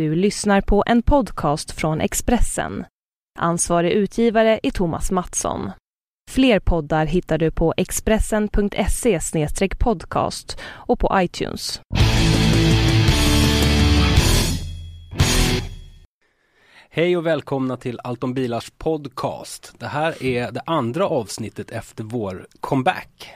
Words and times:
Du 0.00 0.14
lyssnar 0.14 0.60
på 0.60 0.84
en 0.86 1.02
podcast 1.02 1.70
från 1.70 2.00
Expressen. 2.00 2.84
Ansvarig 3.38 3.92
utgivare 3.92 4.60
är 4.62 4.70
Thomas 4.70 5.10
Mattsson. 5.10 5.70
Fler 6.30 6.60
poddar 6.60 7.06
hittar 7.06 7.38
du 7.38 7.50
på 7.50 7.74
expressen.se 7.76 9.20
podcast 9.78 10.60
och 10.62 10.98
på 10.98 11.10
iTunes. 11.14 11.80
Hej 16.90 17.16
och 17.16 17.26
välkomna 17.26 17.76
till 17.76 18.00
Allt 18.04 18.24
om 18.24 18.34
bilars 18.34 18.70
podcast. 18.78 19.74
Det 19.78 19.86
här 19.86 20.22
är 20.22 20.52
det 20.52 20.62
andra 20.66 21.08
avsnittet 21.08 21.70
efter 21.70 22.04
vår 22.04 22.46
comeback. 22.60 23.30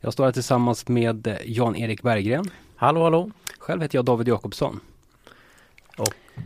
Jag 0.00 0.12
står 0.12 0.24
här 0.24 0.32
tillsammans 0.32 0.88
med 0.88 1.38
Jan-Erik 1.44 2.02
Berggren. 2.02 2.50
Hallå 2.76 3.02
hallå! 3.02 3.30
Själv 3.58 3.82
heter 3.82 3.98
jag 3.98 4.04
David 4.04 4.28
Jakobsson. 4.28 4.80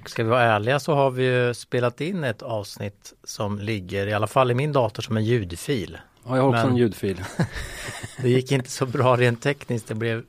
Ska 0.06 0.22
vi 0.24 0.28
vara 0.28 0.42
ärliga 0.42 0.80
så 0.80 0.94
har 0.94 1.10
vi 1.10 1.24
ju 1.24 1.54
spelat 1.54 2.00
in 2.00 2.24
ett 2.24 2.42
avsnitt 2.42 3.12
som 3.24 3.58
ligger 3.58 4.06
i 4.06 4.12
alla 4.12 4.26
fall 4.26 4.50
i 4.50 4.54
min 4.54 4.72
dator 4.72 5.02
som 5.02 5.16
en 5.16 5.24
ljudfil. 5.24 5.98
Ja, 6.26 6.36
jag 6.36 6.42
har 6.42 6.48
också 6.48 6.62
Men- 6.62 6.70
en 6.70 6.76
ljudfil. 6.76 7.24
Det 8.22 8.30
gick 8.30 8.52
inte 8.52 8.70
så 8.70 8.86
bra 8.86 9.16
rent 9.16 9.42
tekniskt. 9.42 9.88
Det 9.88 9.94
blev 9.94 10.22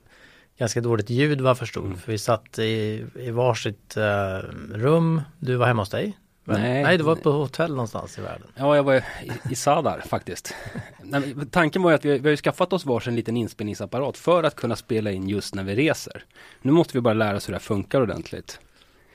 ganska 0.58 0.80
dåligt 0.80 1.10
ljud 1.10 1.40
vad 1.40 1.50
jag 1.50 1.58
förstod. 1.58 1.84
Mm. 1.86 1.98
För 1.98 2.12
vi 2.12 2.18
satt 2.18 2.58
i, 2.58 3.04
i 3.14 3.30
varsitt 3.30 3.96
eh, 3.96 4.38
rum. 4.74 5.22
Du 5.38 5.56
var 5.56 5.66
hemma 5.66 5.82
hos 5.82 5.90
dig? 5.90 6.18
Nej. 6.44 6.82
Nej, 6.82 6.98
du 6.98 7.04
var 7.04 7.16
på 7.16 7.32
hotell 7.32 7.70
någonstans 7.70 8.18
i 8.18 8.20
världen. 8.20 8.46
Ja, 8.54 8.76
jag 8.76 8.82
var 8.82 8.94
i, 8.94 9.02
i 9.50 9.54
Sadar 9.54 10.02
faktiskt. 10.06 10.54
Nej, 11.02 11.34
tanken 11.50 11.82
var 11.82 11.90
ju 11.90 11.94
att 11.94 12.04
vi, 12.04 12.12
vi 12.18 12.22
har 12.22 12.30
ju 12.30 12.36
skaffat 12.36 12.72
oss 12.72 12.84
varsin 12.86 13.16
liten 13.16 13.36
inspelningsapparat 13.36 14.18
för 14.18 14.42
att 14.42 14.56
kunna 14.56 14.76
spela 14.76 15.10
in 15.10 15.28
just 15.28 15.54
när 15.54 15.62
vi 15.64 15.74
reser. 15.74 16.24
Nu 16.62 16.72
måste 16.72 16.96
vi 16.96 17.00
bara 17.00 17.14
lära 17.14 17.36
oss 17.36 17.48
hur 17.48 17.52
det 17.52 17.58
här 17.58 17.62
funkar 17.64 18.00
ordentligt. 18.00 18.60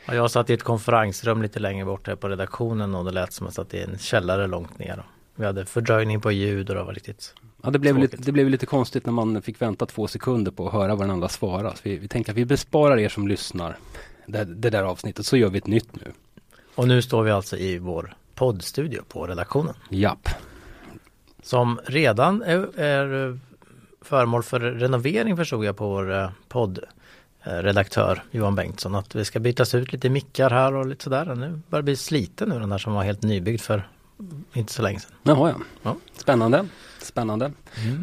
Och 0.08 0.16
jag 0.16 0.32
satt 0.32 0.50
i 0.50 0.54
ett 0.54 0.64
konferensrum 0.64 1.42
lite 1.42 1.60
längre 1.60 1.86
bort 1.86 2.08
här 2.08 2.16
på 2.16 2.30
redaktionen 2.30 2.96
och 2.96 3.06
det 3.06 3.12
lät 3.12 3.34
som 3.34 3.48
att 3.48 3.58
jag 3.58 3.66
satt 3.66 3.74
i 3.74 3.82
en 3.82 3.98
källare 3.98 4.48
långt 4.48 4.80
ner. 4.80 5.04
Vi 5.36 5.46
hade 5.46 5.66
fördröjning 5.66 6.22
på 6.22 6.32
ljud 6.32 6.70
och 6.70 6.76
det 6.76 6.84
var 6.84 6.94
riktigt 6.94 7.34
Ja, 7.64 7.70
det 7.70 7.80
blev, 7.80 7.98
lite, 7.98 8.18
det 8.18 8.32
blev 8.32 8.50
lite 8.50 8.66
konstigt 8.66 9.06
när 9.06 9.14
man 9.14 9.42
fick 9.42 9.62
vänta 9.62 9.86
två 9.86 10.08
sekunder 10.08 10.52
på 10.52 10.68
att 10.68 10.74
höra 10.74 10.96
vad 10.96 11.04
den 11.04 11.12
andra 11.12 11.30
svarar. 11.30 11.70
Så 11.70 11.82
vi, 11.84 11.98
vi 11.98 12.08
tänker 12.08 12.32
att 12.32 12.38
vi 12.38 12.46
besparar 12.46 13.00
er 13.00 13.10
som 13.10 13.28
lyssnar 13.28 13.78
det, 14.26 14.44
det 14.44 14.70
där 14.70 14.84
avsnittet, 14.84 15.26
så 15.26 15.38
gör 15.38 15.50
vi 15.50 15.58
ett 15.58 15.68
nytt 15.68 15.96
nu. 15.96 16.12
Och 16.76 16.88
nu 16.88 17.02
står 17.02 17.24
vi 17.24 17.32
alltså 17.32 17.58
i 17.58 17.78
vår 17.78 18.14
poddstudio 18.36 19.04
på 19.08 19.28
redaktionen. 19.28 19.74
Japp. 19.90 20.30
Som 21.44 21.80
redan 21.86 22.42
är, 22.42 22.80
är 22.80 23.40
föremål 24.02 24.44
för 24.44 24.60
renovering 24.60 25.38
förstod 25.38 25.66
jag 25.66 25.78
på 25.78 25.90
vår 25.90 26.14
eh, 26.14 26.30
poddredaktör 27.48 28.24
Johan 28.32 28.56
Bengtsson. 28.56 28.96
Att 28.96 29.10
det 29.10 29.26
ska 29.26 29.40
bytas 29.40 29.76
ut 29.76 29.94
lite 29.94 30.10
mickar 30.10 30.50
här 30.50 30.74
och 30.74 30.86
lite 30.86 31.04
sådär. 31.04 31.36
Nu 31.36 31.62
börjar 31.70 31.84
bli 31.84 31.96
sliten 31.96 32.50
nu 32.50 32.60
den 32.60 32.70
där 32.70 32.78
som 32.78 32.94
var 32.94 33.04
helt 33.04 33.22
nybyggd 33.22 33.62
för 33.62 33.88
inte 34.54 34.74
så 34.74 34.82
länge 34.82 35.00
sedan. 35.00 35.12
Jaha, 35.24 35.50
ja. 35.50 35.66
Ja. 35.84 35.98
Spännande. 36.18 36.68
Spännande. 37.02 37.52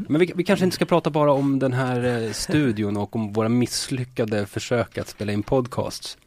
Men 0.09 0.20
vi, 0.20 0.33
vi 0.36 0.45
kanske 0.45 0.64
inte 0.64 0.75
ska 0.75 0.84
prata 0.84 1.11
bara 1.11 1.33
om 1.33 1.59
den 1.59 1.73
här 1.73 2.23
eh, 2.23 2.33
studion 2.33 2.97
och 2.97 3.17
om 3.17 3.33
våra 3.33 3.48
misslyckade 3.48 4.47
försök 4.47 4.98
att 4.98 5.09
spela 5.09 5.33
in 5.33 5.42
podcasts. 5.42 6.19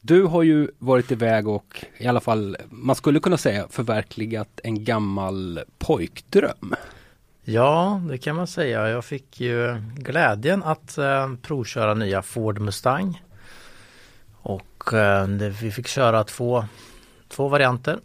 Du 0.00 0.22
har 0.22 0.42
ju 0.42 0.70
varit 0.78 1.12
iväg 1.12 1.48
och 1.48 1.84
i 1.98 2.06
alla 2.06 2.20
fall, 2.20 2.56
man 2.70 2.96
skulle 2.96 3.20
kunna 3.20 3.36
säga 3.36 3.66
förverkligat 3.70 4.60
en 4.64 4.84
gammal 4.84 5.60
pojkdröm. 5.78 6.74
Ja, 7.48 8.00
det 8.08 8.18
kan 8.18 8.36
man 8.36 8.46
säga. 8.46 8.88
Jag 8.88 9.04
fick 9.04 9.40
ju 9.40 9.82
glädjen 9.96 10.62
att 10.62 10.98
eh, 10.98 11.32
provköra 11.42 11.94
nya 11.94 12.22
Ford 12.22 12.58
Mustang. 12.58 13.22
Och 14.42 14.92
eh, 14.92 15.28
det, 15.28 15.48
vi 15.48 15.70
fick 15.70 15.86
köra 15.86 16.24
två, 16.24 16.64
två 17.28 17.48
varianter. 17.48 17.98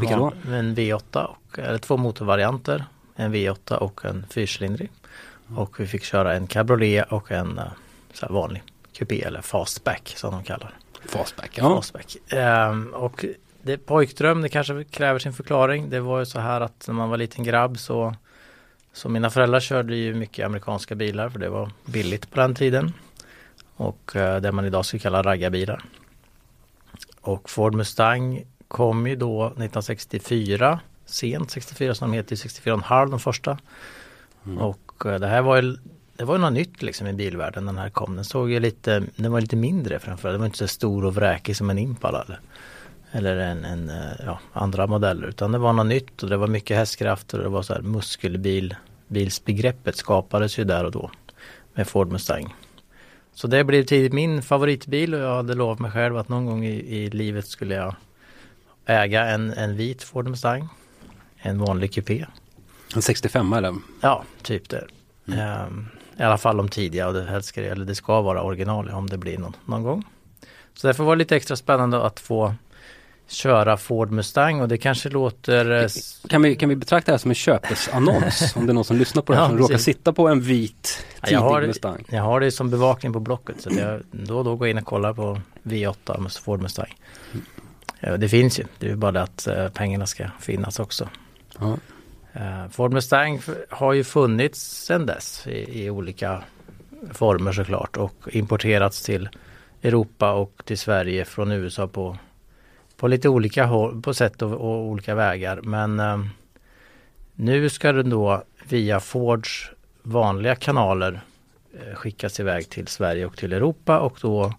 Vilka 0.00 0.16
då? 0.16 0.32
En 0.48 0.76
V8, 0.76 1.24
och, 1.24 1.58
eller 1.58 1.78
två 1.78 1.96
motorvarianter. 1.96 2.84
En 3.16 3.34
V8 3.34 3.74
och 3.74 4.04
en 4.04 4.26
fyrcylindrig. 4.30 4.90
Och 5.56 5.80
vi 5.80 5.86
fick 5.86 6.04
köra 6.04 6.34
en 6.34 6.46
cabriolet 6.46 7.12
och 7.12 7.32
en 7.32 7.58
eh, 7.58 7.64
så 8.12 8.26
vanlig 8.30 8.62
kupé 8.92 9.22
eller 9.22 9.40
fastback 9.40 10.12
som 10.16 10.32
de 10.32 10.44
kallar 10.44 10.70
Fastback, 11.04 11.58
ja. 11.58 11.76
Fastback. 11.76 12.16
Ehm, 12.28 12.94
och 12.94 13.24
det 13.62 13.78
pojkdröm, 13.78 14.42
det 14.42 14.48
kanske 14.48 14.84
kräver 14.84 15.18
sin 15.18 15.32
förklaring. 15.32 15.90
Det 15.90 16.00
var 16.00 16.18
ju 16.18 16.26
så 16.26 16.40
här 16.40 16.60
att 16.60 16.84
när 16.86 16.94
man 16.94 17.10
var 17.10 17.16
liten 17.16 17.44
grabb 17.44 17.78
så 17.78 18.14
så 18.98 19.08
mina 19.08 19.30
föräldrar 19.30 19.60
körde 19.60 19.96
ju 19.96 20.14
mycket 20.14 20.46
amerikanska 20.46 20.94
bilar 20.94 21.28
för 21.28 21.38
det 21.38 21.48
var 21.48 21.70
billigt 21.84 22.30
på 22.30 22.40
den 22.40 22.54
tiden. 22.54 22.92
Och 23.76 24.16
eh, 24.16 24.40
det 24.40 24.52
man 24.52 24.64
idag 24.64 24.84
skulle 24.84 25.00
kalla 25.00 25.22
raggarbilar. 25.22 25.84
Och 27.20 27.50
Ford 27.50 27.74
Mustang 27.74 28.44
kom 28.68 29.06
ju 29.06 29.16
då 29.16 29.46
1964, 29.46 30.80
sent 31.06 31.50
64 31.50 31.94
som 31.94 32.10
de 32.10 32.16
heter, 32.16 32.36
64,5 32.36 33.10
de 33.10 33.20
första. 33.20 33.58
Och 34.58 35.06
eh, 35.06 35.20
det 35.20 35.26
här 35.26 35.42
var 35.42 35.62
ju 35.62 35.76
det 36.16 36.24
var 36.24 36.34
ju 36.34 36.40
något 36.40 36.52
nytt 36.52 36.82
liksom 36.82 37.06
i 37.06 37.12
bilvärlden 37.12 37.66
den 37.66 37.78
här 37.78 37.90
kom. 37.90 38.16
Den 38.16 38.24
såg 38.24 38.50
ju 38.50 38.60
lite, 38.60 39.02
den 39.16 39.32
var 39.32 39.40
lite 39.40 39.56
mindre 39.56 39.98
framförallt. 39.98 40.34
Den 40.34 40.40
var 40.40 40.46
inte 40.46 40.58
så 40.58 40.68
stor 40.68 41.04
och 41.04 41.14
vräkig 41.14 41.56
som 41.56 41.70
en 41.70 41.78
Impala 41.78 42.22
eller, 42.22 42.40
eller 43.12 43.36
en, 43.36 43.64
en 43.64 43.90
eh, 43.90 44.24
ja, 44.26 44.40
andra 44.52 44.86
modeller. 44.86 45.28
Utan 45.28 45.52
det 45.52 45.58
var 45.58 45.72
något 45.72 45.86
nytt 45.86 46.22
och 46.22 46.28
det 46.28 46.36
var 46.36 46.46
mycket 46.46 46.76
hästkrafter 46.76 47.38
och 47.38 47.44
det 47.44 47.50
var 47.50 47.62
så 47.62 47.74
här 47.74 47.80
muskelbil. 47.80 48.74
Bilsbegreppet 49.08 49.96
skapades 49.96 50.58
ju 50.58 50.64
där 50.64 50.84
och 50.84 50.92
då 50.92 51.10
med 51.74 51.88
Ford 51.88 52.12
Mustang. 52.12 52.54
Så 53.32 53.46
det 53.46 53.64
blev 53.64 53.84
tidigt 53.84 54.12
min 54.12 54.42
favoritbil 54.42 55.14
och 55.14 55.20
jag 55.20 55.36
hade 55.36 55.54
lovat 55.54 55.78
mig 55.78 55.90
själv 55.90 56.16
att 56.16 56.28
någon 56.28 56.46
gång 56.46 56.64
i, 56.64 56.96
i 56.96 57.10
livet 57.10 57.46
skulle 57.46 57.74
jag 57.74 57.94
äga 58.86 59.26
en, 59.26 59.52
en 59.52 59.76
vit 59.76 60.02
Ford 60.02 60.28
Mustang. 60.28 60.68
En 61.38 61.58
vanlig 61.58 61.92
kupé. 61.92 62.26
En 62.94 63.02
65 63.02 63.52
eller? 63.52 63.74
Ja, 64.00 64.24
typ 64.42 64.68
det. 64.68 64.86
Ehm, 65.36 65.86
I 66.18 66.22
alla 66.22 66.38
fall 66.38 66.56
de 66.56 66.68
tidiga 66.68 67.08
och 67.08 67.14
det 67.14 67.24
helst 67.24 67.48
ska 67.48 67.62
eller 67.62 67.84
det 67.84 67.94
ska 67.94 68.20
vara 68.20 68.42
original 68.42 68.90
om 68.90 69.06
det 69.06 69.18
blir 69.18 69.38
någon, 69.38 69.56
någon 69.64 69.82
gång. 69.82 70.04
Så 70.74 70.86
därför 70.86 71.04
var 71.04 71.16
det 71.16 71.18
lite 71.18 71.36
extra 71.36 71.56
spännande 71.56 72.02
att 72.02 72.20
få 72.20 72.54
köra 73.28 73.76
Ford 73.76 74.10
Mustang 74.10 74.60
och 74.60 74.68
det 74.68 74.78
kanske 74.78 75.08
låter 75.08 75.82
eh, 75.82 75.88
Kan 76.28 76.42
vi, 76.42 76.56
kan 76.56 76.68
vi 76.68 76.76
betrakta 76.76 77.10
det 77.10 77.12
här 77.12 77.18
som 77.18 77.30
en 77.30 77.34
köpesannons? 77.34 78.52
om 78.56 78.66
det 78.66 78.72
är 78.72 78.74
någon 78.74 78.84
som 78.84 78.96
lyssnar 78.96 79.22
på 79.22 79.32
det 79.32 79.38
här 79.38 79.44
Ja, 79.44 79.48
som 79.48 79.58
råkar 79.58 79.78
sitta 79.78 80.12
på 80.12 80.28
en 80.28 80.40
vit 80.40 81.06
tidig 81.24 81.36
jag 81.36 81.40
har- 81.40 81.62
Mustang. 81.62 82.04
Jag 82.08 82.22
har 82.22 82.40
det 82.40 82.50
som 82.50 82.70
bevakning 82.70 83.12
på 83.12 83.20
Blocket 83.20 83.60
så 83.60 83.70
jag 83.78 84.02
då 84.10 84.38
och 84.38 84.44
då 84.44 84.56
går 84.56 84.68
in 84.68 84.78
och 84.78 84.84
kollar 84.84 85.12
på 85.12 85.40
V8 85.62 86.20
med 86.20 86.32
Ford 86.32 86.62
Mustang. 86.62 86.94
Ja, 88.00 88.16
det 88.16 88.28
finns 88.28 88.58
ju, 88.60 88.64
det 88.78 88.90
är 88.90 88.96
bara 88.96 89.12
det 89.12 89.22
att 89.22 89.46
eh, 89.46 89.68
pengarna 89.68 90.06
ska 90.06 90.26
finnas 90.40 90.80
också. 90.80 91.08
Ja. 91.58 91.76
Eh, 92.32 92.68
Ford 92.70 92.92
Mustang 92.92 93.40
har 93.70 93.92
ju 93.92 94.04
funnits 94.04 94.60
sedan 94.86 95.06
dess 95.06 95.46
i, 95.46 95.84
i 95.84 95.90
olika 95.90 96.42
former 97.12 97.52
såklart 97.52 97.96
och 97.96 98.28
importerats 98.32 99.02
till 99.02 99.28
Europa 99.82 100.32
och 100.32 100.62
till 100.64 100.78
Sverige 100.78 101.24
från 101.24 101.52
USA 101.52 101.86
på, 101.86 102.18
på 102.98 103.08
lite 103.08 103.28
olika 103.28 103.66
håll, 103.66 104.02
på 104.02 104.14
sätt 104.14 104.42
och, 104.42 104.52
och 104.52 104.84
olika 104.84 105.14
vägar. 105.14 105.60
Men 105.62 106.00
eh, 106.00 106.18
nu 107.34 107.68
ska 107.68 107.92
den 107.92 108.10
då 108.10 108.42
via 108.68 109.00
Fords 109.00 109.70
vanliga 110.02 110.54
kanaler 110.54 111.20
eh, 111.72 111.94
skickas 111.94 112.40
iväg 112.40 112.68
till 112.68 112.86
Sverige 112.86 113.26
och 113.26 113.36
till 113.36 113.52
Europa 113.52 113.98
och 113.98 114.18
då 114.22 114.52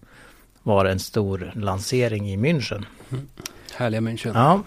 var 0.62 0.84
det 0.84 0.90
en 0.90 1.00
stor 1.00 1.52
lansering 1.54 2.30
i 2.30 2.36
München. 2.36 2.84
Härliga 3.74 4.00
München. 4.00 4.30
Ja. 4.34 4.62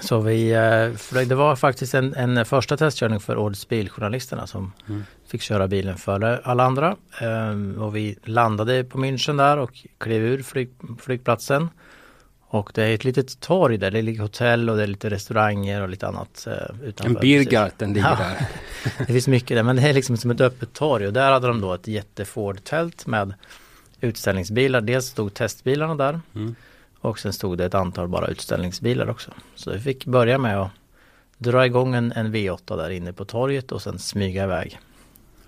Så 0.00 0.20
vi, 0.20 0.50
eh, 0.52 1.22
det 1.26 1.34
var 1.34 1.56
faktiskt 1.56 1.94
en, 1.94 2.14
en 2.14 2.44
första 2.44 2.76
testkörning 2.76 3.20
för 3.20 3.36
Årets 3.38 3.68
biljournalisterna 3.68 4.46
som 4.46 4.72
Mm. 4.88 5.04
fick 5.26 5.42
köra 5.42 5.68
bilen 5.68 5.96
före 5.98 6.40
alla 6.44 6.64
andra. 6.64 6.96
Ehm, 7.20 7.82
och 7.82 7.96
vi 7.96 8.18
landade 8.24 8.84
på 8.84 8.98
München 8.98 9.36
där 9.36 9.58
och 9.58 9.86
klev 9.98 10.22
ur 10.22 10.42
flyg, 10.42 10.70
flygplatsen. 11.00 11.68
Och 12.54 12.70
det 12.74 12.82
är 12.84 12.94
ett 12.94 13.04
litet 13.04 13.40
torg 13.40 13.76
där, 13.78 13.90
det 13.90 14.02
ligger 14.02 14.22
hotell 14.22 14.70
och 14.70 14.76
det 14.76 14.82
är 14.82 14.86
lite 14.86 15.10
restauranger 15.10 15.82
och 15.82 15.88
lite 15.88 16.06
annat 16.08 16.46
eh, 16.46 16.86
utanför. 16.88 17.14
En 17.16 17.20
Birgarten 17.20 17.92
ligger 17.92 18.08
Ja. 18.08 18.16
där. 18.16 18.46
Det 19.06 19.12
finns 19.12 19.28
mycket 19.28 19.56
där 19.56 19.62
men 19.62 19.76
det 19.76 19.82
är 19.82 19.92
liksom 19.92 20.16
som 20.16 20.30
ett 20.30 20.40
öppet 20.40 20.72
torg 20.72 21.06
och 21.06 21.12
där 21.12 21.32
hade 21.32 21.46
de 21.46 21.60
då 21.60 21.74
ett 21.74 21.86
jätteford-tält 21.88 23.06
med 23.06 23.34
utställningsbilar. 24.00 24.80
Dels 24.80 25.06
stod 25.06 25.34
testbilarna 25.34 25.94
där 25.94 26.20
Mm. 26.34 26.54
och 27.00 27.18
sen 27.18 27.32
stod 27.32 27.58
det 27.58 27.64
ett 27.64 27.74
antal 27.74 28.08
bara 28.08 28.26
utställningsbilar 28.28 29.10
också. 29.10 29.30
Så 29.54 29.70
vi 29.72 29.78
fick 29.78 30.04
börja 30.04 30.38
med 30.38 30.60
att 30.62 30.70
dra 31.38 31.66
igång 31.66 31.94
en, 31.94 32.12
en 32.12 32.34
V8 32.34 32.76
där 32.76 32.90
inne 32.90 33.12
på 33.12 33.24
torget 33.24 33.72
och 33.72 33.82
sen 33.82 33.98
smyga 33.98 34.44
iväg. 34.44 34.78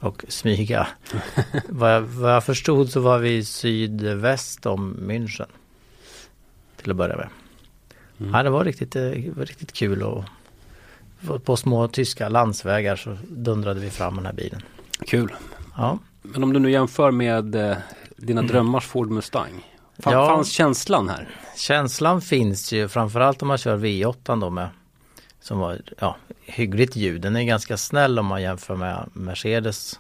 Och 0.01 0.25
smyga. 0.29 0.87
vad, 1.69 1.95
jag, 1.95 2.01
vad 2.01 2.33
jag 2.35 2.45
förstod 2.45 2.91
så 2.91 3.01
var 3.01 3.19
vi 3.19 3.45
sydväst 3.45 4.67
om 4.67 4.97
München. 5.11 5.47
Till 6.85 6.91
att 6.91 6.97
börja 6.97 7.17
med. 7.17 7.29
Mm. 8.21 8.35
Ja, 8.35 8.43
det 8.43 8.51
var 8.51 8.65
riktigt, 8.65 8.97
eh, 8.97 9.03
det 9.03 9.33
var 9.37 9.45
riktigt 9.45 9.73
kul 9.73 10.03
och 10.03 10.25
på- 11.45 11.57
små 11.57 11.89
tyska 11.89 12.29
landsvägar 12.29 12.97
så 12.97 13.17
dundrade 13.29 13.81
vi 13.81 13.91
fram 13.91 14.17
den 14.17 14.27
här 14.27 14.33
bilen. 14.33 14.63
Kul. 15.07 15.33
Ja, 15.77 15.99
Men 16.23 16.45
om 16.45 16.53
du 16.53 16.61
nu 16.61 16.71
jämför 16.71 17.11
med 17.11 17.55
eh, 17.55 17.77
dina 18.17 18.43
drömmars 18.43 18.87
Ford 18.87 19.11
Mustang. 19.11 19.67
Fan, 19.99 20.13
Ja. 20.13 20.27
Fanns 20.27 20.51
känslan 20.53 21.09
här? 21.09 21.29
Känslan 21.57 22.21
finns 22.21 22.73
ju 22.73 22.89
framförallt 22.89 23.43
om 23.43 23.49
man 23.49 23.59
kör 23.59 23.77
V8 23.79 24.41
då 24.41 24.51
med 24.51 24.69
som 25.41 25.59
var 25.59 25.79
ja, 25.99 26.17
hyggligt 26.41 26.97
ljud. 26.97 27.21
Den 27.21 27.37
är 27.37 27.43
ganska 27.45 27.77
snäll 27.77 28.19
om 28.19 28.27
man 28.27 28.43
jämför 28.43 28.77
med 28.77 29.11
Mercedes 29.13 29.99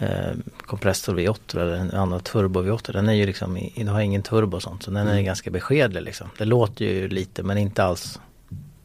eh, 0.00 0.32
kompressor 0.66 1.14
V8 1.14 1.60
eller 1.60 1.74
en 1.76 1.90
annan 1.90 2.20
turbo 2.20 2.62
V8. 2.62 2.92
Den 2.92 3.08
är 3.08 3.12
ju 3.12 3.26
liksom, 3.26 3.70
den 3.76 3.88
har 3.88 4.00
ingen 4.00 4.22
turbo 4.22 4.56
och 4.56 4.62
sånt 4.62 4.82
så 4.82 4.90
den 4.90 5.06
är 5.06 5.12
Mm. 5.12 5.24
ganska 5.24 5.50
beskedlig 5.50 6.02
liksom. 6.02 6.28
Det 6.38 6.44
låter 6.44 6.84
ju 6.84 7.08
lite 7.08 7.42
men 7.42 7.58
inte 7.58 7.84
alls 7.84 8.20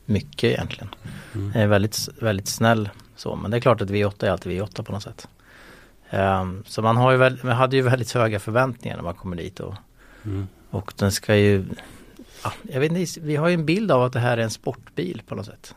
mycket 0.06 0.44
egentligen. 0.44 0.90
Den 1.34 1.52
är 1.56 1.68
väldigt, 1.68 2.10
väldigt 2.20 2.48
snäll 2.48 2.90
så 3.16 3.36
men 3.36 3.52
det 3.52 3.58
är 3.58 3.62
klart 3.62 3.82
att 3.82 3.90
V8 3.90 4.26
är 4.26 4.32
alltid 4.32 4.52
V8 4.62 4.84
på 4.84 4.92
något 4.92 5.04
sätt. 5.04 5.28
Ehm, 6.10 6.64
så 6.68 6.82
man, 6.82 6.98
har 6.98 7.12
ju 7.12 7.18
väl, 7.18 7.40
man 7.44 7.56
hade 7.56 7.76
ju 7.76 7.82
väldigt 7.82 8.12
höga 8.12 8.40
förväntningar 8.40 8.96
när 8.96 9.04
man 9.04 9.14
kommer 9.16 9.36
dit 9.36 9.60
och 9.60 9.76
Mm. 10.26 10.48
och 10.70 10.94
den 10.98 11.12
ska 11.12 11.36
ju, 11.36 11.66
ja, 12.44 12.54
jag 12.64 12.80
vet 12.80 12.92
inte, 12.92 13.20
vi 13.22 13.36
har 13.36 13.48
ju 13.48 13.54
en 13.54 13.66
bild 13.66 13.92
av 13.92 14.04
att 14.04 14.14
det 14.14 14.20
här 14.20 14.38
är 14.38 14.42
en 14.42 14.50
sportbil 14.50 15.22
på 15.28 15.36
något 15.36 15.46
sätt. 15.46 15.76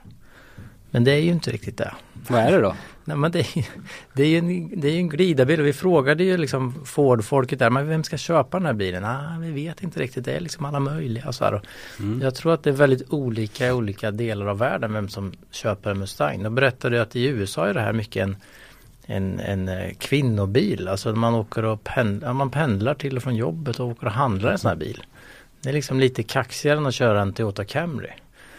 Men 0.90 1.04
det 1.04 1.10
är 1.12 1.20
ju 1.20 1.30
inte 1.30 1.50
riktigt 1.50 1.76
det. 1.76 1.94
Vad 2.28 2.40
är 2.40 2.52
det 2.52 2.60
då? 2.60 2.74
Nej 3.08 3.16
men 3.16 3.30
det 3.32 3.38
är, 3.38 3.66
det 4.12 4.22
är 4.22 4.26
ju 4.26 4.38
en, 4.38 4.80
det 4.80 4.88
är 4.88 4.98
en 4.98 5.08
glidarbil 5.08 5.60
och 5.60 5.66
vi 5.66 5.72
frågade 5.72 6.24
ju 6.24 6.36
liksom 6.36 6.84
Ford-folket 6.84 7.58
där, 7.58 7.70
men 7.70 7.88
vem 7.88 8.04
ska 8.04 8.16
köpa 8.16 8.58
den 8.58 8.66
här 8.66 8.72
bilen? 8.72 9.02
Nej, 9.02 9.52
vi 9.52 9.64
vet 9.64 9.82
inte 9.82 10.00
riktigt, 10.00 10.24
det 10.24 10.32
är 10.32 10.40
liksom 10.40 10.64
alla 10.64 10.80
möjliga. 10.80 11.32
Så 11.32 11.44
här. 11.44 11.62
Mm. 11.98 12.20
Jag 12.22 12.34
tror 12.34 12.54
att 12.54 12.62
det 12.62 12.70
är 12.70 12.74
väldigt 12.74 13.12
olika 13.12 13.66
i 13.66 13.72
olika 13.72 14.10
delar 14.10 14.46
av 14.46 14.58
världen 14.58 14.92
vem 14.92 15.08
som 15.08 15.32
köper 15.50 15.90
en 15.90 15.98
Mustang. 15.98 16.42
De 16.42 16.54
berättade 16.54 16.96
ju 16.96 17.02
att 17.02 17.16
i 17.16 17.24
USA 17.24 17.66
är 17.66 17.74
det 17.74 17.80
här 17.80 17.92
mycket 17.92 18.22
en, 18.22 18.36
en, 19.06 19.40
en 19.40 19.68
eh, 19.68 19.94
kvinnobil. 19.98 20.88
Alltså 20.88 21.12
man 21.14 21.34
åker 21.34 21.64
och 21.64 21.84
pendlar, 21.84 22.32
man 22.32 22.50
pendlar 22.50 22.94
till 22.94 23.16
och 23.16 23.22
från 23.22 23.36
jobbet 23.36 23.80
och 23.80 23.86
åker 23.86 24.06
och 24.06 24.12
handlar 24.12 24.52
en 24.52 24.58
sån 24.58 24.68
här 24.68 24.76
bil. 24.76 25.02
Det 25.62 25.68
är 25.68 25.72
liksom 25.72 26.00
lite 26.00 26.22
kaxigare 26.22 26.78
än 26.78 26.86
att 26.86 26.94
köra 26.94 27.22
en 27.22 27.32
Toyota 27.32 27.64
Camry. 27.64 28.10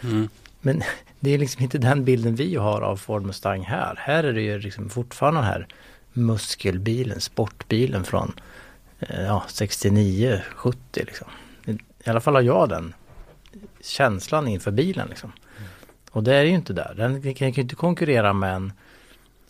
Mm. 0.02 0.28
Men 0.60 0.82
det 1.20 1.30
är 1.30 1.38
liksom 1.38 1.62
inte 1.62 1.78
den 1.78 2.04
bilden 2.04 2.34
vi 2.34 2.56
har 2.56 2.80
av 2.80 2.96
Ford 2.96 3.22
Mustang 3.22 3.62
här. 3.62 3.94
Här 3.98 4.24
är 4.24 4.32
det 4.32 4.42
ju 4.42 4.58
liksom 4.58 4.90
fortfarande 4.90 5.40
den 5.40 5.46
här 5.46 5.66
muskelbilen, 6.12 7.20
sportbilen 7.20 8.04
från 8.04 8.32
eh, 8.98 9.22
ja, 9.22 9.44
69, 9.48 10.40
70 10.54 10.78
liksom. 10.94 11.28
I 12.04 12.10
alla 12.10 12.20
fall 12.20 12.34
har 12.34 12.42
jag 12.42 12.68
den 12.68 12.94
känslan 13.80 14.48
inför 14.48 14.70
bilen 14.70 15.08
liksom. 15.08 15.32
Och 16.10 16.22
det 16.22 16.34
är 16.34 16.42
ju 16.42 16.50
inte 16.50 16.72
där. 16.72 16.94
Den 16.96 17.34
kan 17.34 17.50
ju 17.50 17.62
inte 17.62 17.74
konkurrera 17.74 18.32
med 18.32 18.54
en 18.54 18.72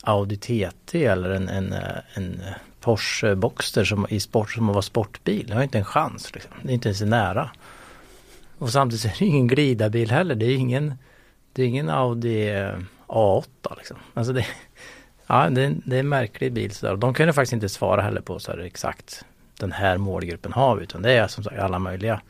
Audi 0.03 0.37
TT 0.37 1.05
eller 1.05 1.29
en, 1.29 1.49
en, 1.49 1.73
eh, 1.73 1.97
en 2.13 2.41
Porsche 2.81 3.35
Boxster 3.35 3.83
som, 3.83 4.07
i 4.09 4.19
sport 4.19 4.51
som 4.51 4.67
var 4.67 4.81
sportbil. 4.81 5.47
Det 5.47 5.53
har 5.53 5.63
inte 5.63 5.77
en 5.77 5.85
chans. 5.85 6.33
Liksom. 6.33 6.51
Det 6.63 6.69
är 6.69 6.73
inte 6.73 6.89
ens 6.89 7.01
nära. 7.01 7.51
Och 8.57 8.69
samtidigt 8.69 9.05
är 9.05 9.15
det 9.19 9.25
ingen 9.25 9.47
glidarbil 9.47 10.11
heller. 10.11 10.35
Det 10.35 10.45
är 10.45 10.55
ingen, 10.55 10.93
det 11.53 11.63
är 11.63 11.67
ingen 11.67 11.89
Audi 11.89 12.49
eh, 12.49 12.75
A8 13.07 13.77
liksom. 13.77 13.97
Alltså 14.13 14.33
det, 14.33 14.45
ja, 15.27 15.49
det, 15.49 15.63
är, 15.63 15.75
det 15.85 15.95
är 15.95 15.99
en 15.99 16.09
märklig 16.09 16.53
bil 16.53 16.71
sådär. 16.71 16.95
De 16.95 17.13
ju 17.19 17.33
faktiskt 17.33 17.53
inte 17.53 17.69
svara 17.69 18.01
heller 18.01 18.21
på 18.21 18.39
så 18.39 18.51
här 18.51 18.59
exakt 18.59 19.25
den 19.59 19.71
här 19.71 19.97
målgruppen 19.97 20.53
har 20.53 20.75
vi. 20.75 20.83
Utan 20.83 21.01
det 21.01 21.11
är 21.11 21.27
som 21.27 21.43
sagt 21.43 21.59
alla 21.59 21.79
möjliga. 21.79 22.21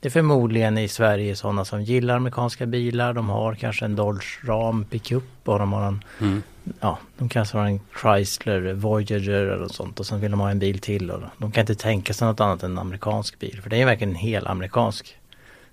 Det 0.00 0.08
är 0.08 0.10
förmodligen 0.10 0.78
i 0.78 0.88
Sverige 0.88 1.36
sådana 1.36 1.64
som 1.64 1.82
gillar 1.82 2.16
amerikanska 2.16 2.66
bilar. 2.66 3.12
De 3.12 3.28
har 3.28 3.54
kanske 3.54 3.84
en 3.84 3.96
Dodge 3.96 4.44
Ram 4.44 4.84
pickup 4.84 5.24
och 5.44 5.58
de 5.58 5.72
har 5.72 5.86
en 5.86 6.04
Mm. 6.20 6.42
ja, 6.80 6.98
de 7.18 7.28
kanske 7.28 7.58
har 7.58 7.66
en 7.66 7.80
Chrysler 8.02 8.72
Voyager 8.72 9.30
eller 9.30 9.56
något 9.56 9.74
sånt 9.74 10.00
och 10.00 10.06
sen 10.06 10.20
vill 10.20 10.30
de 10.30 10.40
ha 10.40 10.50
en 10.50 10.58
bil 10.58 10.78
till 10.78 11.10
och 11.10 11.20
de 11.38 11.52
kan 11.52 11.60
inte 11.60 11.74
tänka 11.74 12.14
sig 12.14 12.28
något 12.28 12.40
annat 12.40 12.62
än 12.62 12.70
en 12.70 12.78
amerikansk 12.78 13.38
bil. 13.38 13.60
För 13.62 13.70
det 13.70 13.76
är 13.76 13.86
verkligen 13.86 14.10
en 14.10 14.16
hel 14.16 14.46
amerikansk. 14.46 15.16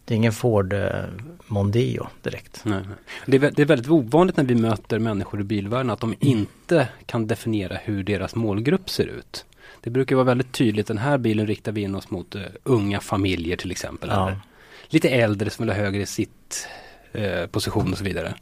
Det 0.09 0.13
är 0.13 0.17
ingen 0.17 0.31
Ford 0.31 0.73
eh, 0.73 0.89
Mondeo 1.47 2.07
direkt. 2.21 2.61
Nej, 2.65 2.81
nej. 2.88 2.97
Det, 3.25 3.47
är, 3.47 3.51
det 3.51 3.61
är 3.61 3.65
väldigt 3.65 3.89
ovanligt 3.89 4.38
när 4.38 4.44
vi 4.44 4.56
möter 4.56 5.00
människor 5.00 5.41
i 5.41 5.44
bilvärlden 5.44 5.89
att 5.89 6.00
de 6.00 6.15
inte 6.19 6.88
kan 7.06 7.27
definiera 7.27 7.77
hur 7.83 8.03
deras 8.03 8.35
målgrupp 8.35 8.89
ser 8.89 9.06
ut. 9.06 9.45
Det 9.81 9.89
brukar 9.89 10.15
vara 10.15 10.25
väldigt 10.25 10.51
tydligt, 10.51 10.88
den 10.88 10.97
här 10.97 11.17
bilen 11.17 11.47
riktar 11.47 11.71
vi 11.71 11.81
in 11.81 11.95
oss 11.95 12.09
mot 12.09 12.35
eh, 12.35 12.41
unga 12.63 13.00
familjer 13.00 13.57
till 13.57 13.71
exempel. 13.71 14.09
Ja. 14.09 14.31
Lite 14.88 15.09
äldre 15.09 15.50
som 15.50 15.65
vill 15.65 15.75
ha 15.75 15.81
högre 15.83 16.06
sitt 16.06 16.67
eh, 17.11 17.45
position 17.45 17.91
och 17.91 17.97
så 17.97 18.03
vidare. 18.03 18.33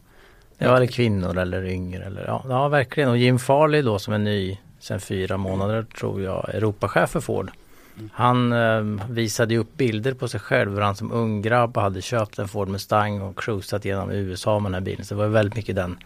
Ja, 0.58 0.78
eller 0.78 0.88
kvinnor 0.88 1.38
eller 1.38 1.66
yngre 1.66 2.04
eller 2.04 2.25
ja, 2.25 2.46
ja 2.50 2.68
verkligen. 2.68 3.10
Och 3.10 3.18
Jim 3.18 3.40
Farley 3.40 3.81
då 3.81 4.00
som 4.00 4.14
är 4.14 4.18
ny 4.18 4.58
sen 4.80 5.00
fyra 5.00 5.38
månader 5.38 5.84
tror 5.84 6.22
jag, 6.22 6.50
Europachef 6.50 7.10
för 7.10 7.19
Ford. 7.19 7.52
Han 8.14 8.54
eh, 8.54 8.82
visade 9.10 9.58
upp 9.58 9.78
bilder 9.78 10.14
på 10.14 10.28
sig 10.28 10.40
själv 10.40 10.74
hur 10.74 10.82
han 10.82 10.96
som 10.96 11.12
ung 11.12 11.42
grabb 11.42 11.78
hade 11.78 12.02
köpt 12.02 12.40
en 12.40 12.48
Ford 12.48 12.68
Mustang 12.68 13.22
och 13.22 13.40
cruisat 13.40 13.86
genom 13.86 14.12
USA 14.12 14.60
med 14.60 14.72
den 14.72 14.74
här 14.74 14.82
bilen. 14.82 15.06
Så 15.06 15.14
det 15.14 15.20
var 15.20 15.28
väldigt 15.28 15.56
mycket 15.56 15.76
den 15.76 15.98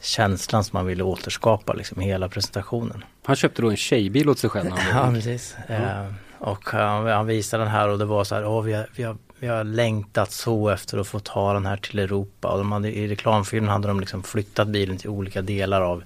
känslan 0.00 0.64
som 0.64 0.76
man 0.76 0.86
ville 0.86 1.02
återskapa 1.02 1.72
liksom 1.72 2.00
hela 2.00 2.28
presentationen. 2.28 3.04
Han 3.24 3.36
köpte 3.36 3.62
då 3.62 3.70
en 3.70 3.76
tjejbil 3.76 4.28
åt 4.28 4.38
sig 4.38 4.50
själv. 4.50 4.70
Ja 4.92 5.10
precis. 5.14 5.56
Eh, 5.68 6.06
och 6.38 6.70
han, 6.70 7.06
han 7.06 7.26
visade 7.26 7.62
den 7.62 7.72
här 7.72 7.88
och 7.88 7.98
det 7.98 8.04
var 8.04 8.24
så 8.24 8.34
här, 8.34 8.46
åh 8.46 8.62
vi 8.62 8.72
har, 8.72 8.86
vi, 8.94 9.02
har, 9.02 9.16
vi 9.38 9.46
har 9.46 9.64
längtat 9.64 10.32
så 10.32 10.68
efter 10.68 10.98
att 10.98 11.06
få 11.06 11.18
ta 11.18 11.52
den 11.52 11.66
här 11.66 11.76
till 11.76 11.98
Europa. 11.98 12.48
Och 12.48 12.58
de 12.58 12.72
hade, 12.72 12.96
i 12.96 13.08
reklamfilmen 13.08 13.70
hade 13.70 13.88
de 13.88 14.00
liksom 14.00 14.22
flyttat 14.22 14.68
bilen 14.68 14.96
till 14.96 15.10
olika 15.10 15.42
delar 15.42 15.80
av, 15.80 16.02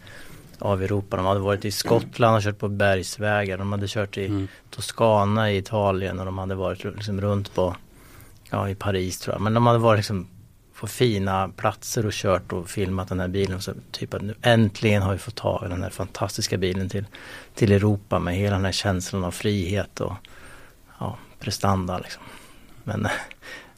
av 0.63 0.83
Europa. 0.83 1.17
De 1.17 1.27
hade 1.27 1.41
varit 1.41 1.65
i 1.65 1.71
Skottland 1.71 2.37
och 2.37 2.43
kört 2.43 2.59
på 2.59 2.69
bergsvägar. 2.69 3.59
De 3.59 3.73
hade 3.73 3.89
kört 3.89 4.17
i 4.19 4.27
Mm. 4.27 4.49
Toscana 4.71 5.51
i 5.53 5.57
Italien 5.57 6.19
och 6.19 6.25
de 6.25 6.39
hade 6.39 6.55
varit 6.55 6.85
liksom 6.85 7.21
runt 7.21 7.55
på, 7.55 7.77
ja 8.51 8.69
i 8.69 8.75
Paris 8.75 9.19
tror 9.21 9.35
jag. 9.35 9.41
Men 9.43 9.55
de 9.55 9.67
hade 9.67 9.79
varit 9.79 9.99
liksom 9.99 10.27
på 10.81 10.87
fina 10.87 11.49
platser 11.57 12.07
och 12.07 12.13
kört 12.13 12.53
och 12.53 12.69
filmat 12.71 13.09
den 13.09 13.21
här 13.21 13.29
bilen. 13.29 13.57
Och 13.57 13.63
så 13.63 13.73
typ 13.91 14.15
att 14.15 14.23
nu 14.23 14.35
äntligen 14.43 15.03
har 15.03 15.13
vi 15.13 15.19
fått 15.19 15.35
ta 15.35 15.69
den 15.69 15.83
här 15.83 15.91
fantastiska 15.91 16.57
bilen 16.57 16.89
till, 16.89 17.05
till 17.55 17.73
Europa 17.73 18.19
med 18.19 18.35
hela 18.35 18.57
den 18.57 18.65
här 18.65 18.73
känslan 18.73 19.25
av 19.25 19.31
frihet 19.31 20.01
och 20.01 20.13
ja, 20.99 21.19
prestanda 21.41 21.99
liksom. 21.99 22.23
Men 22.85 23.01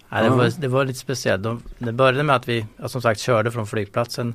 nej, 0.09 0.23
det, 0.23 0.27
Ja. 0.27 0.35
var, 0.37 0.53
det 0.59 0.69
var 0.69 0.85
lite 0.85 0.99
speciellt. 0.99 1.43
De, 1.43 1.63
det 1.79 1.93
började 1.93 2.23
med 2.23 2.37
att 2.37 2.49
vi 2.49 2.67
ja, 2.77 2.89
som 2.89 3.03
sagt 3.03 3.21
körde 3.21 3.51
från 3.51 3.67
flygplatsen 3.67 4.35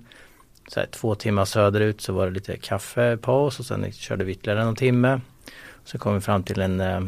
så 0.68 0.80
här, 0.80 0.88
två 0.92 1.16
timmar 1.16 1.46
söderut 1.46 2.02
så 2.02 2.14
var 2.14 2.26
det 2.26 2.32
lite 2.32 2.58
kaffepaus 2.58 3.60
och 3.60 3.66
sen 3.66 3.92
körde 3.92 4.24
vi 4.24 4.32
ytterligare 4.32 4.62
en 4.62 4.76
timme. 4.76 5.22
Så 5.84 5.98
kom 5.98 6.14
vi 6.16 6.22
fram 6.22 6.44
till 6.44 6.62
en, 6.62 6.80
eh, 6.82 7.02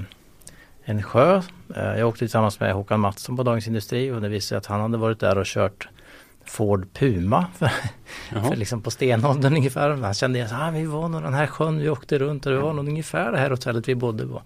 en 0.83 1.03
sjö. 1.03 1.41
Eh, 1.75 1.83
Jag 2.00 2.07
åkte 2.07 2.19
tillsammans 2.19 2.59
med 2.59 2.73
Håkan 2.73 3.00
Mattsson 3.00 3.38
på 3.38 3.44
Dagens 3.44 3.68
Industri 3.68 4.11
och 4.11 4.21
det 4.21 4.30
visade 4.30 4.47
sig 4.47 4.57
att 4.57 4.66
han 4.66 4.81
hade 4.81 4.97
varit 4.97 5.19
där 5.19 5.37
och 5.37 5.45
kört 5.45 5.87
Ford 6.45 6.87
Puma 6.94 7.45
för, 7.57 7.69
för 8.49 8.56
liksom 8.56 8.81
på 8.81 8.92
stenåldern 8.92 9.56
ungefär. 9.56 9.89
Han 9.89 10.13
kände 10.13 10.45
att 10.45 10.51
ah, 10.54 10.71
vi 10.71 10.85
var 10.85 11.07
nog 11.09 11.21
den 11.23 11.33
här 11.33 11.47
sjön 11.47 11.78
vi 11.80 11.89
åkte 11.89 12.19
runt 12.19 12.45
och 12.45 12.51
det 12.51 12.59
var 12.59 12.73
nog 12.73 12.87
ungefär 12.87 13.31
det 13.31 13.37
här 13.37 13.49
hotellet 13.49 13.87
vi 13.89 13.95
bodde 13.95 14.28
på. 14.28 14.42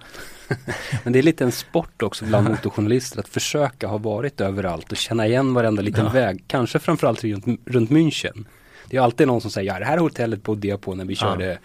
Men 1.03 1.13
det 1.13 1.20
är 1.20 1.24
lite 1.24 1.43
en 1.43 1.51
sport 1.51 2.01
också 2.03 2.25
bland 2.25 2.50
motorjournalister 2.50 3.20
att 3.20 3.27
försöka 3.27 3.88
ha 3.88 3.98
varit 3.98 4.41
överallt 4.41 4.91
och 4.91 4.98
känna 4.98 5.27
igen 5.27 5.53
varenda 5.53 5.82
liten 5.82 6.05
Ja. 6.05 6.12
väg. 6.12 6.43
Kanske 6.48 6.79
framförallt 6.79 7.24
runt, 7.24 7.46
runt 7.65 7.89
München. 7.89 8.46
Det 8.93 8.97
är 8.97 9.01
alltid 9.01 9.27
någon 9.27 9.41
som 9.41 9.51
säger, 9.51 9.73
ja 9.73 9.79
det 9.79 9.85
här 9.85 9.97
hotellet 9.97 10.43
bodde 10.43 10.67
jag 10.67 10.81
på 10.81 10.95
när 10.95 11.05
vi 11.05 11.13
Ja. 11.13 11.19
körde 11.19 11.59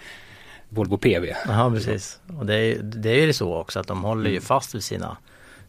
Volvo 0.69 0.97
PV. 0.97 1.35
Ja 1.49 1.71
precis. 1.75 2.21
Och 2.39 2.47
det 2.47 2.55
är, 2.55 2.79
det 2.83 3.11
är 3.11 3.27
ju 3.27 3.33
så 3.33 3.55
också 3.55 3.81
att 3.81 3.87
de 3.87 4.03
håller 4.05 4.25
ju 4.31 4.37
Mm. 4.37 4.43
fast 4.43 4.75
vid 4.75 4.85
sina, 4.85 5.17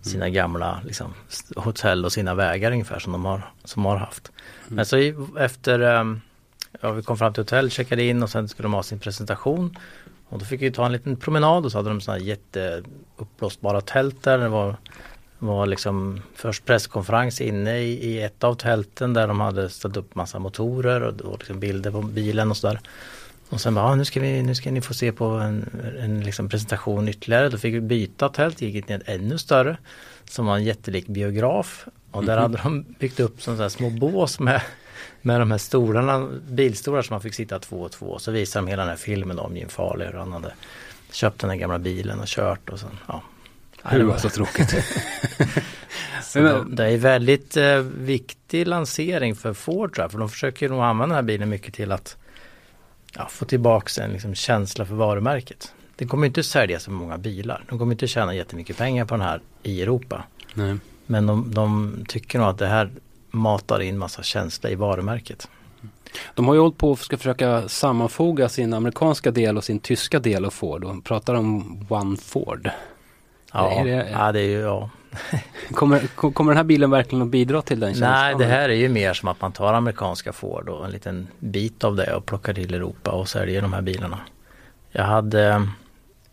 sina 0.02 0.30
gamla 0.30 0.82
liksom, 0.86 1.14
hotell 1.56 2.06
och 2.06 2.12
sina 2.12 2.34
vägar 2.36 2.72
ungefär 2.72 3.00
som 3.00 3.12
de 3.12 3.26
har, 3.26 3.42
som 3.64 3.86
har 3.86 3.98
haft. 3.98 4.32
Men 4.68 4.86
så 4.86 4.98
efter, 5.40 5.80
ehm, 5.80 6.22
ja 6.82 6.92
vi 6.92 7.04
kom 7.04 7.18
fram 7.18 7.34
till 7.34 7.44
hotell, 7.44 7.72
checkade 7.72 8.04
in 8.04 8.24
och 8.24 8.30
sen 8.30 8.48
skulle 8.50 8.66
de 8.66 8.74
ha 8.74 8.84
sin 8.84 9.00
presentation. 9.00 9.78
Och 10.30 10.40
då 10.40 10.46
fick 10.46 10.62
vi 10.62 10.72
ta 10.72 10.86
en 10.86 10.92
liten 10.92 11.16
promenad 11.16 11.66
och 11.66 11.72
så 11.72 11.78
hade 11.78 11.90
de 11.90 12.02
sådana 12.02 12.20
här 12.20 12.28
jätteuppblåsbara 12.28 13.82
tält 13.82 14.24
där. 14.24 14.38
Det 14.38 14.50
var, 14.50 14.76
var 15.40 15.66
liksom 15.66 16.22
först 16.36 16.66
presskonferens 16.66 17.42
inne 17.42 17.80
i, 17.80 18.10
i 18.10 18.22
ett 18.22 18.44
av 18.44 18.56
tälten 18.56 19.14
där 19.14 19.28
de 19.28 19.40
hade 19.40 19.70
ställt 19.70 19.98
upp 19.98 20.16
massa 20.16 20.40
motorer 20.40 21.02
och, 21.02 21.22
och 21.22 21.40
liksom 21.40 21.60
bilder 21.60 21.92
på 21.92 22.02
bilen 22.02 22.50
och 22.52 22.58
sådär. 22.58 22.80
Och 23.50 23.62
sen 23.62 23.76
bara, 23.76 23.86
ah, 23.86 23.96
nu, 23.96 24.06
ska 24.06 24.20
vi, 24.20 24.42
nu 24.44 24.56
ska 24.56 24.72
ni 24.72 24.82
få 24.82 24.94
se 24.94 25.12
på 25.12 25.26
en, 25.26 25.70
en 26.00 26.22
liksom 26.24 26.50
presentation 26.50 27.08
ytterligare. 27.10 27.50
Då 27.50 27.58
fick 27.58 27.74
vi 27.74 27.82
byta 27.82 28.30
tält, 28.30 28.62
gick 28.62 28.86
till 28.86 28.96
ett 28.96 29.02
ännu 29.10 29.38
större. 29.38 29.78
Som 30.30 30.46
var 30.46 30.56
en 30.56 30.64
jättelik 30.64 31.08
biograf. 31.08 31.86
Och 32.12 32.26
där 32.26 32.36
Mhm. 32.36 32.42
hade 32.42 32.58
de 32.64 32.86
byggt 33.00 33.20
upp 33.20 33.42
sådana 33.42 33.70
små 33.70 33.90
bås 33.90 34.40
med, 34.40 34.62
med 35.22 35.42
de 35.42 35.52
här 35.52 35.58
stolarna, 35.58 36.28
bilstolar 36.50 37.02
som 37.02 37.14
man 37.14 37.22
fick 37.22 37.34
sitta 37.34 37.60
två 37.60 37.82
och 37.82 37.92
två. 37.92 38.20
Så 38.20 38.32
visade 38.32 38.66
de 38.66 38.70
hela 38.70 38.82
den 38.82 38.90
här 38.90 38.98
filmen 38.98 39.40
om 39.40 39.58
Jim 39.58 39.70
Farley 39.70 40.08
hur 40.08 40.18
han 40.18 40.32
hade 40.34 40.54
köpt 41.12 41.40
den 41.40 41.50
här 41.50 41.58
gamla 41.58 41.80
bilen 41.80 42.20
och 42.20 42.28
kört 42.28 42.70
och 42.70 42.80
sen, 42.80 42.98
ja. 43.08 43.22
Det 43.92 44.04
var- 44.04 44.18
så 44.18 44.30
tråkigt. 44.30 44.70
så 46.24 46.40
de, 46.40 46.76
det 46.76 46.86
är 46.86 46.98
väldigt 46.98 47.58
eh, 47.58 47.78
viktig 47.80 48.68
lansering 48.68 49.36
för 49.36 49.54
Ford 49.54 49.94
tror 49.94 50.04
jag, 50.04 50.12
för 50.12 50.20
de 50.20 50.30
försöker 50.30 50.70
nog 50.70 50.80
använda 50.84 51.16
den 51.16 51.16
här 51.16 51.22
bilen 51.28 51.50
mycket 51.50 51.74
till 51.74 51.92
att 51.92 52.18
ja, 53.16 53.28
få 53.30 53.46
tillbaks 53.46 53.98
en 53.98 54.12
liksom, 54.12 54.36
känsla 54.36 54.86
för 54.86 54.96
varumärket. 54.96 55.74
det 55.96 56.06
kommer 56.06 56.28
inte 56.28 56.44
sälja 56.44 56.80
så 56.80 56.92
många 56.92 57.18
bilar. 57.18 57.64
De 57.70 57.80
kommer 57.80 57.92
inte 57.92 58.08
tjäna 58.08 58.36
jättemycket 58.36 58.78
pengar 58.78 59.06
på 59.06 59.14
den 59.14 59.26
här 59.26 59.42
i 59.64 59.82
Europa. 59.82 60.24
Nej. 60.54 60.78
Men 61.06 61.26
de, 61.28 61.54
de 61.54 61.98
tycker 62.08 62.40
nog 62.40 62.48
att 62.48 62.58
det 62.58 62.68
här 62.68 62.90
matar 63.32 63.80
in 63.80 63.98
massa 63.98 64.24
känsla 64.24 64.70
i 64.70 64.76
varumärket. 64.76 65.48
De 66.36 66.48
har 66.48 66.54
ju 66.54 66.60
hållit 66.60 66.78
på 66.78 66.92
att 66.92 67.00
ska 67.00 67.18
försöka 67.18 67.70
sammanfoga 67.70 68.50
sin 68.50 68.74
amerikanska 68.74 69.32
del 69.32 69.58
och 69.58 69.64
sin 69.64 69.80
tyska 69.80 70.20
del 70.20 70.46
av 70.46 70.50
Ford. 70.50 70.82
De 70.82 71.02
pratar 71.02 71.34
om 71.34 71.86
One 71.90 72.18
Ford. 72.18 72.70
Ja, 73.54 73.72
Är 73.72 73.86
det- 73.86 74.10
ja 74.12 74.32
det 74.32 74.40
är 74.40 74.48
ju, 74.48 74.60
ja. 74.60 74.90
Kommer, 75.74 76.08
ko- 76.16 76.32
kommer 76.32 76.52
den 76.52 76.58
här 76.58 76.64
bilen 76.64 76.92
verkligen 76.92 77.22
att 77.22 77.28
bidra 77.30 77.62
till 77.62 77.80
den 77.80 77.90
känslan? 77.94 78.12
Nej, 78.12 78.36
det 78.38 78.46
här 78.46 78.70
är 78.70 78.74
ju 78.74 78.90
mer 78.90 79.14
som 79.14 79.30
att 79.30 79.42
man 79.42 79.52
tar 79.52 79.74
amerikanska 79.74 80.34
Ford 80.34 80.70
och 80.70 80.86
en 80.86 80.92
liten 80.92 81.28
bit 81.40 81.84
av 81.84 81.96
det 81.96 82.14
och 82.16 82.26
plockar 82.26 82.54
till 82.54 82.74
Europa 82.74 83.12
och 83.12 83.30
säljer 83.30 83.62
de 83.62 83.74
här 83.74 83.82
bilarna. 83.82 84.20
Jag 84.92 85.04
hade 85.04 85.48
eh, 85.48 85.64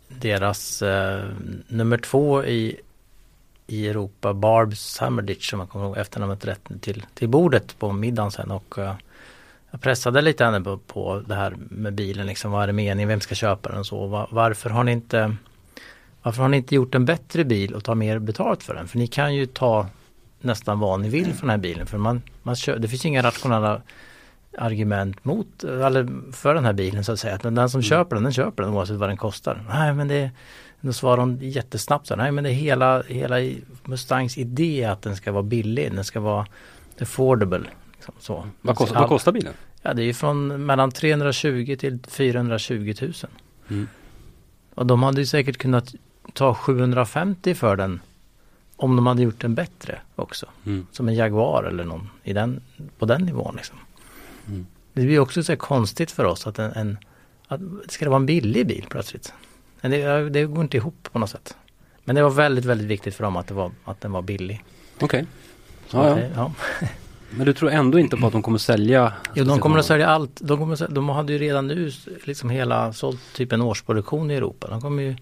deras 0.08 0.82
eh, 0.82 1.24
nummer 1.68 1.98
två 1.98 2.44
i, 2.44 2.76
i 3.66 3.88
Europa, 3.88 4.34
Barb 4.34 4.76
Summerditch 4.76 5.50
som 5.50 5.60
jag 5.60 5.68
kommer 5.68 5.84
ihåg 5.84 5.96
efternamnet 5.98 6.44
rätt 6.44 6.68
till, 6.80 7.04
till 7.14 7.28
bordet 7.28 7.78
på 7.78 7.92
middagen 7.92 8.30
sen 8.30 8.50
och 8.50 8.78
eh, 8.78 8.94
jag 9.70 9.80
pressade 9.80 10.20
lite 10.22 10.44
henne 10.44 10.60
på, 10.60 10.78
på 10.78 11.22
det 11.26 11.34
här 11.34 11.54
med 11.58 11.92
bilen, 11.94 12.26
liksom, 12.26 12.50
vad 12.50 12.62
är 12.62 12.66
det 12.66 12.72
meningen, 12.72 13.08
vem 13.08 13.20
ska 13.20 13.34
köpa 13.34 13.68
den 13.68 13.78
och 13.78 13.86
så. 13.86 14.06
Va- 14.06 14.28
varför 14.30 14.70
har 14.70 14.84
ni 14.84 14.92
inte 14.92 15.36
varför 16.26 16.42
har 16.42 16.48
ni 16.48 16.56
inte 16.56 16.74
gjort 16.74 16.94
en 16.94 17.04
bättre 17.04 17.44
bil 17.44 17.74
och 17.74 17.84
tar 17.84 17.94
mer 17.94 18.18
betalt 18.18 18.62
för 18.62 18.74
den? 18.74 18.88
För 18.88 18.98
ni 18.98 19.06
kan 19.06 19.34
ju 19.34 19.46
ta 19.46 19.86
nästan 20.40 20.78
vad 20.78 21.00
ni 21.00 21.08
vill 21.08 21.32
för 21.32 21.40
den 21.40 21.50
här 21.50 21.58
bilen. 21.58 21.86
För 21.86 21.98
man, 21.98 22.22
man 22.42 22.56
kör, 22.56 22.78
det 22.78 22.88
finns 22.88 23.04
inga 23.04 23.22
rationella 23.22 23.82
argument 24.58 25.24
mot, 25.24 25.64
eller 25.64 26.32
för 26.32 26.54
den 26.54 26.64
här 26.64 26.72
bilen 26.72 27.04
så 27.04 27.12
att 27.12 27.18
säga. 27.18 27.34
Att 27.34 27.42
den 27.42 27.70
som 27.70 27.82
köper 27.82 28.16
den, 28.16 28.22
den 28.22 28.32
köper 28.32 28.62
den 28.62 28.72
oavsett 28.72 28.96
vad 28.96 29.08
den 29.08 29.16
kostar. 29.16 29.64
Nej 29.68 29.94
men 29.94 30.08
det 30.08 30.30
då 30.80 30.92
svarar 30.92 31.16
hon 31.16 31.38
jättesnabbt 31.42 32.06
så 32.06 32.14
här, 32.14 32.22
nej 32.22 32.32
men 32.32 32.44
det 32.44 32.50
är 32.50 32.54
hela, 32.54 33.02
hela 33.02 33.36
Mustangs 33.84 34.38
idé 34.38 34.84
att 34.84 35.02
den 35.02 35.16
ska 35.16 35.32
vara 35.32 35.42
billig, 35.42 35.92
den 35.92 36.04
ska 36.04 36.20
vara 36.20 36.46
affordable. 37.00 37.64
Liksom, 37.94 38.14
så. 38.18 38.48
Vad, 38.60 38.76
kostar, 38.76 39.00
vad 39.00 39.08
kostar 39.08 39.32
bilen? 39.32 39.54
Ja 39.82 39.94
det 39.94 40.02
är 40.02 40.06
ju 40.06 40.14
från 40.14 40.66
mellan 40.66 40.90
320 40.90 41.76
till 41.78 41.98
420 42.08 42.94
000. 43.00 43.12
Mm. 43.70 43.88
Och 44.74 44.86
de 44.86 45.02
hade 45.02 45.20
ju 45.20 45.26
säkert 45.26 45.56
kunnat 45.56 45.94
ta 46.36 46.54
750 46.54 47.54
för 47.54 47.76
den 47.76 48.00
om 48.76 48.96
de 48.96 49.06
hade 49.06 49.22
gjort 49.22 49.40
den 49.40 49.54
bättre 49.54 49.98
också. 50.16 50.46
Mm. 50.66 50.86
Som 50.92 51.08
en 51.08 51.14
Jaguar 51.14 51.64
eller 51.64 51.84
någon 51.84 52.10
i 52.24 52.32
den, 52.32 52.60
på 52.98 53.06
den 53.06 53.22
nivån. 53.22 53.54
Liksom. 53.56 53.76
Mm. 54.48 54.66
Det 54.92 55.02
blir 55.02 55.18
också 55.18 55.42
så 55.42 55.56
konstigt 55.56 56.10
för 56.10 56.24
oss 56.24 56.46
att 56.46 56.58
en, 56.58 56.72
en 56.72 56.98
att, 57.48 57.60
ska 57.88 58.04
det 58.04 58.08
vara 58.08 58.20
en 58.20 58.26
billig 58.26 58.66
bil 58.66 58.86
plötsligt? 58.90 59.32
Det, 59.80 60.28
det 60.30 60.44
går 60.44 60.62
inte 60.64 60.76
ihop 60.76 61.08
på 61.12 61.18
något 61.18 61.30
sätt. 61.30 61.56
Men 62.04 62.16
det 62.16 62.22
var 62.22 62.30
väldigt, 62.30 62.64
väldigt 62.64 62.86
viktigt 62.86 63.14
för 63.14 63.24
dem 63.24 63.36
att, 63.36 63.46
det 63.46 63.54
var, 63.54 63.70
att 63.84 64.00
den 64.00 64.12
var 64.12 64.22
billig. 64.22 64.64
Okej. 65.00 65.26
Ja, 65.90 66.00
att 66.00 66.08
ja. 66.08 66.14
det- 66.14 66.30
ja. 66.36 66.52
Men 67.30 67.46
du 67.46 67.52
tror 67.52 67.70
ändå 67.70 67.98
inte 67.98 68.16
på 68.16 68.26
att 68.26 68.32
de 68.32 68.42
kommer 68.42 68.58
sälja? 68.58 69.12
Jo, 69.34 69.44
de 69.44 69.58
kommer 69.58 69.78
att 69.78 69.86
sälja 69.86 70.06
allt. 70.08 70.40
De, 70.40 70.58
kommer 70.58 70.76
sälja- 70.76 70.94
de 70.94 71.08
hade 71.08 71.32
ju 71.32 71.38
redan 71.38 71.66
nu 71.66 71.92
liksom 72.24 72.50
hela 72.50 72.92
sålt 72.92 73.20
typ 73.34 73.52
en 73.52 73.62
årsproduktion 73.62 74.30
i 74.30 74.34
Europa. 74.34 74.68
De 74.70 74.80
kommer 74.80 75.02
ju, 75.02 75.16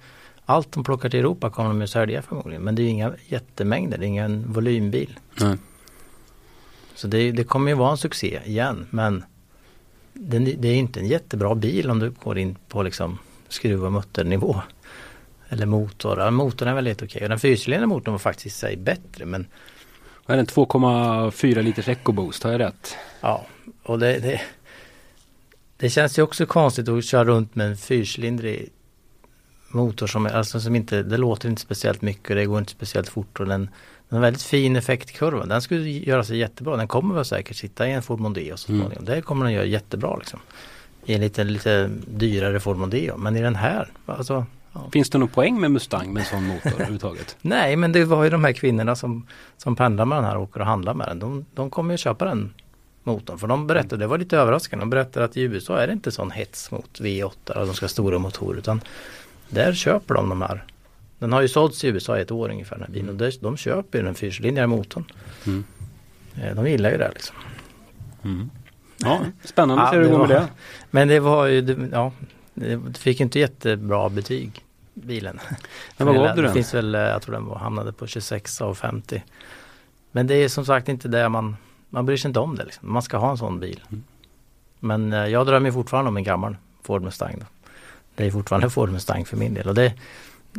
allt 0.46 0.72
de 0.72 0.84
plockar 0.84 1.08
till 1.08 1.20
Europa 1.20 1.50
kommer 1.50 1.68
de 1.68 1.82
att 1.82 1.90
sälja 1.90 2.22
förmodligen. 2.22 2.62
Men 2.62 2.74
det 2.74 2.82
är 2.82 2.88
inga 2.88 3.14
jättemängder, 3.26 3.98
det 3.98 4.04
är 4.04 4.08
ingen 4.08 4.52
volymbil. 4.52 5.18
Nej. 5.40 5.56
Så 6.94 7.06
det, 7.06 7.32
det 7.32 7.44
kommer 7.44 7.70
ju 7.70 7.76
vara 7.76 7.90
en 7.90 7.96
succé 7.96 8.40
igen. 8.44 8.86
Men 8.90 9.24
den, 10.12 10.44
det 10.44 10.68
är 10.68 10.74
inte 10.74 11.00
en 11.00 11.06
jättebra 11.06 11.54
bil 11.54 11.90
om 11.90 11.98
du 11.98 12.10
går 12.10 12.38
in 12.38 12.56
på 12.68 12.82
liksom 12.82 13.18
skruv 13.48 13.84
och 13.84 13.92
mutternivå. 13.92 14.60
Eller 15.48 15.66
motor. 15.66 16.18
Ja, 16.18 16.30
motorn 16.30 16.68
är 16.68 16.74
väl 16.74 16.86
helt 16.86 17.02
okej. 17.02 17.22
Och 17.22 17.28
den 17.28 17.38
fyrcylindriga 17.38 17.86
motorn 17.86 18.12
var 18.12 18.18
faktiskt 18.18 18.46
i 18.46 18.50
sig 18.50 18.76
bättre. 18.76 19.24
Men 19.24 19.46
Vad 20.26 20.34
är 20.34 20.36
den? 20.36 20.46
2,4 20.46 21.62
liters 21.62 21.88
EcoBoost, 21.88 22.42
har 22.42 22.52
jag 22.52 22.60
rätt? 22.60 22.96
Ja, 23.20 23.46
och 23.82 23.98
det, 23.98 24.18
det, 24.18 24.40
det 25.76 25.90
känns 25.90 26.18
ju 26.18 26.22
också 26.22 26.46
konstigt 26.46 26.88
att 26.88 27.04
köra 27.04 27.24
runt 27.24 27.54
med 27.54 27.66
en 27.66 27.76
fyrcylindrig 27.76 28.70
motor 29.74 30.06
som, 30.06 30.26
är- 30.26 30.30
alltså 30.32 30.60
som 30.60 30.76
inte, 30.76 31.02
det 31.02 31.16
låter 31.16 31.48
inte 31.48 31.62
speciellt 31.62 32.02
mycket, 32.02 32.36
det 32.36 32.46
går 32.46 32.58
inte 32.58 32.72
speciellt 32.72 33.08
fort 33.08 33.40
och 33.40 33.46
den, 33.46 33.60
den 34.08 34.16
har 34.16 34.20
väldigt 34.20 34.42
fin 34.42 34.76
effektkurva. 34.76 35.44
Den 35.46 35.62
skulle 35.62 35.90
göra 35.90 36.24
sig 36.24 36.38
jättebra, 36.38 36.76
den 36.76 36.88
kommer 36.88 37.14
väl 37.14 37.24
säkert 37.24 37.56
sitta 37.56 37.88
i 37.88 37.92
en 37.92 38.02
Ford 38.02 38.20
Mondeo 38.20 38.56
så 38.56 38.72
Mm. 38.72 38.80
småningom. 38.82 39.04
Det 39.04 39.22
kommer 39.22 39.44
den 39.44 39.54
göra 39.54 39.64
jättebra 39.64 40.16
liksom. 40.16 40.40
I 41.04 41.14
en 41.14 41.20
lite, 41.20 41.44
lite 41.44 41.90
dyrare 42.06 42.60
Ford 42.60 42.76
Mondeo, 42.76 43.16
men 43.16 43.36
i 43.36 43.42
den 43.42 43.54
här, 43.56 43.88
alltså 44.06 44.46
ja. 44.72 44.88
Finns 44.92 45.10
det 45.10 45.18
någon 45.18 45.28
poäng 45.28 45.60
med 45.60 45.70
Mustang 45.70 46.12
med 46.12 46.20
en 46.20 46.26
sån 46.26 46.44
motor 46.46 46.72
överhuvudtaget? 46.74 47.36
Nej, 47.40 47.76
men 47.76 47.92
det 47.92 48.04
var 48.04 48.24
ju 48.24 48.30
de 48.30 48.44
här 48.44 48.52
kvinnorna 48.52 48.96
som, 48.96 49.26
som 49.56 49.76
pendlar 49.76 50.04
med 50.04 50.18
den 50.18 50.24
här 50.24 50.36
och 50.36 50.42
åker 50.42 50.60
och 50.60 50.66
handlar 50.66 50.94
med 50.94 51.08
den. 51.08 51.18
De, 51.18 51.44
de 51.54 51.70
kommer 51.70 51.94
ju 51.94 51.98
köpa 51.98 52.24
den 52.24 52.54
motorn. 53.02 53.38
För 53.38 53.46
de 53.46 53.66
berättade, 53.66 53.96
det 53.96 54.06
var 54.06 54.18
lite 54.18 54.38
överraskande, 54.38 54.82
de 54.82 54.90
berättade 54.90 55.24
att 55.24 55.36
i 55.36 55.40
USA 55.42 55.78
är 55.80 55.86
det 55.86 55.92
inte 55.92 56.10
sån 56.12 56.30
hets 56.30 56.70
mot 56.70 57.00
V8 57.00 57.50
och 57.50 57.66
de 57.66 57.74
ska 57.74 57.84
ha 57.84 57.88
stora 57.88 58.18
motorer. 58.18 58.58
Utan 58.58 58.80
där 59.48 59.72
köper 59.72 60.14
de 60.14 60.28
de 60.28 60.42
här. 60.42 60.64
Den 61.18 61.32
har 61.32 61.40
ju 61.40 61.48
sålts 61.48 61.84
i 61.84 61.88
USA 61.88 62.18
i 62.18 62.20
ett 62.20 62.30
år 62.30 62.48
ungefär 62.50 62.76
den 62.76 62.84
här 62.84 62.92
bilen. 62.92 63.08
Och 63.08 63.32
de, 63.40 63.56
köper 63.56 63.98
ju 63.98 64.04
den 64.04 64.14
fyrcylindriga 64.14 64.66
motorn. 64.66 65.04
Mm. 65.46 65.64
Eh, 66.42 66.54
De 66.54 66.70
gillar 66.70 66.90
ju 66.90 66.96
det 66.98 67.10
liksom. 67.14 67.36
Mm. 68.24 68.50
Ja, 68.98 69.20
spännande 69.44 69.82
att 69.82 69.90
se 69.90 69.96
hur 69.96 70.04
det 70.04 70.10
går 70.10 70.18
med 70.18 70.28
det. 70.28 70.48
Men 70.90 71.08
det 71.08 71.20
var 71.20 71.46
ju, 71.46 71.88
ja, 71.92 72.12
det 72.54 72.98
fick 72.98 73.20
inte 73.20 73.38
jättebra 73.38 74.08
betyg 74.08 74.64
bilen. 74.94 75.40
Men 75.96 76.06
vad 76.06 76.16
gav 76.16 76.36
du 76.36 76.42
Det 76.42 76.42
den? 76.42 76.54
finns 76.54 76.74
väl, 76.74 76.94
eh, 76.94 77.00
jag 77.00 77.22
tror 77.22 77.32
den 77.34 77.44
var, 77.46 77.58
hamnade 77.58 77.92
på 77.92 78.06
26 78.06 78.60
av 78.60 78.74
50. 78.74 79.22
Men 80.12 80.26
det 80.26 80.34
är 80.34 80.48
som 80.48 80.64
sagt 80.66 80.88
inte 80.88 81.08
det 81.08 81.28
man, 81.28 81.56
man 81.90 82.06
bryr 82.06 82.16
sig 82.16 82.28
inte 82.28 82.40
om 82.40 82.56
det 82.56 82.64
liksom. 82.64 82.92
Man 82.92 83.02
ska 83.02 83.16
ha 83.16 83.30
en 83.30 83.38
sån 83.38 83.60
bil. 83.60 83.82
Mm. 83.88 84.04
Men 84.80 85.12
eh, 85.12 85.26
jag 85.26 85.46
drömmer 85.46 85.70
fortfarande 85.70 86.08
om 86.08 86.16
en 86.16 86.24
gammal 86.24 86.56
Ford 86.82 87.02
Mustang. 87.02 87.36
Då. 87.40 87.46
Det 88.14 88.26
är 88.26 88.30
fortfarande 88.30 88.70
Ford 88.70 88.90
Mustang 88.90 89.24
för 89.24 89.36
min 89.36 89.54
del. 89.54 89.68
Och 89.68 89.74
det, 89.74 89.94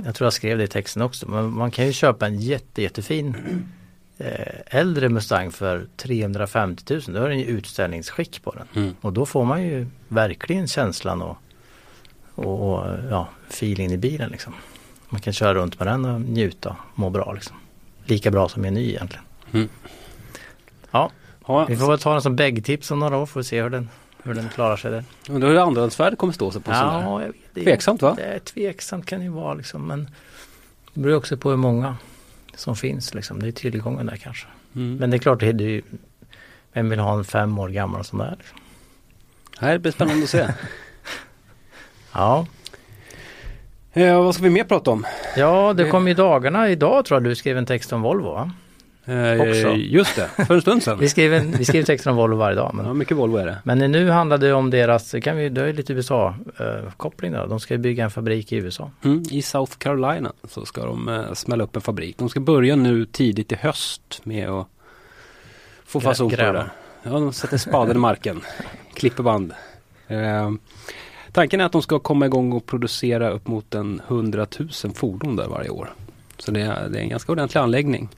jag 0.05 0.15
tror 0.15 0.25
jag 0.25 0.33
skrev 0.33 0.57
det 0.57 0.63
i 0.63 0.67
texten 0.67 1.01
också. 1.01 1.29
Men 1.29 1.51
man 1.51 1.71
kan 1.71 1.85
ju 1.85 1.93
köpa 1.93 2.27
en 2.27 2.39
jätte, 2.39 2.81
jättefin 2.81 3.35
eh, 4.17 4.79
äldre 4.79 5.09
Mustang 5.09 5.51
för 5.51 5.88
350 5.97 6.93
000. 6.93 7.01
Då 7.07 7.24
är 7.24 7.29
den 7.29 7.39
ju 7.39 7.45
utställningsskick 7.45 8.43
på 8.43 8.51
den. 8.51 8.83
Mm. 8.83 8.95
Och 9.01 9.13
då 9.13 9.25
får 9.25 9.45
man 9.45 9.63
ju 9.63 9.88
verkligen 10.07 10.67
känslan 10.67 11.21
och, 11.21 11.38
och, 12.35 12.74
och 12.74 12.88
ja, 13.09 13.27
feeling 13.50 13.91
i 13.91 13.97
bilen 13.97 14.29
liksom. 14.29 14.53
Man 15.09 15.21
kan 15.21 15.33
köra 15.33 15.53
runt 15.53 15.79
med 15.79 15.88
den 15.88 16.05
och 16.05 16.21
njuta, 16.21 16.75
må 16.95 17.09
bra 17.09 17.33
liksom. 17.33 17.57
Lika 18.05 18.31
bra 18.31 18.50
som 18.50 18.65
en 18.65 18.74
ny 18.74 18.89
egentligen. 18.89 19.25
Mm. 19.51 19.69
Ja, 20.91 21.12
vi 21.67 21.77
får 21.77 21.88
väl 21.88 22.00
ta 22.00 22.12
den 22.12 22.21
som 22.21 22.35
bäggtips 22.35 22.91
om 22.91 23.00
några 23.00 23.17
år 23.17 23.25
för 23.25 23.39
att 23.39 23.45
se 23.45 23.62
hur 23.62 23.69
den, 23.69 23.89
hur 24.25 24.34
den 24.34 24.50
klarar 24.50 24.77
sig 24.77 24.91
där. 24.91 25.03
undrar 25.29 25.50
hur 25.50 25.58
andrahandsvärdet 25.58 26.20
kommer 26.20 26.34
stå 26.34 26.51
sig 26.51 26.62
på. 26.62 26.72
Ja, 26.72 27.17
vet, 27.17 27.36
det, 27.53 27.63
Tveksamt 27.63 28.01
va? 28.01 28.13
det 28.17 28.24
är 28.24 28.39
tveksamt 28.39 29.05
kan 29.05 29.20
det 29.20 29.25
ju 29.25 29.32
vara 29.32 29.53
liksom 29.53 29.88
men 29.88 30.10
det 30.94 31.00
beror 31.00 31.15
också 31.15 31.38
på 31.38 31.50
hur 31.50 31.58
många 31.58 31.98
som 32.55 32.75
finns 32.75 33.13
liksom. 33.13 33.39
Det 33.41 33.48
är 33.48 33.51
tillgången 33.51 34.05
där 34.05 34.15
kanske. 34.15 34.48
Mm. 34.75 34.96
Men 34.96 35.10
det 35.10 35.17
är 35.17 35.20
klart, 35.20 35.39
det 35.39 35.48
är 35.48 35.62
ju 35.62 35.82
vem 36.74 36.89
vill 36.89 37.00
ha 37.00 37.13
en 37.13 37.25
fem 37.25 37.60
år 37.60 37.70
gammal 37.70 38.03
sån 38.03 38.20
där? 38.20 38.38
Här 39.60 39.77
blir 39.77 39.91
spännande 39.91 40.24
att 40.24 40.29
se. 40.29 40.48
Ja, 42.17 42.46
Eh, 43.96 44.24
vad 44.24 44.36
ska 44.36 44.44
vi 44.44 44.50
mer 44.50 44.63
prata 44.63 44.91
om? 44.91 45.05
Ja, 45.38 45.74
det 45.74 45.89
kom 45.89 46.08
ju 46.08 46.13
dagarna 46.13 46.70
idag 46.70 47.05
tror 47.05 47.15
jag 47.15 47.24
du 47.24 47.36
skrev 47.36 47.58
en 47.58 47.65
text 47.65 47.94
om 47.94 48.01
Volvo 48.01 48.32
va? 48.32 48.51
Eh, 49.05 49.41
Också. 49.41 49.75
Just 49.75 50.15
det, 50.15 50.45
för 50.45 50.55
en 50.55 50.62
stund 50.62 50.83
sedan. 50.83 50.97
Vi 51.00 51.09
skriver, 51.09 51.39
vi 51.57 51.65
skriver 51.65 51.85
texter 51.85 52.09
om 52.09 52.15
Volvo 52.15 52.38
varje 52.38 52.55
dag. 52.55 52.71
Ja, 52.77 52.83
Men, 52.83 52.97
mycket 52.97 53.17
Volvo 53.17 53.38
är 53.38 53.45
det. 53.45 53.57
men 53.63 53.77
nu 53.91 54.09
handlar 54.09 54.38
det 54.38 54.53
om 54.53 54.69
deras, 54.69 55.12
det 55.12 55.21
kan 55.21 55.38
vi, 55.38 55.50
det 55.50 55.62
är 55.69 55.74
lite 55.74 55.93
USA-koppling 55.93 57.31
där. 57.31 57.47
De 57.47 57.59
ska 57.59 57.77
bygga 57.77 58.03
en 58.03 58.12
fabrik 58.12 58.51
i 58.51 58.55
USA. 58.55 58.91
Mm, 59.03 59.24
I 59.31 59.41
South 59.41 59.77
Carolina 59.77 60.33
så 60.43 60.65
ska 60.65 60.85
de 60.85 61.09
eh, 61.09 61.33
smälla 61.33 61.63
upp 61.63 61.75
en 61.75 61.81
fabrik. 61.81 62.17
De 62.17 62.29
ska 62.29 62.39
börja 62.39 62.75
nu 62.75 63.05
tidigt 63.05 63.51
i 63.51 63.55
höst 63.55 64.21
med 64.24 64.50
att 64.50 64.67
få 65.85 66.00
fason 66.00 66.29
på 66.29 66.35
det. 66.35 66.65
Ja, 67.03 67.09
de 67.12 67.33
sätter 67.33 67.57
spaden 67.57 67.95
i 67.95 68.00
marken. 68.00 68.41
Klipper 68.93 69.24
band. 69.24 69.53
Eh, 70.07 70.51
tanken 71.31 71.62
är 71.62 71.65
att 71.65 71.71
de 71.71 71.81
ska 71.81 72.00
komma 72.00 72.25
igång 72.25 72.51
och 72.53 72.65
producera 72.65 73.29
upp 73.29 73.47
mot 73.47 73.75
en 73.75 74.01
100 74.07 74.47
000 74.59 74.69
fordon 74.95 75.35
där 75.35 75.47
varje 75.47 75.69
år. 75.69 75.89
Så 76.38 76.51
det 76.51 76.62
är, 76.62 76.89
det 76.89 77.00
är 77.00 77.01
en 77.03 77.09
ganska 77.09 77.31
ordentlig 77.31 77.62
anläggning. 77.62 78.09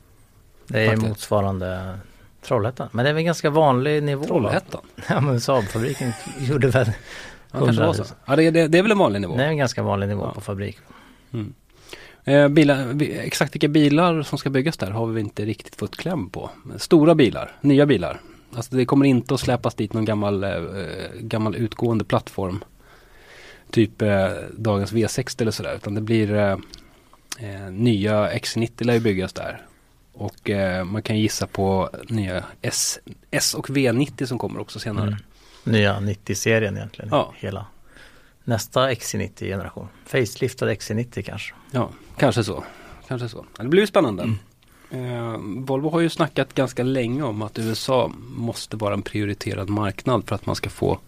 Det 0.67 0.81
är 0.81 0.87
Faktiskt. 0.87 1.07
motsvarande 1.07 1.99
Trollhättan. 2.41 2.89
Men 2.91 3.03
det 3.05 3.09
är 3.09 3.13
väl 3.13 3.19
en 3.19 3.25
ganska 3.25 3.49
vanlig 3.49 4.03
nivå? 4.03 4.21
va? 4.21 4.27
Trollhättan. 4.27 4.81
Ja 5.09 5.21
men 5.21 5.39
Saab-fabriken 5.39 6.13
gjorde 6.39 6.67
väl 6.67 6.91
Ja, 7.51 7.65
kanske 7.65 7.85
var 7.85 7.93
så. 7.93 8.03
Ja, 8.25 8.35
det, 8.35 8.51
det, 8.51 8.67
det 8.67 8.77
är 8.77 8.81
väl 8.81 8.91
en 8.91 8.97
vanlig 8.97 9.21
nivå. 9.21 9.37
Det 9.37 9.43
är 9.43 9.47
en 9.47 9.57
ganska 9.57 9.83
vanlig 9.83 10.07
nivå 10.09 10.23
Ja. 10.23 10.33
på 10.33 10.41
fabrik. 10.41 10.77
Mm. 11.33 11.53
Eh, 12.23 12.47
bilar, 12.47 13.01
exakt 13.01 13.55
vilka 13.55 13.67
bilar 13.67 14.21
som 14.23 14.37
ska 14.37 14.49
byggas 14.49 14.77
där 14.77 14.91
har 14.91 15.07
vi 15.07 15.21
inte 15.21 15.45
riktigt 15.45 15.75
fått 15.75 15.97
kläm 15.97 16.29
på. 16.29 16.49
Stora 16.77 17.15
bilar, 17.15 17.51
nya 17.61 17.85
bilar. 17.85 18.21
Alltså 18.55 18.75
det 18.75 18.85
kommer 18.85 19.05
inte 19.05 19.33
att 19.33 19.39
släppas 19.39 19.75
dit 19.75 19.93
någon 19.93 20.05
gammal, 20.05 20.43
eh, 20.43 20.51
gammal 21.19 21.55
utgående 21.55 22.05
plattform. 22.05 22.63
typ 23.71 24.01
eh, 24.01 24.27
dagens 24.51 24.93
V60 24.93 25.41
eller 25.41 25.51
sådär. 25.51 25.75
Utan 25.75 25.95
det 25.95 26.01
blir 26.01 26.33
eh, 26.33 26.51
eh 27.39 27.71
nya 27.71 28.31
X90 28.31 28.83
lär 28.83 28.93
ju 28.93 28.99
byggas 28.99 29.33
där. 29.33 29.61
Och 30.17 30.49
eh, 30.49 30.83
man 30.85 31.01
kan 31.01 31.19
gissa 31.19 31.47
på 31.47 31.89
nya 32.09 32.43
S, 32.61 32.99
S 33.31 33.53
och 33.53 33.69
V90 33.69 34.25
som 34.25 34.39
kommer 34.39 34.59
också 34.59 34.79
senare. 34.79 35.07
Mm. 35.07 35.19
Nya 35.63 35.99
90-serien 35.99 36.77
egentligen. 36.77 37.09
Ja. 37.11 37.33
Hela 37.37 37.65
nästa 38.43 38.91
XC90-generation. 38.91 39.87
Faceliftad 40.05 40.65
XC90 40.65 41.21
kanske. 41.21 41.53
Ja, 41.71 41.89
kanske 42.17 42.43
så. 42.43 42.63
Kanske 43.07 43.29
så. 43.29 43.45
Det 43.57 43.67
blir 43.67 43.81
ju 43.81 43.87
spännande. 43.87 44.23
Mm. 44.23 44.37
Eh, 44.89 45.37
Volvo 45.65 45.89
har 45.89 45.99
ju 45.99 46.09
snackat 46.09 46.53
ganska 46.53 46.83
länge 46.83 47.23
om 47.23 47.41
att 47.41 47.59
USA 47.59 48.11
måste 48.29 48.77
vara 48.77 48.93
en 48.93 49.01
prioriterad 49.01 49.69
marknad 49.69 50.27
för 50.27 50.35
att 50.35 50.45
man 50.45 50.55
ska 50.55 50.69
få 50.69 50.99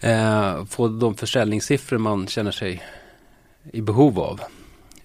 eh, 0.00 0.64
få 0.64 0.88
de 0.88 1.14
försäljningssiffror 1.14 1.98
man 1.98 2.26
känner 2.26 2.50
sig 2.50 2.82
i 3.72 3.80
behov 3.80 4.20
av. 4.20 4.40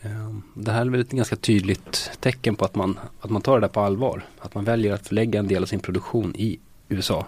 Eh, 0.02 0.36
det 0.54 0.72
här 0.72 0.82
är 0.82 0.90
väl 0.90 1.02
ett 1.02 1.12
ganska 1.12 1.36
tydligt 1.36 2.12
tecken 2.20 2.56
på 2.56 2.66
att 2.66 2.76
man, 2.76 3.00
att 3.22 3.30
man 3.30 3.42
tar 3.42 3.54
det 3.54 3.68
där 3.68 3.74
på 3.74 3.80
allvar. 3.80 4.26
Att 4.40 4.56
man 4.56 4.64
väljer 4.64 4.94
att 4.94 5.08
förlägga 5.08 5.40
en 5.40 5.48
del 5.48 5.64
av 5.64 5.68
sin 5.68 5.80
produktion 5.80 6.36
i 6.36 6.60
USA. 6.90 7.26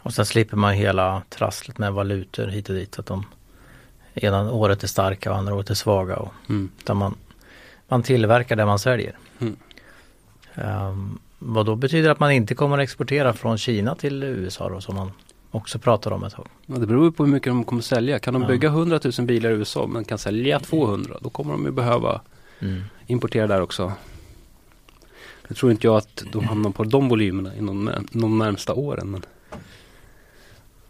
Och 0.00 0.14
sen 0.14 0.26
slipper 0.26 0.56
man 0.56 0.74
hela 0.74 1.22
trasslet 1.28 1.78
med 1.78 1.92
valutor 1.92 2.46
hit 2.46 2.68
och 2.68 2.74
dit. 2.74 2.98
Att 2.98 3.06
de 3.06 3.24
ena 4.14 4.52
året 4.52 4.82
är 4.82 4.88
starka 4.88 5.30
och 5.30 5.36
andra 5.36 5.54
året 5.54 5.70
är 5.70 5.74
svaga. 5.74 6.16
Och, 6.16 6.32
mm. 6.48 6.70
Utan 6.78 6.96
man, 6.96 7.14
man 7.88 8.02
tillverkar 8.02 8.56
det 8.56 8.66
man 8.66 8.78
säljer. 8.78 9.18
Mm. 9.38 9.56
Um, 10.54 11.18
vad 11.38 11.66
då 11.66 11.76
betyder 11.76 12.10
att 12.10 12.20
man 12.20 12.32
inte 12.32 12.54
kommer 12.54 12.78
att 12.78 12.82
exportera 12.82 13.32
från 13.32 13.58
Kina 13.58 13.94
till 13.94 14.22
USA 14.22 14.68
då 14.68 14.80
som 14.80 14.94
man 14.94 15.12
också 15.56 15.78
pratar 15.78 16.10
om 16.10 16.24
ett 16.24 16.32
tag. 16.32 16.48
Ja, 16.66 16.74
det 16.74 16.86
beror 16.86 17.10
på 17.10 17.24
hur 17.24 17.32
mycket 17.32 17.50
de 17.50 17.64
kommer 17.64 17.82
sälja. 17.82 18.18
Kan 18.18 18.34
de 18.34 18.42
ja. 18.42 18.48
bygga 18.48 18.68
100 18.68 19.00
000 19.18 19.26
bilar 19.26 19.50
i 19.50 19.52
USA 19.52 19.86
men 19.86 20.04
kan 20.04 20.18
sälja 20.18 20.60
200 20.60 21.16
då 21.20 21.30
kommer 21.30 21.52
de 21.52 21.64
ju 21.64 21.70
behöva 21.70 22.20
mm. 22.60 22.82
importera 23.06 23.46
där 23.46 23.60
också. 23.60 23.92
Det 25.48 25.54
tror 25.54 25.72
inte 25.72 25.86
jag 25.86 25.96
att 25.96 26.24
de 26.32 26.44
hamnar 26.44 26.70
på 26.70 26.84
de 26.84 27.08
volymerna 27.08 27.56
inom 27.56 27.90
de 28.12 28.38
närmsta 28.38 28.74
åren. 28.74 29.10
Men... 29.10 29.24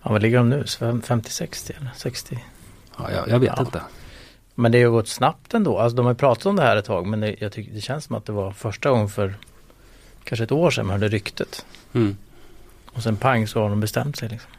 Ja, 0.02 0.12
vad 0.12 0.23
ligger 0.23 0.38
de 0.38 0.50
nu? 0.50 0.62
50-60 0.62 1.76
eller 1.76 1.90
60? 1.96 2.38
Ja, 2.99 3.12
jag, 3.12 3.28
jag 3.28 3.38
vet 3.38 3.52
ja. 3.56 3.62
inte. 3.62 3.82
Men 4.54 4.73
det 4.73 4.82
har 4.82 4.90
gått 4.90 5.08
snabbt 5.08 5.54
ändå. 5.54 5.78
Alltså 5.78 5.96
de 5.96 6.06
har 6.06 6.14
pratat 6.14 6.46
om 6.46 6.56
det 6.56 6.62
här 6.62 6.76
ett 6.76 6.85
tag 6.85 7.06
men 7.06 7.20
det, 7.20 7.37
jag 7.38 7.52
tycker 7.52 7.73
det 7.73 7.80
känns 7.80 8.04
som 8.04 8.16
att 8.16 8.25
det 8.25 8.32
var 8.32 8.52
första 8.52 8.90
gången 8.90 9.08
för 9.08 9.35
kanske 10.25 10.44
ett 10.44 10.52
år 10.52 10.70
sedan 10.70 10.87
man 10.87 10.92
hörde 10.92 11.08
ryktet. 11.08 11.66
Mm. 11.92 12.16
Och 12.87 13.02
sen 13.02 13.16
pang 13.16 13.46
så 13.46 13.62
har 13.62 13.70
de 13.70 13.80
bestämt 13.80 14.16
sig. 14.16 14.28
Liksom. 14.28 14.50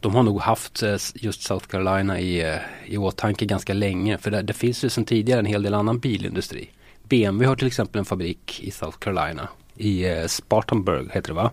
De 0.00 0.14
har 0.14 0.22
nog 0.22 0.40
haft 0.40 0.82
eh, 0.82 0.96
just 1.14 1.42
South 1.42 1.66
Carolina 1.66 2.20
i, 2.20 2.42
eh, 2.42 2.56
i 2.86 2.96
åtanke 2.96 3.44
ganska 3.44 3.74
länge. 3.74 4.18
För 4.18 4.30
det, 4.30 4.42
det 4.42 4.52
finns 4.52 4.84
ju 4.84 4.88
sedan 4.88 5.04
tidigare 5.04 5.38
en 5.38 5.46
hel 5.46 5.62
del 5.62 5.74
annan 5.74 5.98
bilindustri. 5.98 6.70
BMW 7.02 7.46
har 7.46 7.56
till 7.56 7.66
exempel 7.66 7.98
en 7.98 8.04
fabrik 8.04 8.60
i 8.62 8.70
South 8.70 8.98
Carolina. 8.98 9.48
I 9.76 10.04
eh, 10.04 10.26
Spartanburg 10.26 11.08
heter 11.12 11.28
det 11.28 11.34
va? 11.34 11.50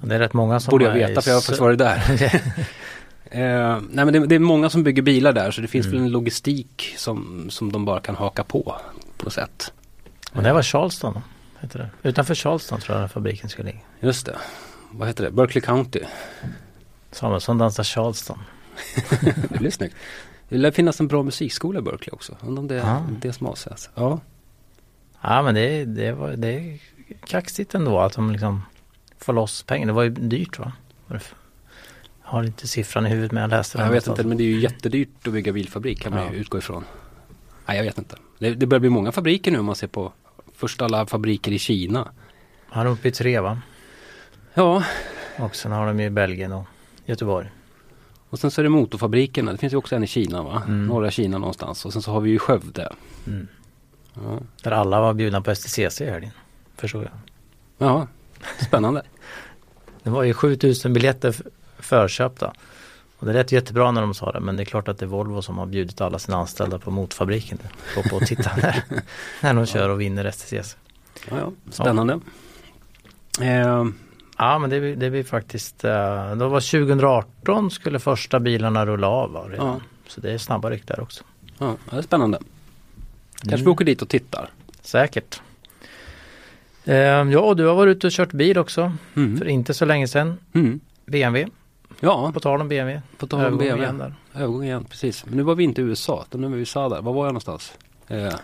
Det 0.00 0.14
är 0.14 0.18
rätt 0.18 0.32
många 0.32 0.60
som 0.60 0.70
Borde 0.70 0.84
jag 0.84 0.94
veta 0.94 1.20
för 1.20 1.30
jag 1.30 1.36
har 1.36 1.40
faktiskt 1.40 1.60
varit 1.60 1.78
där. 1.78 2.02
eh, 3.30 3.80
nej 3.90 4.04
men 4.04 4.12
det, 4.12 4.26
det, 4.26 4.34
är 4.34 4.38
många 4.38 4.70
som 4.70 4.82
bygger 4.82 5.02
bilar 5.02 5.32
där 5.32 5.50
så 5.50 5.60
det 5.60 5.68
finns 5.68 5.86
mm. 5.86 5.98
väl 5.98 6.06
en 6.06 6.12
logistik 6.12 6.94
som, 6.96 7.46
som 7.50 7.72
de 7.72 7.84
bara 7.84 8.00
kan 8.00 8.14
haka 8.14 8.44
på 8.44 8.76
på 9.16 9.24
något 9.24 9.32
sätt. 9.34 9.72
Och 10.32 10.42
det 10.42 10.52
var 10.52 10.62
Charleston 10.62 11.20
Heter 11.62 11.78
det. 11.78 12.08
Utanför 12.08 12.34
Charleston 12.34 12.80
tror 12.80 13.00
jag 13.00 13.10
fabriken 13.10 13.48
skulle 13.48 13.66
ligga. 13.66 13.80
Just 14.00 14.26
det. 14.26 14.36
Vad 14.90 15.08
heter 15.08 15.24
det? 15.24 15.30
Berkeley 15.30 15.62
County. 15.62 16.00
Samuelsson 17.12 17.58
dansar 17.58 17.84
Charleston. 17.84 18.38
det 19.50 19.58
blir 19.58 19.70
snyggt. 19.70 19.96
Det 20.48 20.58
lär 20.58 20.70
finnas 20.70 21.00
en 21.00 21.08
bra 21.08 21.22
musikskola 21.22 21.78
i 21.78 21.82
Berkeley 21.82 22.10
också. 22.12 22.36
Undrar 22.40 22.62
om 22.62 22.68
det 22.68 22.74
är 22.74 22.84
ah. 22.84 23.06
det 23.20 23.32
som 23.32 23.46
avses. 23.46 23.90
Ja. 23.94 24.20
Ja 25.20 25.42
men 25.42 25.54
det, 25.54 25.84
det, 25.84 26.12
var, 26.12 26.30
det 26.30 26.48
är 26.48 26.78
kaxigt 27.26 27.74
ändå 27.74 28.00
att 28.00 28.12
de 28.12 28.32
liksom 28.32 28.62
får 29.18 29.32
loss 29.32 29.62
pengar. 29.62 29.86
Det 29.86 29.92
var 29.92 30.02
ju 30.02 30.10
dyrt 30.10 30.58
va? 30.58 30.72
Jag 31.08 31.20
har 32.22 32.42
inte 32.42 32.68
siffran 32.68 33.06
i 33.06 33.08
huvudet 33.08 33.32
men 33.32 33.40
jag 33.40 33.50
läste 33.50 33.78
den. 33.78 33.86
Jag 33.86 33.92
vet 33.92 34.06
inte 34.06 34.24
men 34.24 34.38
det 34.38 34.44
är 34.44 34.48
ju 34.48 34.60
jättedyrt 34.60 35.26
att 35.26 35.32
bygga 35.32 35.52
bilfabrik 35.52 36.00
kan 36.00 36.12
man 36.12 36.24
ja. 36.24 36.32
ju 36.32 36.38
utgå 36.38 36.58
ifrån. 36.58 36.84
Nej 37.66 37.76
jag 37.76 37.84
vet 37.84 37.98
inte. 37.98 38.16
Det, 38.38 38.54
det 38.54 38.66
börjar 38.66 38.80
bli 38.80 38.90
många 38.90 39.12
fabriker 39.12 39.50
nu 39.50 39.58
om 39.58 39.66
man 39.66 39.76
ser 39.76 39.86
på 39.86 40.12
först 40.54 40.82
alla 40.82 41.06
fabriker 41.06 41.52
i 41.52 41.58
Kina. 41.58 42.08
Har 42.68 42.84
de 42.84 42.92
uppe 42.92 43.08
i 43.08 43.12
tre 43.12 43.40
va? 43.40 43.60
Ja. 44.54 44.84
Och 45.38 45.56
sen 45.56 45.72
har 45.72 45.86
de 45.86 46.00
ju 46.00 46.10
Belgien 46.10 46.52
och 46.52 46.66
Göteborg. 47.12 47.50
Och 48.30 48.38
sen 48.38 48.50
så 48.50 48.60
är 48.60 48.62
det 48.62 48.68
motorfabrikerna. 48.68 49.52
Det 49.52 49.58
finns 49.58 49.72
ju 49.72 49.76
också 49.76 49.96
en 49.96 50.04
i 50.04 50.06
Kina 50.06 50.42
va? 50.42 50.62
Mm. 50.66 50.86
Norra 50.86 51.10
Kina 51.10 51.38
någonstans. 51.38 51.84
Och 51.84 51.92
sen 51.92 52.02
så 52.02 52.10
har 52.12 52.20
vi 52.20 52.30
ju 52.30 52.38
Skövde. 52.38 52.92
Mm. 53.26 53.48
Ja. 54.14 54.38
Där 54.62 54.70
alla 54.70 55.00
var 55.00 55.14
bjudna 55.14 55.40
på 55.40 55.54
STCC 55.54 56.00
i 56.00 56.10
helgen. 56.10 56.30
Förstår 56.76 57.02
jag. 57.02 57.12
Ja, 57.78 58.06
spännande. 58.66 59.02
det 60.02 60.10
var 60.10 60.22
ju 60.22 60.34
7000 60.34 60.92
biljetter 60.92 61.36
förköpta. 61.78 62.52
Och 63.18 63.26
det 63.26 63.32
lät 63.32 63.52
jättebra 63.52 63.90
när 63.90 64.00
de 64.00 64.14
sa 64.14 64.32
det 64.32 64.40
men 64.40 64.56
det 64.56 64.62
är 64.62 64.64
klart 64.64 64.88
att 64.88 64.98
det 64.98 65.04
är 65.04 65.08
Volvo 65.08 65.42
som 65.42 65.58
har 65.58 65.66
bjudit 65.66 66.00
alla 66.00 66.18
sina 66.18 66.36
anställda 66.36 66.78
på 66.78 66.90
motfabriken. 66.90 67.58
Gå 67.94 68.02
på 68.02 68.16
och 68.16 68.26
titta 68.26 68.50
när, 68.56 68.84
när 69.40 69.54
de 69.54 69.66
kör 69.66 69.88
och 69.88 70.00
vinner 70.00 70.30
STCC. 70.30 70.76
Ja, 71.30 71.36
ja. 71.38 71.52
Spännande. 71.70 72.20
Ja. 73.38 73.44
Eh. 73.44 73.84
Ja 74.38 74.58
men 74.58 74.70
det, 74.70 74.94
det 74.94 75.10
blir 75.10 75.24
faktiskt, 75.24 75.84
uh, 75.84 76.36
då 76.36 76.48
var 76.48 76.60
2018 76.86 77.70
skulle 77.70 77.98
första 77.98 78.40
bilarna 78.40 78.86
rulla 78.86 79.08
av 79.08 79.50
redan. 79.50 79.66
Ja. 79.66 79.80
Så 80.06 80.20
det 80.20 80.32
är 80.32 80.38
snabba 80.38 80.70
ryck 80.70 80.86
där 80.86 81.00
också. 81.00 81.24
Ja, 81.58 81.76
det 81.90 81.96
är 81.96 82.02
spännande. 82.02 82.38
Kanske 83.34 83.54
mm. 83.54 83.64
vi 83.64 83.70
åker 83.70 83.84
dit 83.84 84.02
och 84.02 84.08
tittar. 84.08 84.50
Säkert. 84.80 85.40
Eh, 86.84 86.96
ja, 86.96 87.54
du 87.54 87.66
har 87.66 87.74
varit 87.74 87.96
ute 87.96 88.06
och 88.06 88.12
kört 88.12 88.32
bil 88.32 88.58
också 88.58 88.92
mm. 89.14 89.38
för 89.38 89.48
inte 89.48 89.74
så 89.74 89.84
länge 89.84 90.08
sedan. 90.08 90.38
Mm. 90.52 90.80
BMW. 91.06 91.52
Ja. 92.00 92.32
På 92.34 92.40
tal 92.40 92.60
om 92.60 92.68
BMW. 92.68 93.02
På 93.18 93.26
tal 93.26 93.44
om 93.44 93.58
BMW. 93.58 93.82
Igen 93.82 93.98
där. 93.98 94.14
Övergång 94.34 94.64
igen, 94.64 94.84
precis. 94.84 95.26
Men 95.26 95.36
nu 95.36 95.42
var 95.42 95.54
vi 95.54 95.64
inte 95.64 95.80
i 95.80 95.84
USA, 95.84 96.24
utan 96.28 96.40
nu 96.40 96.48
var 96.48 96.56
vi 96.56 96.62
i 96.62 96.66
där. 96.74 97.02
Var 97.02 97.12
var 97.12 97.24
jag 97.24 97.32
någonstans? 97.32 97.72
Eh. 98.08 98.34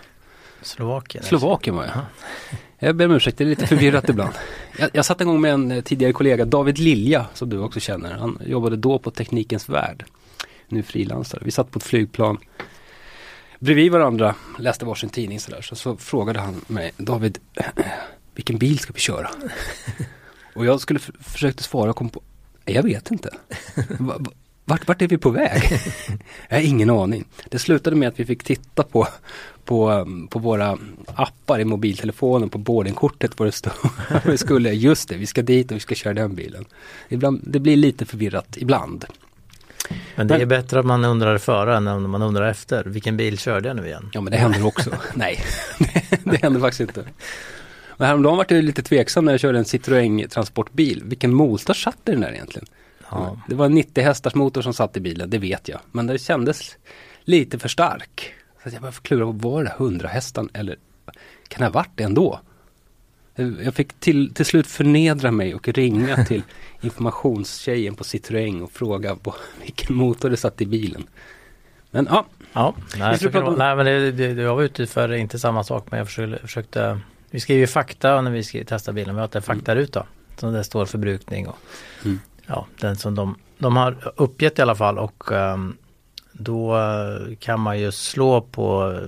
Slovakien. 0.62 1.24
Slovakien 1.24 1.76
var 1.76 1.84
jag. 1.84 1.92
Jag 2.78 2.96
ber 2.96 3.06
om 3.06 3.12
ursäkt, 3.12 3.38
det 3.38 3.44
är 3.44 3.48
lite 3.48 3.66
förvirrat 3.66 4.08
ibland. 4.08 4.32
Jag, 4.78 4.90
jag 4.92 5.04
satt 5.04 5.20
en 5.20 5.26
gång 5.26 5.40
med 5.40 5.52
en 5.52 5.70
eh, 5.70 5.82
tidigare 5.82 6.12
kollega, 6.12 6.44
David 6.44 6.78
Lilja, 6.78 7.26
som 7.34 7.48
du 7.48 7.58
också 7.58 7.80
känner. 7.80 8.14
Han 8.14 8.38
jobbade 8.46 8.76
då 8.76 8.98
på 8.98 9.10
Teknikens 9.10 9.68
Värld. 9.68 10.04
Nu 10.68 10.82
frilansare. 10.82 11.40
Vi 11.44 11.50
satt 11.50 11.70
på 11.70 11.78
ett 11.78 11.84
flygplan 11.84 12.38
bredvid 13.58 13.92
varandra, 13.92 14.34
läste 14.58 14.84
varsin 14.84 15.10
tidning 15.10 15.40
sådär. 15.40 15.62
Så, 15.62 15.76
så 15.76 15.96
frågade 15.96 16.40
han 16.40 16.60
mig, 16.66 16.92
David, 16.96 17.38
vilken 18.34 18.58
bil 18.58 18.78
ska 18.78 18.92
vi 18.92 19.00
köra? 19.00 19.30
Och 20.54 20.66
jag 20.66 20.80
skulle 20.80 21.00
försökte 21.20 21.62
svara 21.62 21.90
och 21.90 21.96
kom 21.96 22.08
på, 22.08 22.22
jag 22.64 22.82
vet 22.82 23.10
inte. 23.10 23.30
Vart, 24.64 24.88
vart 24.88 25.02
är 25.02 25.08
vi 25.08 25.18
på 25.18 25.30
väg? 25.30 25.62
jag 26.48 26.56
har 26.56 26.62
ingen 26.62 26.90
aning. 26.90 27.24
Det 27.48 27.58
slutade 27.58 27.96
med 27.96 28.08
att 28.08 28.20
vi 28.20 28.26
fick 28.26 28.44
titta 28.44 28.82
på, 28.82 29.08
på, 29.68 30.06
på 30.30 30.38
våra 30.38 30.78
appar 31.14 31.60
i 31.60 31.64
mobiltelefonen 31.64 32.48
på 32.48 32.58
boardingkortet 32.58 33.38
vad 33.38 33.48
det 33.48 33.52
stod. 33.52 33.72
vi 34.24 34.38
skulle, 34.38 34.72
just 34.72 35.08
det, 35.08 35.16
vi 35.16 35.26
ska 35.26 35.42
dit 35.42 35.70
och 35.70 35.76
vi 35.76 35.80
ska 35.80 35.94
köra 35.94 36.14
den 36.14 36.34
bilen. 36.34 36.64
Ibland, 37.08 37.40
det 37.44 37.60
blir 37.60 37.76
lite 37.76 38.06
förvirrat 38.06 38.56
ibland. 38.56 39.04
Men 40.16 40.26
det 40.26 40.34
men, 40.34 40.40
är 40.40 40.46
bättre 40.46 40.80
att 40.80 40.86
man 40.86 41.04
undrar 41.04 41.38
före 41.38 41.76
än 41.76 41.88
om 41.88 42.10
man 42.10 42.22
undrar 42.22 42.50
efter. 42.50 42.84
Vilken 42.84 43.16
bil 43.16 43.38
körde 43.38 43.68
jag 43.68 43.76
nu 43.76 43.86
igen? 43.86 44.10
Ja 44.12 44.20
men 44.20 44.30
det 44.30 44.36
händer 44.36 44.66
också. 44.66 44.90
Nej, 45.14 45.40
det, 45.78 46.20
det 46.24 46.42
händer 46.42 46.60
faktiskt 46.60 46.80
inte. 46.80 47.04
Men 47.96 48.08
häromdagen 48.08 48.36
var 48.36 48.46
jag 48.48 48.64
lite 48.64 48.82
tveksam 48.82 49.24
när 49.24 49.32
jag 49.32 49.40
körde 49.40 49.58
en 49.58 49.64
Citroën 49.64 50.28
transportbil. 50.28 51.02
Vilken 51.04 51.34
motor 51.34 51.74
satt 51.74 51.98
i 52.04 52.10
den 52.10 52.20
där 52.20 52.32
egentligen? 52.32 52.66
Ja. 53.10 53.36
Det 53.48 53.54
var 53.54 53.66
en 53.66 53.74
90 53.74 54.04
hästars 54.04 54.34
motor 54.34 54.62
som 54.62 54.74
satt 54.74 54.96
i 54.96 55.00
bilen, 55.00 55.30
det 55.30 55.38
vet 55.38 55.68
jag. 55.68 55.80
Men 55.92 56.06
det 56.06 56.18
kändes 56.18 56.76
lite 57.24 57.58
för 57.58 57.68
stark. 57.68 58.34
Så 58.62 58.68
jag 58.68 58.80
började 58.82 58.98
klura 59.02 59.24
på, 59.24 59.32
var 59.32 59.64
det 59.64 59.70
100 59.70 60.08
hästar 60.08 60.48
eller 60.52 60.76
kan 61.48 61.58
det 61.58 61.64
ha 61.64 61.72
varit 61.72 61.92
det 61.94 62.04
ändå? 62.04 62.40
Jag 63.64 63.74
fick 63.74 64.00
till, 64.00 64.34
till 64.34 64.44
slut 64.44 64.66
förnedra 64.66 65.30
mig 65.30 65.54
och 65.54 65.68
ringa 65.68 66.24
till 66.28 66.42
informationstjejen 66.80 67.94
på 67.94 68.04
Citroën 68.04 68.62
och 68.62 68.72
fråga 68.72 69.16
på 69.16 69.34
vilken 69.62 69.96
motor 69.96 70.30
det 70.30 70.36
satt 70.36 70.60
i 70.60 70.66
bilen. 70.66 71.06
Men 71.90 72.08
ja. 72.10 72.26
Ja, 72.52 72.74
nej, 72.96 73.18
om... 73.34 73.54
nej 73.54 73.76
men 73.76 73.86
det, 73.86 74.12
det, 74.12 74.42
jag 74.42 74.56
var 74.56 74.62
ute 74.62 74.86
för 74.86 75.12
inte 75.12 75.38
samma 75.38 75.64
sak 75.64 75.86
men 75.90 75.98
jag 75.98 76.06
försökte, 76.06 76.38
försökte 76.46 77.00
vi 77.30 77.40
skriver 77.40 77.66
fakta 77.66 78.20
när 78.20 78.30
vi 78.30 78.42
ska 78.42 78.64
testa 78.64 78.92
bilen. 78.92 79.14
Vi 79.14 79.20
har 79.20 79.36
en 79.36 79.42
faktaruta. 79.42 80.00
Mm. 80.00 80.12
Som 80.36 80.52
det 80.52 80.64
står 80.64 80.86
förbrukning 80.86 81.48
och 81.48 81.58
mm. 82.04 82.20
ja, 82.46 82.66
den 82.80 82.96
som 82.96 83.14
de, 83.14 83.36
de 83.58 83.76
har 83.76 84.12
uppgett 84.16 84.58
i 84.58 84.62
alla 84.62 84.74
fall 84.74 84.98
och 84.98 85.32
um, 85.32 85.76
då 86.38 86.76
kan 87.38 87.60
man 87.60 87.78
ju 87.78 87.92
slå 87.92 88.40
på 88.40 89.00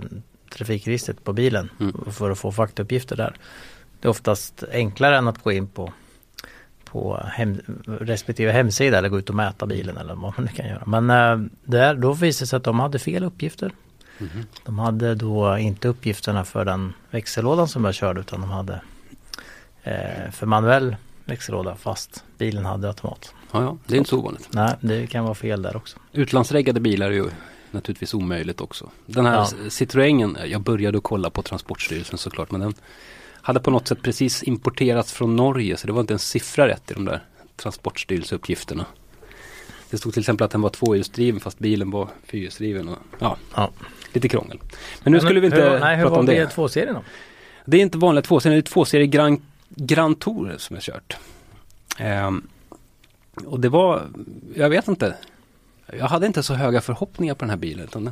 trafikregistret 0.50 1.24
på 1.24 1.32
bilen 1.32 1.70
mm. 1.80 1.94
för 2.10 2.30
att 2.30 2.38
få 2.38 2.52
faktauppgifter 2.52 3.16
där. 3.16 3.34
Det 4.00 4.08
är 4.08 4.10
oftast 4.10 4.64
enklare 4.72 5.16
än 5.16 5.28
att 5.28 5.42
gå 5.42 5.52
in 5.52 5.66
på 5.66 5.92
på 6.84 7.20
hem, 7.32 7.60
respektive 7.86 8.52
hemsida 8.52 8.98
eller 8.98 9.08
gå 9.08 9.18
ut 9.18 9.28
och 9.28 9.34
mäta 9.34 9.66
bilen 9.66 9.96
eller 9.96 10.14
vad 10.14 10.34
man 10.36 10.44
nu 10.44 10.48
kan 10.48 10.68
göra. 10.68 10.82
Men 10.86 11.10
eh, 11.10 11.48
där, 11.64 11.94
då 11.94 12.12
visade 12.12 12.44
det 12.44 12.48
sig 12.48 12.56
att 12.56 12.64
de 12.64 12.80
hade 12.80 12.98
fel 12.98 13.24
uppgifter. 13.24 13.72
Mhm. 14.18 14.46
De 14.64 14.78
hade 14.78 15.14
då 15.14 15.58
inte 15.58 15.88
uppgifterna 15.88 16.44
för 16.44 16.64
den 16.64 16.92
växellådan 17.10 17.68
som 17.68 17.84
jag 17.84 17.94
körde 17.94 18.20
utan 18.20 18.40
de 18.40 18.50
hade 18.50 18.80
eh, 19.82 20.30
för 20.32 20.46
manuell 20.46 20.96
växellåda 21.30 21.76
fast 21.76 22.24
bilen 22.38 22.64
hade 22.64 22.88
automat. 22.88 23.34
Ja, 23.52 23.62
ja, 23.62 23.76
det 23.86 23.94
är 23.94 23.98
inte 23.98 24.10
så 24.10 24.18
ovanligt. 24.18 24.48
Nej, 24.50 24.74
det 24.80 25.06
kan 25.06 25.24
vara 25.24 25.34
fel 25.34 25.62
där 25.62 25.76
också. 25.76 25.98
Utlandsreggade 26.12 26.80
bilar 26.80 27.06
är 27.06 27.14
ju 27.14 27.30
naturligtvis 27.70 28.14
omöjligt 28.14 28.60
också. 28.60 28.90
Den 29.06 29.26
här 29.26 29.34
Ja. 29.34 29.70
Citroengen, 29.70 30.38
jag 30.46 30.60
började 30.60 30.98
att 30.98 31.04
kolla 31.04 31.30
på 31.30 31.42
Transportstyrelsen 31.42 32.18
såklart 32.18 32.50
men 32.50 32.60
den 32.60 32.74
hade 33.42 33.60
på 33.60 33.70
något 33.70 33.88
sätt 33.88 34.02
precis 34.02 34.42
importerats 34.42 35.12
från 35.12 35.36
Norge 35.36 35.76
så 35.76 35.86
det 35.86 35.92
var 35.92 36.00
inte 36.00 36.12
en 36.12 36.18
siffra 36.18 36.68
rätt 36.68 36.90
i 36.90 36.94
de 36.94 37.04
där 37.04 37.22
Transportstyrelseuppgifterna. 37.56 38.86
Det 39.90 39.98
stod 39.98 40.12
till 40.12 40.20
exempel 40.20 40.44
att 40.44 40.50
den 40.50 40.60
var 40.60 40.70
tvåhjulsdriven 40.70 41.40
fast 41.40 41.58
bilen 41.58 41.90
var 41.90 42.08
fyrhjulsdriven. 42.24 42.88
Och, 42.88 42.98
ja, 43.18 43.36
Ja. 43.54 43.70
lite 44.12 44.28
krångel. 44.28 44.58
Men 45.02 45.12
nu 45.12 45.20
skulle 45.20 45.40
vi 45.40 45.46
inte 45.46 45.62
hur, 45.62 45.80
nej, 45.80 45.96
hur 45.96 46.02
prata 46.02 46.10
var 46.14 46.18
om 46.20 46.26
det. 46.26 46.46
B2-serien 46.56 46.94
då? 46.94 47.02
Det 47.64 47.76
är 47.76 47.80
inte 47.82 47.98
vanliga 47.98 48.22
tvåserier, 48.22 48.56
det 48.56 48.60
är 48.60 48.72
tvåserier 48.72 49.06
Grand, 49.06 49.40
Grand 49.76 50.18
Tourer 50.20 50.58
som 50.58 50.76
jag 50.76 50.82
kört. 50.82 51.16
Ehm, 51.98 52.46
och 53.46 53.60
det 53.60 53.68
var, 53.68 54.02
jag 54.54 54.70
vet 54.70 54.88
inte. 54.88 55.16
Jag 55.98 56.06
hade 56.06 56.26
inte 56.26 56.42
så 56.42 56.54
höga 56.54 56.80
förhoppningar 56.80 57.34
på 57.34 57.44
den 57.44 57.50
här 57.50 57.56
bilen. 57.56 57.84
Utan 57.84 58.10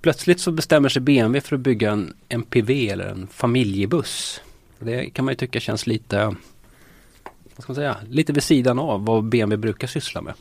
plötsligt 0.00 0.40
så 0.40 0.52
bestämmer 0.52 0.88
sig 0.88 1.02
BMW 1.02 1.40
för 1.48 1.56
att 1.56 1.60
bygga 1.60 1.92
en 1.92 2.14
MPV 2.28 2.90
eller 2.90 3.06
en 3.06 3.26
familjebuss. 3.26 4.40
Det 4.78 5.10
kan 5.10 5.24
man 5.24 5.32
ju 5.32 5.36
tycka 5.36 5.60
känns 5.60 5.86
lite, 5.86 6.24
vad 6.24 7.62
ska 7.62 7.72
man 7.72 7.74
säga, 7.74 7.96
lite 8.08 8.32
vid 8.32 8.42
sidan 8.42 8.78
av 8.78 9.04
vad 9.04 9.24
BMW 9.24 9.56
brukar 9.56 9.86
syssla 9.86 10.20
med. 10.22 10.34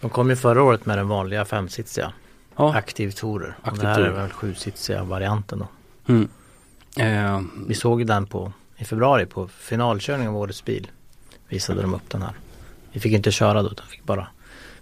De 0.00 0.10
kom 0.10 0.30
ju 0.30 0.36
förra 0.36 0.62
året 0.62 0.86
med 0.86 0.98
den 0.98 1.08
vanliga 1.08 1.44
femsitsiga 1.44 2.12
Ja. 2.56 2.74
Aktiv 2.74 3.10
Tourer. 3.10 3.56
Och 3.60 3.68
Aktiv 3.68 3.82
det 3.82 3.88
här 3.88 4.00
är 4.00 4.10
väl 4.10 4.30
sjusitsiga 4.30 5.04
varianten 5.04 5.58
då. 5.58 5.68
Mm. 6.12 6.28
Ehm, 6.96 7.64
Vi 7.68 7.74
såg 7.74 8.00
ju 8.00 8.04
den 8.06 8.26
på 8.26 8.52
i 8.78 8.84
februari 8.84 9.26
på 9.26 9.48
finalkörningen 9.48 10.32
av 10.32 10.36
årets 10.36 10.64
bil. 10.64 10.90
Visade 11.48 11.82
de 11.82 11.94
upp 11.94 12.10
den 12.10 12.22
här. 12.22 12.32
Vi 12.92 13.00
fick 13.00 13.12
inte 13.12 13.30
köra 13.30 13.62
då 13.62 13.70
utan 13.70 13.86
fick 13.86 14.04
bara 14.04 14.28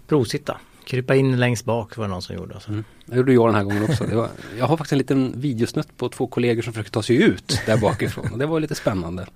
provsitta. 0.07 0.57
Krypa 0.85 1.15
in 1.15 1.39
längst 1.39 1.65
bak 1.65 1.97
var 1.97 2.05
det 2.05 2.11
någon 2.11 2.21
som 2.21 2.35
gjorde. 2.35 2.53
Alltså. 2.53 2.69
Mm. 2.69 2.83
Det 3.05 3.15
gjorde 3.15 3.33
jag 3.33 3.47
den 3.47 3.55
här 3.55 3.63
gången 3.63 3.83
också. 3.83 4.03
Det 4.03 4.15
var, 4.15 4.29
jag 4.57 4.65
har 4.65 4.77
faktiskt 4.77 4.91
en 4.91 4.97
liten 4.97 5.33
videosnutt 5.41 5.97
på 5.97 6.09
två 6.09 6.27
kollegor 6.27 6.61
som 6.61 6.73
försöker 6.73 6.91
ta 6.91 7.03
sig 7.03 7.23
ut 7.23 7.61
där 7.65 7.77
bakifrån. 7.77 8.31
Och 8.31 8.37
det 8.37 8.45
var 8.45 8.59
lite 8.59 8.75
spännande. 8.75 9.27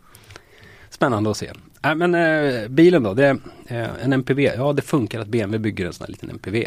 Spännande 0.89 1.31
att 1.31 1.37
se. 1.37 1.51
Äh, 1.83 1.95
men 1.95 2.15
eh, 2.15 2.67
bilen 2.67 3.03
då, 3.03 3.13
det 3.13 3.25
är 3.25 3.39
eh, 3.67 3.89
en 4.03 4.13
MPV. 4.13 4.39
Ja 4.39 4.73
det 4.73 4.81
funkar 4.81 5.19
att 5.19 5.27
BMW 5.27 5.59
bygger 5.59 5.85
en 5.85 5.93
sån 5.93 6.05
här 6.05 6.11
liten 6.11 6.29
MPV. 6.29 6.65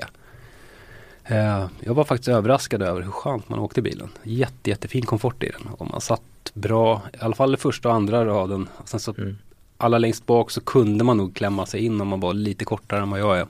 Eh, 1.25 1.67
jag 1.81 1.95
var 1.95 2.05
faktiskt 2.05 2.29
överraskad 2.29 2.83
över 2.83 3.03
hur 3.03 3.11
skönt 3.11 3.49
man 3.49 3.59
åkte 3.59 3.81
i 3.81 3.83
bilen. 3.83 4.09
Jätte, 4.23 4.71
jättefin 4.71 5.07
komfort 5.07 5.43
i 5.43 5.51
den. 5.51 5.67
Och 5.79 5.91
man 5.91 6.01
satt 6.01 6.23
bra, 6.55 7.03
i 7.13 7.17
alla 7.21 7.35
fall 7.35 7.55
i 7.55 7.57
första 7.57 7.89
och 7.89 7.95
andra 7.95 8.25
raden. 8.25 8.69
Och 8.77 8.89
sen 8.89 9.01
så 9.01 9.15
Mm. 9.19 9.37
alla 9.77 9.99
längst 9.99 10.27
bak 10.27 10.51
så 10.51 10.61
kunde 10.61 11.05
man 11.05 11.17
nog 11.17 11.35
klämma 11.37 11.67
sig 11.67 11.85
in 11.85 12.01
om 12.01 12.09
man 12.09 12.21
var 12.21 12.35
lite 12.35 12.65
kortare 12.65 13.01
än 13.03 13.11
vad 13.11 13.21
jag 13.21 13.39
är. 13.39 13.47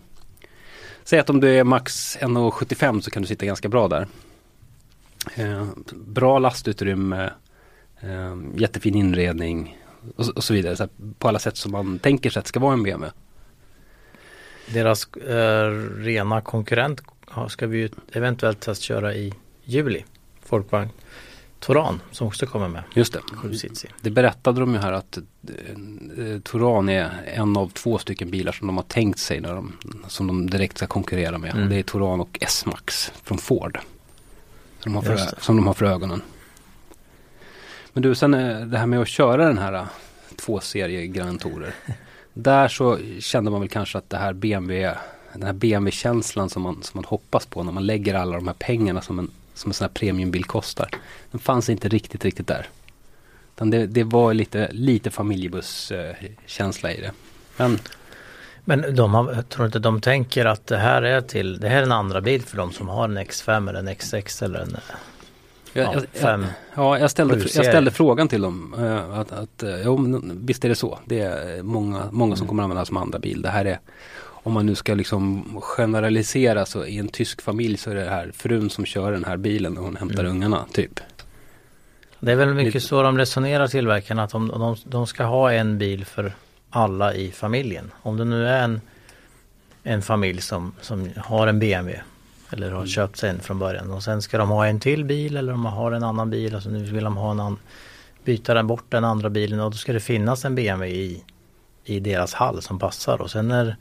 Säg 1.05 1.19
att 1.19 1.31
om 1.31 1.41
du 1.41 1.49
är 1.59 1.65
max 1.65 2.17
1,75 2.21 3.01
så 3.01 3.11
kan 3.11 3.23
du 3.23 3.29
sitta 3.29 3.47
ganska 3.47 3.69
bra 3.69 3.89
där. 3.89 4.07
Eh, 5.35 5.67
bra 5.95 6.39
lastutrymme, 6.39 7.31
eh, 8.01 8.37
jättefin 8.57 8.95
inredning 8.95 9.79
och, 10.17 10.29
och 10.29 10.45
så 10.45 10.55
vidare. 10.55 10.77
Så 10.77 10.89
på 11.19 11.29
alla 11.29 11.39
sätt 11.39 11.57
som 11.57 11.73
man 11.73 11.99
tänker 11.99 12.31
sig 12.31 12.39
att 12.41 12.45
det 12.45 12.49
ska 12.49 12.61
vara 12.61 12.73
en 12.73 12.83
BMW. 12.83 13.13
Deras 14.73 15.09
eh, 15.17 15.71
rena 15.99 16.41
konkurrent 16.41 17.01
ja, 17.37 17.49
ska 17.49 17.67
vi 17.67 17.79
ju 17.79 17.89
eventuellt 18.13 18.61
testköra 18.61 19.15
i 19.15 19.33
juli. 19.65 20.05
Folkvagn 20.43 20.91
Touran 21.59 22.01
som 22.11 22.27
också 22.27 22.47
kommer 22.47 22.69
med. 22.69 22.83
Just 22.95 23.13
det. 23.13 23.21
Det 24.01 24.11
berättade 24.11 24.61
de 24.61 24.75
ju 24.75 24.81
här 24.81 24.93
att 24.93 25.17
eh, 25.17 26.39
Touran 26.43 26.89
är 26.89 27.11
en 27.35 27.57
av 27.57 27.69
två 27.69 27.99
stycken 27.99 28.31
bilar 28.31 28.53
som 28.53 28.67
de 28.67 28.77
har 28.77 28.85
tänkt 28.85 29.19
sig 29.19 29.41
när 29.41 29.55
de, 29.55 29.73
som 30.09 30.27
de 30.27 30.51
direkt 30.51 30.77
ska 30.77 30.87
konkurrera 30.87 31.39
med. 31.39 31.51
Mm. 31.51 31.63
Och 31.63 31.69
det 31.69 31.77
är 31.77 31.83
Touran 31.83 32.21
och 32.21 32.39
S-Max 32.41 33.13
från 33.23 33.39
Ford. 33.39 33.79
Som 34.81 34.93
de, 34.93 34.95
har 34.95 35.03
för, 35.03 35.41
som 35.43 35.57
de 35.57 35.67
har 35.67 35.75
för 35.75 35.87
ögonen. 35.87 36.23
Men 37.93 38.03
du, 38.03 38.15
sen 38.15 38.35
eh, 38.35 38.61
det 38.61 38.79
här 38.79 38.87
med 38.87 39.01
att 39.01 39.09
köra 39.09 39.47
den 39.47 39.59
här 39.59 39.73
eh, 39.73 39.87
två 40.37 40.61
serie 40.61 41.07
Grand 41.07 41.41
Tourer. 41.41 41.75
Där 42.35 42.69
så 42.69 42.99
kände 43.19 43.51
man 43.51 43.61
väl 43.61 43.69
kanske 43.69 43.99
att 43.99 44.11
det 44.11 44.17
här 44.17 44.33
BMW, 44.33 44.99
den 45.35 45.47
här 45.47 45.53
BMW-känslan 45.53 46.51
som 46.51 46.63
man, 46.63 46.83
som 46.83 46.99
man 46.99 47.05
hoppas 47.05 47.47
på 47.47 47.63
när 47.63 47.73
man 47.73 47.87
lägger 47.87 48.15
alla 48.15 48.37
de 48.37 48.47
här 48.47 48.55
pengarna 48.59 49.01
som 49.03 49.19
en, 49.19 49.31
som 49.55 49.71
en 49.71 49.75
sån 49.75 49.85
här 49.85 49.93
premiumbil 49.95 50.45
kostar. 50.45 50.89
Den 51.31 51.41
fanns 51.41 51.69
inte 51.69 51.89
riktigt, 51.89 52.25
riktigt 52.25 52.47
där. 52.47 52.67
Utan 53.57 53.71
det, 53.71 53.87
det 53.87 54.05
var 54.05 54.35
lite, 54.35 54.69
lite 54.73 55.11
familjebuss-känsla 55.11 56.93
i 56.93 57.01
det. 57.01 57.13
Men 57.57 57.79
Men 58.65 58.95
de 58.95 59.15
har, 59.15 59.43
tror 59.43 59.67
inte 59.67 59.79
de 59.79 60.01
tänker 60.01 60.45
att 60.45 60.67
det 60.67 60.77
här 60.77 61.03
är 61.03 61.21
till, 61.21 61.61
det 61.61 61.69
här 61.69 61.79
är 61.79 61.83
en 61.83 61.93
andra 61.93 62.21
bil 62.21 62.43
för 62.43 62.57
de 62.57 62.73
som 62.73 62.89
har 62.89 63.05
en 63.05 63.19
X5 63.19 63.69
eller 63.69 63.79
en 63.79 63.89
X6 63.89 64.45
eller 64.45 64.61
en 64.61 64.77
jag, 65.77 65.95
ja, 65.95 66.01
fem. 66.13 66.47
ja, 66.75 66.99
jag, 66.99 67.11
ställde, 67.11 67.37
jag 67.37 67.51
ställde 67.51 67.91
frågan 67.91 68.29
till 68.29 68.43
dem. 68.43 68.75
eh, 68.79 69.19
att, 69.19 69.33
att, 69.33 69.65
jo, 69.85 69.97
men 69.97 70.47
visst 70.47 70.65
är 70.65 70.69
det 70.69 70.75
så. 70.75 70.99
Det 71.05 71.21
är 71.21 71.63
många, 71.63 72.03
många 72.11 72.37
som 72.37 72.49
kommer 72.49 72.63
använda 72.63 72.83
det 72.83 72.87
som 72.87 72.97
andra 72.97 73.19
bil. 73.19 73.43
Det 73.43 73.49
här 73.49 73.65
är, 73.65 73.81
om 74.45 74.53
man 74.53 74.67
nu 74.67 74.75
ska 74.75 74.95
liksom 74.95 75.55
generalisera 75.63 76.67
så 76.67 76.85
i 76.85 76.99
en 76.99 77.09
tysk 77.09 77.43
familj 77.43 77.77
så 77.77 77.91
är 77.91 77.95
det 77.95 78.11
här 78.11 78.31
frun 78.35 78.71
som 78.71 78.85
kör 78.85 79.13
den 79.13 79.25
här 79.25 79.37
bilen 79.37 79.79
och 79.79 79.85
hon 79.85 79.97
hämtar 79.97 80.25
Mm. 80.25 80.37
ungarna 80.37 80.65
typ. 80.73 81.01
Det 82.21 82.33
är 82.33 82.37
väl 82.37 82.55
mycket 82.55 82.75
Lite- 82.75 82.87
så 82.87 83.03
de 83.03 83.19
resonerar 83.19 83.67
tillverkarna 83.69 84.23
att 84.23 84.31
de, 84.31 84.49
de, 84.49 84.77
de 84.85 85.07
ska 85.07 85.25
ha 85.25 85.53
en 85.53 85.79
bil 85.79 86.05
för 86.05 86.33
alla 86.71 87.15
i 87.15 87.31
familjen. 87.31 87.91
Om 88.03 88.17
det 88.17 88.25
nu 88.25 88.49
är 88.49 88.63
en, 88.65 88.81
en 89.83 90.03
familj 90.03 90.41
som, 90.41 90.73
som 90.81 91.11
har 91.17 91.47
en 91.47 91.59
BMW 91.59 92.01
eller 92.51 92.71
har 92.71 92.77
Mm. 92.77 92.87
köpt 92.89 93.17
sig 93.17 93.31
en 93.31 93.41
från 93.41 93.59
början 93.59 93.91
och 93.91 94.03
sen 94.03 94.23
ska 94.23 94.39
de 94.39 94.49
ha 94.49 94.67
en 94.67 94.81
till 94.81 95.05
bil 95.05 95.37
eller 95.37 95.53
de 95.53 95.65
har 95.65 95.93
en 95.93 96.05
annan 96.05 96.31
bil 96.31 96.55
och 96.55 96.63
så 96.63 96.71
nu 96.71 96.85
vill 96.85 97.05
de 97.05 97.17
ha 97.17 97.31
en 97.31 97.41
annan, 97.41 97.59
byta 98.25 98.55
den 98.55 98.67
bort 98.67 98.85
den 98.89 99.05
andra 99.05 99.31
bilen 99.31 99.61
och 99.61 99.71
då 99.71 99.77
ska 99.77 99.93
det 99.93 100.01
finnas 100.01 100.45
en 100.45 100.55
BMW 100.55 100.97
i, 100.97 101.23
i 101.85 102.01
deras 102.01 102.35
hall 102.35 102.63
som 102.63 102.79
passar 102.79 103.23
och 103.23 103.31
sen 103.31 103.49
när 103.49 103.77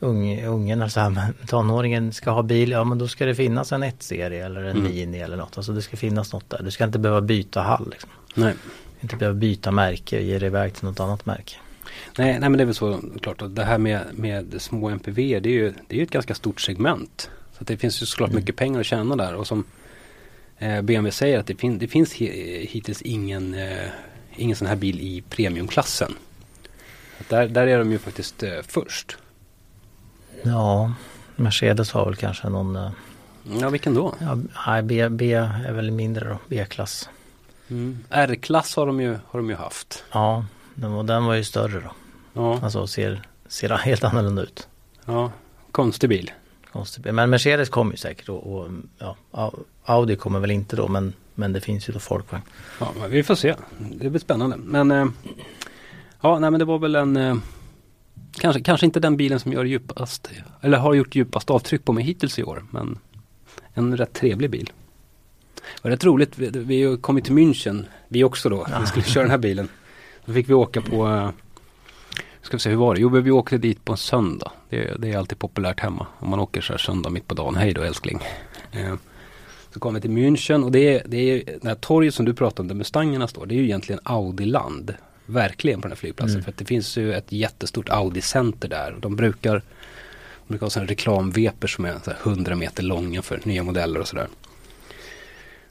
ung, 0.00 0.44
ungen 0.44 0.78
eller 0.80 0.88
så 0.88 1.00
här, 1.00 1.10
men 1.10 1.34
tonåringen 1.46 2.12
ska 2.12 2.30
ha 2.30 2.42
bil, 2.42 2.70
ja 2.70 2.84
men 2.84 2.98
då 2.98 3.08
ska 3.08 3.26
det 3.26 3.34
finnas 3.34 3.72
en 3.72 3.84
1-serie 3.84 4.46
eller 4.46 4.62
en 4.64 4.76
Mm. 4.76 4.92
Mini 4.94 5.18
eller 5.18 5.36
något. 5.36 5.56
Alltså 5.56 5.72
det 5.72 5.82
ska 5.82 5.96
finnas 5.96 6.32
något 6.32 6.50
där. 6.50 6.62
Du 6.62 6.70
ska 6.70 6.84
inte 6.84 6.98
behöva 6.98 7.20
byta 7.20 7.60
hall. 7.60 7.88
Liksom. 7.90 8.10
Nej. 8.34 8.54
Inte 9.00 9.16
behöva 9.16 9.38
byta 9.38 9.70
märke 9.70 10.16
och 10.16 10.22
ge 10.22 10.38
dig 10.38 10.46
iväg 10.46 10.74
till 10.74 10.84
något 10.84 11.00
annat 11.00 11.26
märke. 11.26 11.56
Nej, 12.18 12.38
nej 12.40 12.48
men 12.50 12.52
det 12.52 12.62
är 12.62 12.66
väl 12.66 12.74
så 12.74 13.00
klart. 13.22 13.42
att 13.42 13.56
Det 13.56 13.64
här 13.64 13.78
med, 13.78 14.00
med 14.12 14.54
små 14.62 14.88
MPV 14.88 15.16
det 15.40 15.48
är 15.48 15.52
ju 15.52 15.72
det 15.88 15.98
är 15.98 16.02
ett 16.02 16.10
ganska 16.10 16.34
stort 16.34 16.60
segment. 16.60 17.30
Så 17.58 17.64
det 17.64 17.76
finns 17.76 18.02
ju 18.02 18.06
såklart 18.06 18.30
Mm. 18.30 18.40
mycket 18.40 18.56
pengar 18.56 18.80
att 18.80 18.86
tjäna 18.86 19.16
där. 19.16 19.34
Och 19.34 19.46
som 19.46 19.64
eh, 20.58 20.82
BMW 20.82 21.10
säger 21.10 21.38
att 21.38 21.46
det, 21.46 21.54
fin, 21.54 21.78
det 21.78 21.88
finns 21.88 22.12
hittills 22.12 23.02
ingen, 23.02 23.54
eh, 23.54 23.88
ingen 24.36 24.56
sån 24.56 24.68
här 24.68 24.76
bil 24.76 25.00
i 25.00 25.22
premiumklassen. 25.30 26.14
Där, 27.28 27.48
där 27.48 27.66
är 27.66 27.78
de 27.78 27.92
ju 27.92 27.98
faktiskt 27.98 28.42
eh, 28.42 28.50
först. 28.68 29.16
Ja, 30.44 30.92
Mercedes 31.36 31.92
har 31.92 32.04
väl 32.04 32.16
kanske 32.16 32.48
någon, 32.48 32.76
eh, 32.76 32.90
Ja, 33.60 33.68
vilken 33.70 33.94
då? 33.94 34.14
ja, 34.20 34.38
nej, 34.66 34.82
B, 34.82 35.08
B 35.08 35.32
är 35.32 35.72
väl 35.72 35.90
mindre 35.90 36.28
då, 36.28 36.38
B-klass. 36.48 37.08
Mm. 37.68 37.98
R-klass 38.10 38.76
har 38.76 38.86
de 38.86 39.00
ju, 39.00 39.10
har 39.26 39.38
de 39.40 39.50
ju 39.50 39.56
haft. 39.56 40.04
Ja, 40.12 40.44
den 40.74 40.92
var, 40.92 41.02
den 41.02 41.24
var 41.24 41.34
ju 41.34 41.44
större 41.44 41.80
då. 41.80 41.90
Ja, 42.32 42.60
Alltså 42.62 42.86
ser, 42.86 43.22
ser 43.48 43.68
helt 43.70 44.04
annorlunda 44.04 44.42
ut. 44.42 44.68
ja. 45.04 45.32
konstig 45.70 46.08
bil. 46.10 46.30
Konstigt. 46.72 47.04
Men 47.14 47.30
Mercedes 47.30 47.68
kommer 47.68 47.90
ju 47.92 47.96
säkert 47.96 48.28
och, 48.28 48.54
och 48.58 48.68
ja, 48.98 49.16
Au- 49.32 49.64
Audi 49.84 50.16
kommer 50.16 50.40
väl 50.40 50.50
inte 50.50 50.76
då 50.76 50.88
men, 50.88 51.12
men 51.34 51.52
det 51.52 51.60
finns 51.60 51.88
ju 51.88 51.92
då 51.92 51.98
folkvagn. 51.98 52.42
Ja, 52.80 52.92
men 53.00 53.10
vi 53.10 53.22
får 53.22 53.34
se. 53.34 53.54
Det 53.78 54.10
blir 54.10 54.20
spännande. 54.20 54.56
Men 54.56 54.90
eh, 54.90 55.06
ja, 56.20 56.38
nej 56.38 56.50
men 56.50 56.58
det 56.58 56.64
var 56.64 56.78
väl 56.78 56.94
en 56.94 57.16
eh, 57.16 57.36
kanske, 58.38 58.60
kanske 58.62 58.86
inte 58.86 59.00
den 59.00 59.16
bilen 59.16 59.40
som 59.40 59.52
gör 59.52 59.64
djupast 59.64 60.30
eller 60.60 60.78
har 60.78 60.94
gjort 60.94 61.14
djupast 61.14 61.50
avtryck 61.50 61.84
på 61.84 61.92
mig 61.92 62.04
hittills 62.04 62.38
i 62.38 62.42
år. 62.42 62.64
Men 62.70 62.98
en 63.74 63.96
rätt 63.96 64.12
trevlig 64.12 64.50
bil. 64.50 64.72
Det 65.54 65.84
var 65.84 65.90
rätt 65.90 66.04
roligt. 66.04 66.38
Vi, 66.38 66.50
vi 66.50 66.96
kom 67.00 67.16
ju 67.16 67.22
till 67.22 67.34
München. 67.34 67.84
Vi 68.08 68.24
också 68.24 68.48
då. 68.48 68.66
Vi 68.80 68.86
skulle 68.86 69.04
köra 69.04 69.24
den 69.24 69.30
här 69.30 69.38
bilen. 69.38 69.68
Då 70.24 70.32
fick 70.32 70.48
vi 70.48 70.54
åka 70.54 70.80
på 70.80 71.32
Ska 72.44 72.56
vi 72.56 72.60
se, 72.60 72.70
hur 72.70 72.76
var 72.76 72.94
det? 72.94 73.00
Jo, 73.00 73.08
vi 73.08 73.30
åkte 73.30 73.58
dit 73.58 73.84
på 73.84 73.92
en 73.92 73.98
söndag. 73.98 74.52
Det, 74.70 74.94
det 74.98 75.12
är 75.12 75.18
alltid 75.18 75.38
populärt 75.38 75.80
hemma. 75.80 76.06
Om 76.18 76.30
man 76.30 76.40
åker 76.40 76.60
så 76.60 76.72
här 76.72 76.78
söndag 76.78 77.10
mitt 77.10 77.28
på 77.28 77.34
dagen. 77.34 77.54
Hej 77.54 77.74
då 77.74 77.82
älskling. 77.82 78.20
Eh, 78.72 78.94
så 79.74 79.80
kom 79.80 79.94
vi 79.94 80.00
till 80.00 80.10
München 80.10 80.64
och 80.64 80.72
det 80.72 80.94
är, 80.94 81.02
det 81.06 81.16
är 81.16 81.58
det 81.62 81.68
här 81.68 81.74
torget 81.74 82.14
som 82.14 82.24
du 82.24 82.34
pratade 82.34 82.60
om 82.60 82.68
där 82.68 82.74
Mustangerna 82.74 83.28
står. 83.28 83.46
Det 83.46 83.54
är 83.54 83.56
ju 83.56 83.64
egentligen 83.64 84.00
Audi-land 84.04 84.94
verkligen 85.26 85.80
på 85.80 85.88
den 85.88 85.92
här 85.92 85.96
flygplatsen. 85.96 86.34
Mm. 86.34 86.44
För 86.44 86.50
att 86.50 86.58
det 86.58 86.64
finns 86.64 86.96
ju 86.96 87.14
ett 87.14 87.32
jättestort 87.32 87.88
Audi-center 87.88 88.68
där. 88.68 88.92
Och 88.92 89.00
de 89.00 89.16
brukar, 89.16 89.52
de 89.52 90.48
brukar 90.48 90.66
ha 90.66 90.70
sådana 90.70 90.90
reklamveper 90.90 91.68
som 91.68 91.84
är 91.84 91.98
så 92.04 92.10
här 92.10 92.18
100 92.22 92.56
meter 92.56 92.82
långa 92.82 93.22
för 93.22 93.40
nya 93.44 93.62
modeller 93.62 94.00
och 94.00 94.08
sådär. 94.08 94.28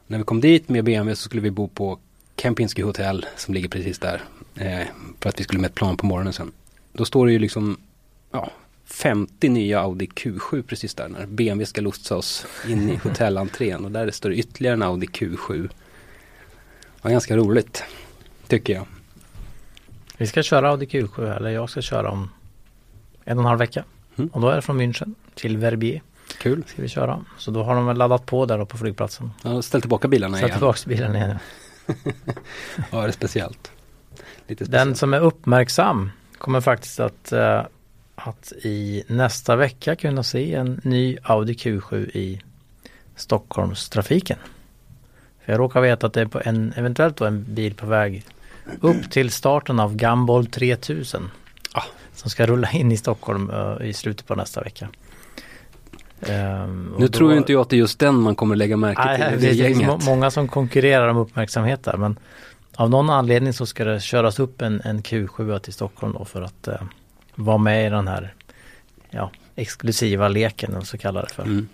När 0.08 0.18
vi 0.18 0.24
kom 0.24 0.42
dit 0.42 0.70
med 0.70 0.84
BMW 0.84 1.16
så 1.16 1.24
skulle 1.24 1.42
vi 1.42 1.52
bo 1.52 1.68
på 1.68 2.00
Kempinski 2.38 2.82
hotell 2.82 3.26
som 3.38 3.54
ligger 3.54 3.70
precis 3.70 4.00
där. 4.00 4.22
Eh, 4.56 4.88
för 5.20 5.30
att 5.30 5.40
vi 5.40 5.44
skulle 5.44 5.60
med 5.60 5.70
ett 5.70 5.76
plan 5.76 5.98
på 5.98 6.06
morgonen 6.06 6.34
sen. 6.34 6.52
Då 6.94 7.06
står 7.06 7.26
det 7.26 7.32
ju 7.32 7.40
liksom 7.40 7.78
ja, 8.32 8.52
50 8.86 9.50
nya 9.50 9.80
Audi 9.80 10.06
Q7 10.06 10.62
precis 10.62 10.96
där 10.96 11.10
när 11.10 11.26
BMW 11.26 11.66
ska 11.66 11.82
lotsa 11.82 12.16
oss 12.16 12.46
in 12.68 12.90
i 12.90 12.96
hotellentrén 12.96 13.86
och 13.86 13.92
där 13.92 14.12
står 14.12 14.30
det 14.30 14.36
ytterligare 14.36 14.74
en 14.74 14.84
Audi 14.84 15.08
Q7. 15.08 15.62
Det 15.62 15.70
var 17.02 17.12
ganska 17.12 17.38
roligt, 17.38 17.84
tycker 18.48 18.74
jag. 18.74 18.86
Vi 20.18 20.28
ska 20.28 20.44
köra 20.44 20.70
Audi 20.70 20.86
Q7 20.86 21.36
eller 21.38 21.50
jag 21.50 21.70
ska 21.70 21.82
köra 21.82 22.10
om 22.10 22.30
en 23.26 23.38
och 23.38 23.44
en 23.44 23.48
halv 23.48 23.60
vecka. 23.60 23.84
Mm. 24.16 24.30
Och 24.34 24.42
då 24.42 24.50
är 24.50 24.56
det 24.56 24.62
från 24.62 24.82
München 24.82 25.16
till 25.36 25.58
Verbier 25.58 26.02
Kul. 26.38 26.64
ska 26.68 26.82
vi 26.82 26.88
köra. 26.90 27.26
Så 27.38 27.52
då 27.52 27.64
har 27.64 27.76
de 27.76 27.86
väl 27.86 27.98
laddat 27.98 28.26
på 28.26 28.46
där 28.46 28.58
då 28.58 28.66
på 28.66 28.78
flygplatsen. 28.78 29.32
Ja, 29.44 29.62
ställ 29.62 29.82
tillbaka 29.82 30.08
bilarna 30.08 30.38
igen. 30.38 30.52
tillbaka 30.52 30.80
bilen 30.86 31.16
igen. 31.16 31.38
Ja, 32.92 33.02
det 33.02 33.08
är 33.08 33.12
speciellt. 33.12 33.72
Lite 34.48 34.64
Den 34.64 34.70
speciellt. 34.70 34.98
som 34.98 35.14
är 35.14 35.20
uppmärksam 35.20 36.12
kommer 36.38 36.62
faktiskt 36.62 37.00
att, 37.00 37.32
eh, 37.32 37.62
att 38.16 38.52
i 38.64 39.04
nästa 39.08 39.56
vecka 39.56 39.96
kunna 39.96 40.24
se 40.24 40.54
en 40.56 40.82
ny 40.84 41.18
Audi 41.24 41.54
Q7 41.54 42.10
i 42.18 42.42
Stockholmstrafiken. 43.16 44.38
För 45.46 45.54
jag 45.54 45.60
råkar 45.60 45.82
veta 45.82 46.08
att 46.08 46.14
det 46.14 46.22
är 46.22 46.26
på 46.26 46.42
en, 46.46 46.74
eventuellt 46.76 47.18
då 47.18 47.26
en 47.26 47.46
bil 47.54 47.76
på 47.76 47.86
väg 47.86 48.26
upp 48.82 49.12
till 49.12 49.32
starten 49.32 49.80
av 49.80 49.96
Gumball 49.96 50.46
3000. 50.46 51.30
Ah. 51.74 51.84
Som 52.14 52.30
ska 52.30 52.46
rulla 52.46 52.72
in 52.72 52.92
i 52.92 52.98
Stockholm 52.98 53.50
eh, 53.50 53.88
i 53.88 53.94
slutet 53.94 54.28
på 54.28 54.36
nästa 54.36 54.62
vecka. 54.62 54.88
Och 56.20 56.30
Nu 56.30 56.96
då- 57.00 57.08
tror 57.08 57.32
ju 57.32 57.38
inte 57.38 57.52
jag 57.52 57.62
att 57.62 57.70
det 57.70 57.76
är 57.76 57.78
just 57.78 58.00
den 58.00 58.16
man 58.16 58.36
kommer 58.36 58.56
lägga 58.56 58.78
märke 58.78 59.02
Nej, 59.06 59.18
till. 59.18 59.42
det, 59.42 59.54
Det, 59.54 59.64
är 59.64 59.68
finns 59.68 59.78
må- 59.82 59.88
gänget. 59.92 60.06
många 60.06 60.32
som 60.32 60.48
konkurrerar 60.48 61.08
om 61.08 61.18
uppmärksamhet 61.18 61.84
där 61.84 61.98
men 61.98 62.20
av 62.76 62.90
någon 62.90 63.10
anledning 63.10 63.54
så 63.54 63.66
ska 63.66 63.84
det 63.86 64.00
köras 64.00 64.40
upp 64.40 64.62
en, 64.62 64.82
en 64.86 65.02
Q7 65.02 65.60
till 65.60 65.74
Stockholm 65.74 66.14
då 66.14 66.26
för 66.26 66.42
att 66.42 66.68
eh, 66.68 66.82
vara 67.36 67.58
med 67.58 67.88
i 67.88 67.90
den 67.90 68.08
här 68.08 68.34
ja, 69.10 69.32
exklusiva 69.56 70.28
leken 70.28 70.86
så 70.86 70.98
kallar 70.98 71.22
det 71.22 71.30
för. 71.34 71.44
Mm. 71.44 71.68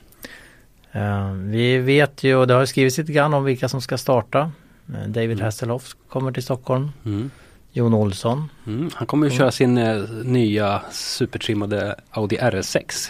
Eh, 0.92 1.32
vi 1.34 1.78
vet 1.78 2.24
ju 2.24 2.36
och 2.36 2.48
det 2.48 2.54
har 2.54 2.66
skrivits 2.66 2.98
lite 2.98 3.12
grann 3.14 3.34
om 3.34 3.44
vilka 3.44 3.70
som 3.70 3.82
ska 3.82 3.98
starta. 3.98 4.52
Eh, 4.94 5.08
David 5.08 5.32
Mm. 5.32 5.44
Hasselhoff 5.46 5.96
kommer 6.10 6.32
till 6.32 6.44
Stockholm. 6.44 6.92
Mm. 7.06 7.32
Jon 7.72 7.94
Olsson. 7.94 8.50
Mm. 8.68 8.90
Han 8.94 9.08
kommer 9.08 9.30
ju 9.30 9.38
köra 9.38 9.52
sin 9.52 9.78
eh, 9.78 10.02
nya 10.24 10.82
supertrimmade 10.92 11.96
Audi 12.12 12.38
RS6. 12.38 13.10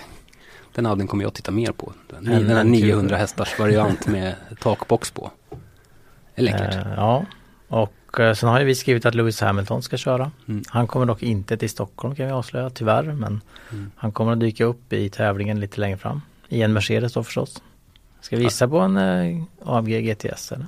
Den 0.75 0.85
Audin 0.85 1.07
kommer 1.07 1.23
jag 1.23 1.33
titta 1.33 1.51
mer 1.51 1.71
på. 1.71 1.93
Den, 2.09 2.27
En- 2.27 2.41
den 2.43 2.51
här 2.51 2.61
en 2.61 2.71
900 2.71 3.09
kul. 3.09 3.17
hästars 3.19 3.59
variant 3.59 4.07
med 4.07 4.35
takbox 4.59 5.11
på. 5.11 5.31
Det 6.35 6.41
är 6.41 6.45
läckert. 6.45 6.75
Eh, 6.75 6.93
ja, 6.95 7.25
och 7.67 8.19
eh, 8.19 8.33
sen 8.33 8.49
har 8.49 8.59
ju 8.59 8.65
vi 8.65 8.75
skrivit 8.75 9.05
att 9.05 9.15
Lewis 9.15 9.41
Hamilton 9.41 9.81
ska 9.83 9.97
köra. 9.97 10.31
Mm. 10.47 10.63
Han 10.67 10.87
kommer 10.87 11.05
dock 11.05 11.23
inte 11.23 11.57
till 11.57 11.69
Stockholm 11.69 12.15
kan 12.15 12.25
vi 12.25 12.31
avslöja 12.31 12.69
tyvärr 12.69 13.03
men 13.03 13.41
Mm. 13.71 13.91
han 13.95 14.11
kommer 14.11 14.31
att 14.31 14.39
dyka 14.39 14.65
upp 14.65 14.93
i 14.93 15.09
tävlingen 15.09 15.59
lite 15.59 15.79
längre 15.81 15.97
fram. 15.97 16.21
I 16.49 16.61
en 16.61 16.73
Mercedes 16.73 17.13
då 17.13 17.23
förstås. 17.23 17.61
Ska 18.21 18.37
vi 18.37 18.43
gissa 18.43 18.67
på 18.67 18.79
en 18.79 18.97
eh, 18.97 19.43
AMG 19.65 20.01
GTS 20.01 20.51
eller? 20.51 20.67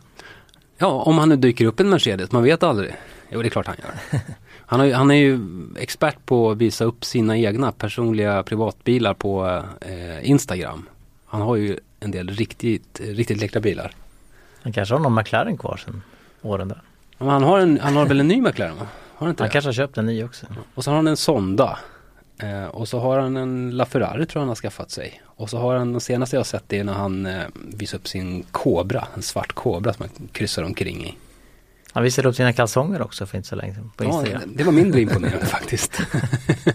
Ja, 0.82 0.88
om 0.88 1.18
han 1.18 1.30
nu 1.30 1.36
dyker 1.36 1.66
upp 1.66 1.80
en 1.80 1.90
Mercedes, 1.90 2.32
man 2.32 2.44
vet 2.44 2.64
aldrig. 2.64 2.96
Jo, 3.30 3.42
det 3.42 3.48
är 3.48 3.50
klart 3.50 3.68
han 3.68 3.76
gör. 3.84 4.22
Han, 4.66 4.80
har 4.80 4.92
han 4.92 5.12
är 5.12 5.16
ju 5.16 5.40
expert 5.80 6.26
på 6.26 6.52
att 6.52 6.58
visa 6.58 6.86
upp 6.86 7.06
sina 7.06 7.38
egna 7.38 7.72
personliga 7.72 8.44
privatbilar 8.44 9.14
på 9.14 9.64
eh, 9.82 10.30
Instagram. 10.30 10.86
Han 11.26 11.42
har 11.42 11.56
ju 11.56 11.78
en 12.00 12.12
del 12.12 12.30
riktigt, 12.30 13.02
riktigt 13.04 13.42
läckra 13.42 13.62
bilar. 13.62 13.92
Han 14.64 14.74
kanske 14.74 14.96
har 14.96 15.00
någon 15.00 15.16
McLaren 15.16 15.58
kvar 15.58 15.78
sen 15.86 16.02
åren 16.42 16.68
där. 16.68 16.82
Men 17.18 17.28
han 17.30 17.44
har, 17.44 17.60
en, 17.60 17.80
han 17.80 17.96
har 17.96 18.06
väl 18.06 18.20
en 18.20 18.28
ny 18.28 18.42
McLaren 18.42 18.76
va? 18.78 18.88
Har 19.16 19.26
han 19.26 19.30
inte 19.30 19.44
Han 19.44 19.48
det? 19.48 19.54
kanske 19.54 19.68
har 19.68 19.74
köpt 19.74 19.98
en 19.98 20.06
ny 20.06 20.24
också. 20.24 20.46
Och 20.76 20.84
så 20.84 20.92
har 20.92 20.96
han 20.96 21.08
en 21.08 21.18
Sonda. 21.18 21.80
Eh, 22.42 22.66
och 22.66 22.88
så 22.88 23.00
har 23.00 23.20
han 23.20 23.38
en 23.38 23.72
LaFerrari 23.72 24.26
tror 24.26 24.40
jag 24.40 24.42
han 24.42 24.48
har 24.48 24.56
skaffat 24.56 24.92
sig. 24.92 25.22
Och 25.26 25.50
så 25.50 25.58
har 25.58 25.76
han, 25.76 25.92
den 25.92 26.02
senaste 26.02 26.36
jag 26.36 26.40
har 26.40 26.46
sett 26.46 26.64
det 26.68 26.80
är 26.80 26.84
när 26.84 26.94
han 26.94 27.26
eh, 27.26 27.42
visar 27.54 27.98
upp 27.98 28.08
sin 28.08 28.44
Cobra. 28.52 29.08
En 29.16 29.22
svart 29.22 29.54
Cobra 29.54 29.94
som 29.94 30.06
han 30.18 30.28
kryssar 30.28 30.64
omkring 30.64 31.06
i. 31.06 31.16
Han 31.94 32.04
visade 32.04 32.30
upp 32.30 32.36
sina 32.36 32.54
kalsonger 32.54 33.02
också 33.02 33.26
för 33.26 33.38
inte 33.38 33.50
så 33.50 33.56
länge 33.56 33.74
sedan 33.76 33.92
på 33.98 34.04
Ja, 34.04 34.08
Instagram. 34.20 34.42
det 34.56 34.64
var 34.64 34.72
mindre 34.72 35.02
imponerande 35.02 35.46
faktiskt. 35.58 36.02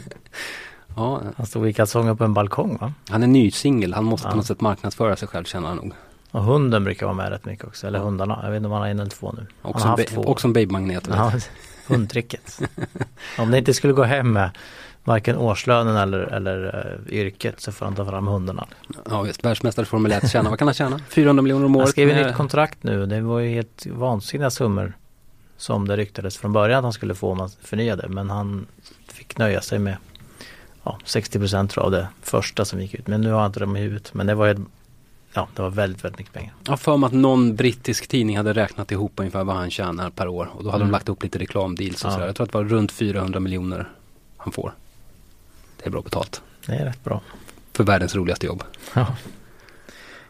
ja, 0.96 1.22
Han 1.36 1.46
stod 1.46 1.68
i 1.68 1.72
kalsonger 1.72 2.14
på 2.14 2.24
en 2.24 2.34
balkong 2.34 2.76
va? 2.80 2.92
han 3.08 3.22
är 3.22 3.26
ny 3.26 3.50
singel. 3.50 3.94
Han 3.94 4.04
måste 4.04 4.26
Ja. 4.26 4.30
på 4.30 4.36
något 4.36 4.46
sätt 4.46 4.60
marknadsföra 4.60 5.16
sig 5.16 5.28
själv 5.28 5.44
känner 5.44 5.68
han 5.68 5.76
nog. 5.76 5.92
Och 6.30 6.42
hunden 6.44 6.84
brukar 6.84 7.06
vara 7.06 7.16
med 7.16 7.28
rätt 7.30 7.44
mycket 7.44 7.64
också. 7.64 7.86
Eller 7.86 7.98
hundarna. 7.98 8.40
Jag 8.42 8.50
vet 8.50 8.56
inte 8.56 8.66
om 8.66 8.72
han 8.72 8.80
har 8.82 8.88
en 8.88 9.00
eller 9.00 9.10
två 9.10 9.32
nu. 9.32 9.46
Han 9.62 9.70
Också, 9.72 9.86
har 9.88 9.92
en, 9.94 9.98
haft 10.00 10.14
två. 10.14 10.22
också 10.24 10.46
en 10.46 10.52
babymagnet. 10.52 11.08
Ja, 11.10 11.32
hundtricket. 11.86 12.60
Om 13.38 13.50
det 13.50 13.58
inte 13.58 13.74
skulle 13.74 13.92
gå 13.92 14.02
hem 14.02 14.32
med 14.32 14.50
varken 15.06 15.36
årslönen 15.36 15.96
eller, 15.96 16.18
eller 16.18 16.64
uh, 17.06 17.12
yrket 17.14 17.60
så 17.60 17.72
får 17.72 17.86
han 17.86 17.94
ta 17.94 18.06
fram 18.06 18.26
hundarna. 18.26 18.66
Ja 19.10 19.22
visst, 19.22 19.44
världsmästare 19.44 19.82
i 19.82 19.86
Formel 19.86 20.12
1 20.12 20.30
tjänar, 20.30 20.50
vad 20.50 20.58
kan 20.58 20.68
han 20.68 20.74
tjäna? 20.74 21.00
400 21.08 21.42
miljoner 21.42 21.64
om 21.66 21.72
Han 21.74 21.80
året. 21.80 21.90
skrev 21.90 22.10
ett 22.10 22.26
nytt 22.26 22.36
kontrakt 22.36 22.82
nu. 22.82 23.06
Det 23.06 23.20
var 23.20 23.38
ju 23.38 23.48
helt 23.54 23.86
vansinniga 23.86 24.50
summor 24.50 24.92
som 25.56 25.88
det 25.88 25.96
ryktades 25.96 26.36
från 26.36 26.52
början 26.52 26.78
att 26.78 26.84
han 26.84 26.92
skulle 26.92 27.14
få 27.14 27.30
om 27.32 27.40
han 27.40 27.50
förnyade. 27.62 28.08
Men 28.08 28.30
han 28.30 28.66
fick 29.12 29.38
nöja 29.38 29.60
sig 29.60 29.78
med 29.78 29.96
ja, 30.82 30.98
60 31.04 31.38
tror 31.38 31.68
jag 31.76 31.84
av 31.84 31.90
det 31.90 32.08
första 32.22 32.64
som 32.64 32.80
gick 32.80 32.94
ut. 32.94 33.06
Men 33.06 33.20
nu 33.20 33.30
har 33.32 33.40
jag 33.40 33.48
inte 33.48 33.60
dem 33.60 33.76
i 33.76 33.80
huvudet. 33.80 34.14
Men 34.14 34.26
det 34.26 34.34
var 34.34 34.46
ju 34.46 34.56
Ja, 35.34 35.48
det 35.54 35.62
var 35.62 35.70
väldigt, 35.70 36.04
väldigt 36.04 36.18
mycket 36.18 36.32
pengar. 36.34 36.54
Jag 36.64 36.72
har 36.72 36.76
för 36.76 36.96
mig 36.96 37.06
att 37.06 37.12
någon 37.12 37.56
brittisk 37.56 38.06
tidning 38.08 38.36
hade 38.36 38.52
räknat 38.52 38.92
ihop 38.92 39.12
ungefär 39.16 39.44
vad 39.44 39.56
han 39.56 39.70
tjänar 39.70 40.10
per 40.10 40.28
år. 40.28 40.48
Och 40.54 40.64
då 40.64 40.70
hade 40.70 40.82
Mm. 40.82 40.88
de 40.88 40.92
lagt 40.92 41.08
upp 41.08 41.22
lite 41.22 41.38
reklamdeals 41.38 42.04
och 42.04 42.10
Ja. 42.10 42.14
sådär. 42.14 42.26
Jag 42.26 42.36
tror 42.36 42.44
att 42.46 42.52
det 42.52 42.58
var 42.58 42.64
runt 42.64 42.92
400 42.92 43.40
miljoner 43.40 43.88
han 44.36 44.52
får. 44.52 44.72
Är 45.86 45.90
bra 45.90 46.02
betalt. 46.02 46.42
Det 46.66 46.72
är 46.72 46.84
rätt 46.84 47.04
bra. 47.04 47.20
För 47.72 47.84
världens 47.84 48.14
roligaste 48.14 48.46
jobb. 48.46 48.62
Ja. 48.94 49.06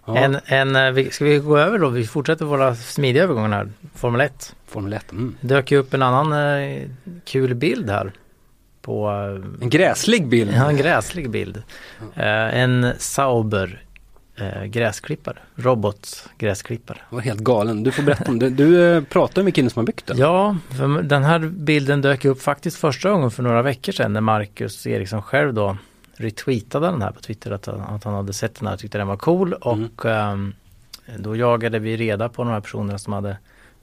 Ja, 0.07 0.17
En, 0.17 0.39
en, 0.47 0.77
eh, 0.99 1.09
ska 1.11 1.25
vi 1.25 1.39
gå 1.39 1.59
över 1.59 1.79
då? 1.79 1.89
Vi 1.89 2.07
fortsätter 2.07 2.45
våra 2.45 2.75
smidiga 2.75 3.23
övergångar 3.23 3.51
här. 3.51 3.69
Formel 3.95 4.21
1. 4.21 4.55
Formel 4.67 4.93
1. 4.93 5.13
Mm. 5.13 5.37
Det 5.41 5.55
dök 5.55 5.71
ju 5.71 5.79
upp 5.79 5.95
en 5.95 6.03
annan 6.03 6.33
eh, 6.61 6.83
kul 7.25 7.55
bild 7.55 7.91
här. 7.91 8.13
På 8.83 9.09
eh, 9.11 9.63
En 9.63 9.71
gräslig 9.71 10.29
bild. 10.29 10.53
ja, 10.57 10.69
en 10.69 10.77
gräslig 10.77 11.31
bild. 11.31 11.63
Eh, 12.15 12.59
en 12.61 12.93
Sauber 12.99 13.83
eh, 14.37 14.65
gräsklippare. 14.65 15.37
Robotgräsklippare. 15.55 16.99
Det 17.11 17.17
var 17.17 17.23
helt 17.23 17.41
galen. 17.41 17.83
Du 17.83 17.93
får 17.93 18.03
berätta 18.03 18.31
om 18.31 18.39
det. 18.39 18.51
Du 18.51 18.97
eh, 18.97 19.03
pratar 19.03 19.43
med 19.43 19.55
killen 19.55 19.71
som 19.71 19.81
har 19.81 19.87
byggt 19.87 20.07
den. 20.07 20.19
Ja, 20.19 20.57
den 21.03 21.25
här 21.25 21.39
bilden 21.39 22.03
dök 22.03 22.25
upp 22.25 22.43
faktiskt 22.43 22.77
första 22.77 23.11
gången 23.11 23.31
för 23.31 23.43
några 23.43 23.63
veckor 23.63 23.93
sedan 23.93 24.13
när 24.13 24.21
Marcus 24.21 24.87
Eriksson 24.87 25.23
själv 25.23 25.55
då 25.55 25.77
retweetade 26.17 26.87
den 26.87 27.03
här 27.03 27.11
på 27.11 27.21
Twitter 27.21 27.51
att 27.51 27.67
han, 27.67 27.81
att 27.81 28.05
han 28.05 28.15
hade 28.15 28.33
sett 28.33 28.55
den 28.55 28.67
här 28.67 28.75
och 28.75 28.81
tyckte 28.81 28.99
den 28.99 29.07
var 29.07 29.17
cool 29.17 29.53
och 29.53 30.05
ehm, 30.05 30.55
då 31.19 31.37
jagade 31.37 31.79
vi 31.79 31.97
reda 31.97 32.29
på 32.29 32.45
de 32.45 32.53
här 32.53 32.61
personerna 32.61 32.99
som 32.99 33.13
hade 33.13 33.37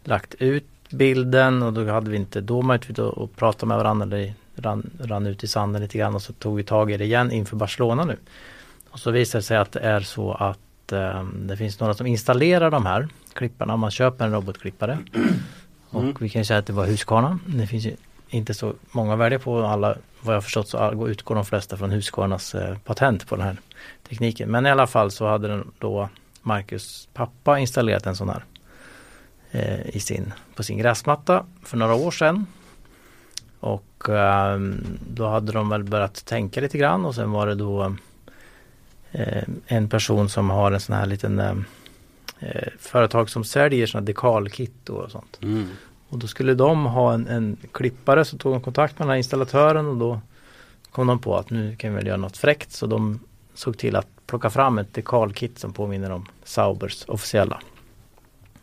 lagt 0.03 0.35
ut 0.35 0.65
bilden 0.89 1.63
och 1.63 1.73
då 1.73 1.91
hade 1.91 2.09
vi 2.09 2.17
inte 2.17 2.41
då 2.41 2.61
möjlighet 2.61 2.99
att 2.99 3.17
att 3.17 3.35
prata 3.35 3.65
med 3.65 3.77
varandra. 3.77 4.05
Det 4.05 4.33
rann, 4.55 4.89
rann 4.99 5.27
ut 5.27 5.43
i 5.43 5.47
sanden 5.47 5.81
lite 5.81 5.97
grann 5.97 6.15
och 6.15 6.21
så 6.21 6.33
tog 6.33 6.55
vi 6.55 6.63
tag 6.63 6.91
i 6.91 6.97
det 6.97 7.05
igen 7.05 7.31
inför 7.31 7.55
Barcelona 7.55 8.05
nu. 8.05 8.17
Och 8.93 8.99
så 8.99 9.11
visade 9.11 9.39
det 9.39 9.43
sig 9.43 9.57
att 9.57 9.71
det 9.71 9.79
är 9.79 9.99
så 9.99 10.33
att 10.33 10.91
ehm, 10.91 11.47
det 11.47 11.57
finns 11.57 11.79
några 11.79 11.93
som 11.93 12.07
installerar 12.07 12.71
de 12.71 12.85
här 12.85 13.07
klipparna. 13.33 13.77
Man 13.77 13.91
köper 13.91 14.25
en 14.25 14.31
robotklippare. 14.31 14.97
Mm. 15.13 15.33
Och 15.89 16.21
vi 16.21 16.29
kan 16.29 16.45
säga 16.45 16.59
att 16.59 16.65
det 16.65 16.73
var 16.73 16.85
Husqvarna. 16.85 17.39
Det 17.45 17.67
finns 17.67 17.85
ju 17.85 17.95
inte 18.29 18.53
så 18.53 18.73
många 18.91 19.15
värde 19.15 19.39
på 19.39 19.63
alla. 19.63 19.95
Vad 20.21 20.35
jag 20.35 20.43
förstått 20.43 20.69
så 20.69 21.07
utgår 21.07 21.35
de 21.35 21.45
flesta 21.45 21.77
från 21.77 21.91
Husqvarnas 21.91 22.55
eh, 22.55 22.77
patent 22.77 23.27
på 23.27 23.35
den 23.35 23.45
här 23.45 23.57
tekniken. 24.09 24.51
Men 24.51 24.65
i 24.65 24.69
alla 24.69 24.87
fall 24.87 25.11
så 25.11 25.27
hade 25.27 25.47
den 25.47 25.71
då 25.79 26.09
Marcus 26.41 27.09
pappa 27.13 27.59
installerat 27.59 28.05
en 28.05 28.15
sån 28.15 28.29
här 28.29 28.43
eh, 29.51 29.95
i 29.95 29.99
sin, 29.99 30.33
på 30.55 30.63
sin 30.63 30.77
gräsmatta 30.77 31.45
för 31.63 31.77
några 31.77 31.93
år 31.93 32.11
sedan. 32.11 32.45
Och 33.59 34.09
ehm, 34.09 34.97
då 35.09 35.27
hade 35.27 35.51
de 35.51 35.69
väl 35.69 35.83
börjat 35.83 36.25
tänka 36.25 36.61
lite 36.61 36.77
grann 36.77 37.05
och 37.05 37.15
sen 37.15 37.31
var 37.31 37.47
det 37.47 37.55
då 37.55 37.83
eh, 37.83 37.91
en 39.65 39.89
person 39.89 40.29
som 40.29 40.49
har 40.49 40.71
en 40.71 40.79
sån 40.79 40.95
här 40.95 41.05
liten 41.05 41.39
eh, 41.39 41.55
eh, 42.39 42.67
företag 42.79 43.29
som 43.29 43.43
säljer 43.43 43.87
såna 43.87 44.01
dekalkit 44.01 44.89
och 44.89 45.11
sånt. 45.11 45.39
Mm. 45.41 45.67
Och 46.09 46.17
då 46.19 46.27
skulle 46.27 46.53
de 46.53 46.85
ha 46.85 47.13
en, 47.13 47.27
en 47.27 47.57
klippare 47.71 48.25
så 48.25 48.37
tog 48.37 48.53
de 48.53 48.61
kontakt 48.61 48.99
med 48.99 49.05
den 49.05 49.09
här 49.09 49.17
installatören 49.17 49.87
och 49.87 49.97
då 49.97 50.21
kom 50.91 51.07
de 51.07 51.19
på 51.19 51.37
att 51.37 51.49
nu 51.49 51.75
kan 51.75 51.89
vi 51.89 51.95
väl 51.95 52.07
göra 52.07 52.17
något 52.17 52.37
fräckt 52.37 52.71
så 52.71 52.85
de 52.85 53.19
såg 53.53 53.77
till 53.77 53.95
att 53.95 54.07
plocka 54.27 54.49
fram 54.49 54.77
ett 54.77 54.93
dekalkit 54.93 55.59
som 55.59 55.73
påminner 55.73 56.11
om 56.11 56.25
Saubers 56.43 57.05
officiella. 57.07 57.61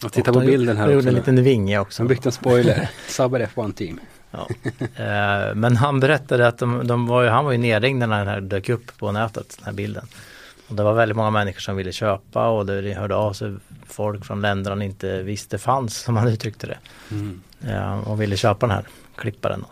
Jag 0.02 0.12
tittar 0.12 0.32
Och 0.32 0.34
på 0.34 0.40
de 0.40 0.46
bilden 0.46 0.76
här 0.76 0.86
de 0.86 0.88
också. 0.88 0.94
gjorde 0.94 1.08
en 1.08 1.14
liten 1.14 1.44
vinge 1.44 1.78
också. 1.78 2.02
Han 2.02 2.08
byggt 2.08 2.26
en 2.26 2.32
spoiler. 2.32 2.90
Sauber 3.08 3.48
F1 3.54 3.72
Team. 3.72 4.00
Ja. 4.30 4.48
Eh, 4.80 5.54
men 5.54 5.76
han 5.76 6.00
berättade 6.00 6.48
att 6.48 6.58
de, 6.58 6.86
de 6.86 7.06
var 7.06 7.22
ju, 7.22 7.28
han 7.28 7.44
var 7.44 7.52
ju 7.52 7.58
nedringd 7.58 7.98
när 7.98 8.18
den 8.18 8.28
här 8.28 8.40
dök 8.40 8.68
upp 8.68 8.98
på 8.98 9.12
nätet, 9.12 9.54
den 9.58 9.64
här 9.66 9.72
bilden. 9.72 10.06
Och 10.70 10.76
det 10.76 10.82
var 10.82 10.92
väldigt 10.92 11.16
många 11.16 11.30
människor 11.30 11.60
som 11.60 11.76
ville 11.76 11.92
köpa 11.92 12.48
och 12.48 12.66
det 12.66 12.94
hörde 12.94 13.14
av 13.14 13.32
sig 13.32 13.54
folk 13.86 14.24
från 14.24 14.40
länder 14.40 14.70
han 14.70 14.82
inte 14.82 15.22
visste 15.22 15.58
fanns, 15.58 15.96
som 15.96 16.16
han 16.16 16.28
uttryckte 16.34 16.66
det. 16.66 16.78
Mm. 17.10 17.40
Ja, 17.58 18.00
och 18.00 18.20
ville 18.20 18.36
köpa 18.36 18.66
den 18.66 18.76
här 18.76 18.84
klipparen. 19.16 19.64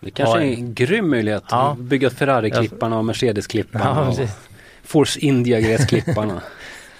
Det 0.00 0.10
kanske 0.10 0.38
är 0.38 0.42
en 0.42 0.74
grym 0.74 1.10
möjlighet. 1.10 1.44
Ja. 1.50 1.76
Bygga 1.78 2.10
Ferrari-klipparna 2.10 2.98
och 2.98 3.04
Mercedes-klipparna. 3.04 3.84
Ja, 3.84 4.00
och 4.00 4.16
precis. 4.16 4.36
Force 4.84 5.20
India-gräsklipparna. 5.20 6.40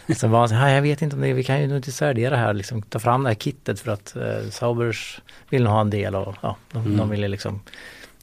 Så 0.16 0.28
var 0.28 0.38
han 0.38 0.48
så 0.48 0.54
här, 0.54 0.74
jag 0.74 0.82
vet 0.82 1.02
inte 1.02 1.16
om 1.16 1.22
det, 1.22 1.32
vi 1.32 1.44
kan 1.44 1.60
ju 1.62 1.76
inte 1.76 1.92
sälja 1.92 2.30
det 2.30 2.36
här, 2.36 2.54
liksom, 2.54 2.82
ta 2.82 2.98
fram 2.98 3.22
det 3.22 3.28
här 3.30 3.34
kittet 3.34 3.80
för 3.80 3.90
att 3.92 4.16
eh, 4.16 4.50
Saubers 4.50 5.20
vill 5.48 5.62
nog 5.64 5.72
ha 5.72 5.80
en 5.80 5.90
del 5.90 6.14
och 6.14 6.34
ja, 6.40 6.56
de, 6.72 6.84
Mm. 6.84 6.96
de 6.96 7.10
ville 7.10 7.28
liksom, 7.28 7.60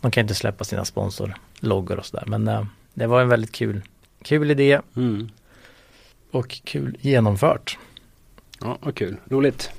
de 0.01 0.11
kan 0.11 0.21
inte 0.21 0.35
släppa 0.35 0.63
sina 0.63 0.85
sponsorloggor 0.85 1.99
och 1.99 2.05
sådär. 2.05 2.23
Men 2.27 2.47
eh, 2.47 2.65
det 2.93 3.07
var 3.07 3.21
en 3.21 3.29
väldigt 3.29 3.51
kul, 3.51 3.81
kul 4.23 4.51
idé 4.51 4.79
Mm. 4.95 5.29
och 6.31 6.49
kul 6.63 6.97
genomfört. 7.01 7.77
Ja, 8.61 8.77
vad 8.81 8.95
kul. 8.95 9.17
Roligt. 9.29 9.71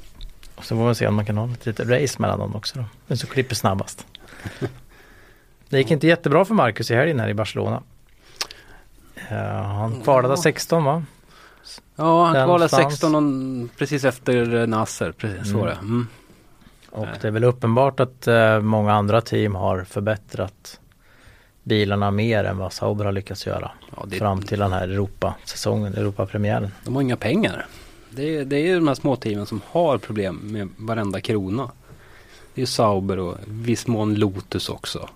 Och 0.54 0.64
så 0.64 0.76
får 0.76 0.88
vi 0.88 0.94
se 0.94 1.06
om 1.06 1.14
man 1.14 1.26
kan 1.26 1.36
ha 1.36 1.48
ett 1.52 1.66
litet 1.66 1.88
race 1.88 2.22
mellan 2.22 2.38
dem 2.38 2.56
också 2.56 2.78
då. 2.78 2.84
Den 3.06 3.16
som 3.16 3.28
klipper 3.28 3.54
snabbast. 3.54 4.06
Det 5.68 5.78
gick 5.78 5.90
inte 5.90 6.06
jättebra 6.06 6.44
för 6.44 6.54
Marcus 6.54 6.90
i 6.90 6.94
helgen 6.94 7.20
här 7.20 7.28
i 7.28 7.34
Barcelona. 7.34 7.82
Eh, 9.30 9.36
han 9.62 10.00
kvalade 10.00 10.32
Ja. 10.34 10.36
16 10.42 10.84
va? 10.84 11.02
Ja, 11.96 12.24
han 12.24 12.32
kvalade 12.32 12.46
någonstans. 12.52 12.92
16 12.92 13.14
och 13.14 13.76
precis 13.78 14.04
efter 14.04 14.54
eh, 14.54 14.66
Nasser. 14.66 15.12
Precis, 15.12 15.50
så 15.52 15.58
var 15.58 15.66
det. 15.66 15.72
Mm. 15.72 16.06
Och 16.90 17.06
Nej. 17.06 17.18
det 17.20 17.26
är 17.28 17.32
väl 17.32 17.44
uppenbart 17.44 18.00
att 18.00 18.26
eh, 18.26 18.60
många 18.60 18.92
andra 18.92 19.20
team 19.20 19.54
har 19.54 19.84
förbättrat 19.84 20.80
bilarna 21.64 22.10
mer 22.10 22.44
än 22.44 22.58
vad 22.58 22.72
Sauber 22.72 23.04
har 23.04 23.12
lyckats 23.12 23.46
göra. 23.46 23.70
Ja, 23.96 24.04
det, 24.08 24.16
Fram 24.16 24.42
till 24.42 24.58
den 24.58 24.72
här 24.72 24.88
Europa-säsongen, 24.88 25.94
Europapremiären. 25.94 26.70
De 26.84 26.94
har 26.94 27.02
inga 27.02 27.16
pengar. 27.16 27.66
Det 28.10 28.36
är, 28.36 28.44
det 28.44 28.56
är 28.56 28.66
ju 28.66 28.74
de 28.74 28.88
här 28.88 28.94
små 28.94 29.16
teamen 29.16 29.46
som 29.46 29.60
har 29.66 29.98
problem 29.98 30.40
med 30.42 30.68
varenda 30.76 31.20
krona. 31.20 31.70
Det 32.54 32.62
är 32.62 32.66
Sauber 32.66 33.18
och 33.18 33.36
viss 33.46 33.86
mån 33.86 34.14
Lotus 34.14 34.68
också. 34.68 35.08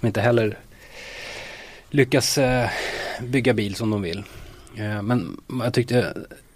Som 0.00 0.06
inte 0.06 0.20
heller 0.20 0.58
lyckas 1.90 2.38
eh, 2.38 2.70
bygga 3.22 3.54
bil 3.54 3.74
som 3.74 3.90
de 3.90 4.02
vill. 4.02 4.18
Eh, 4.76 5.02
men 5.02 5.40
jag 5.48 5.74
tyckte 5.74 5.98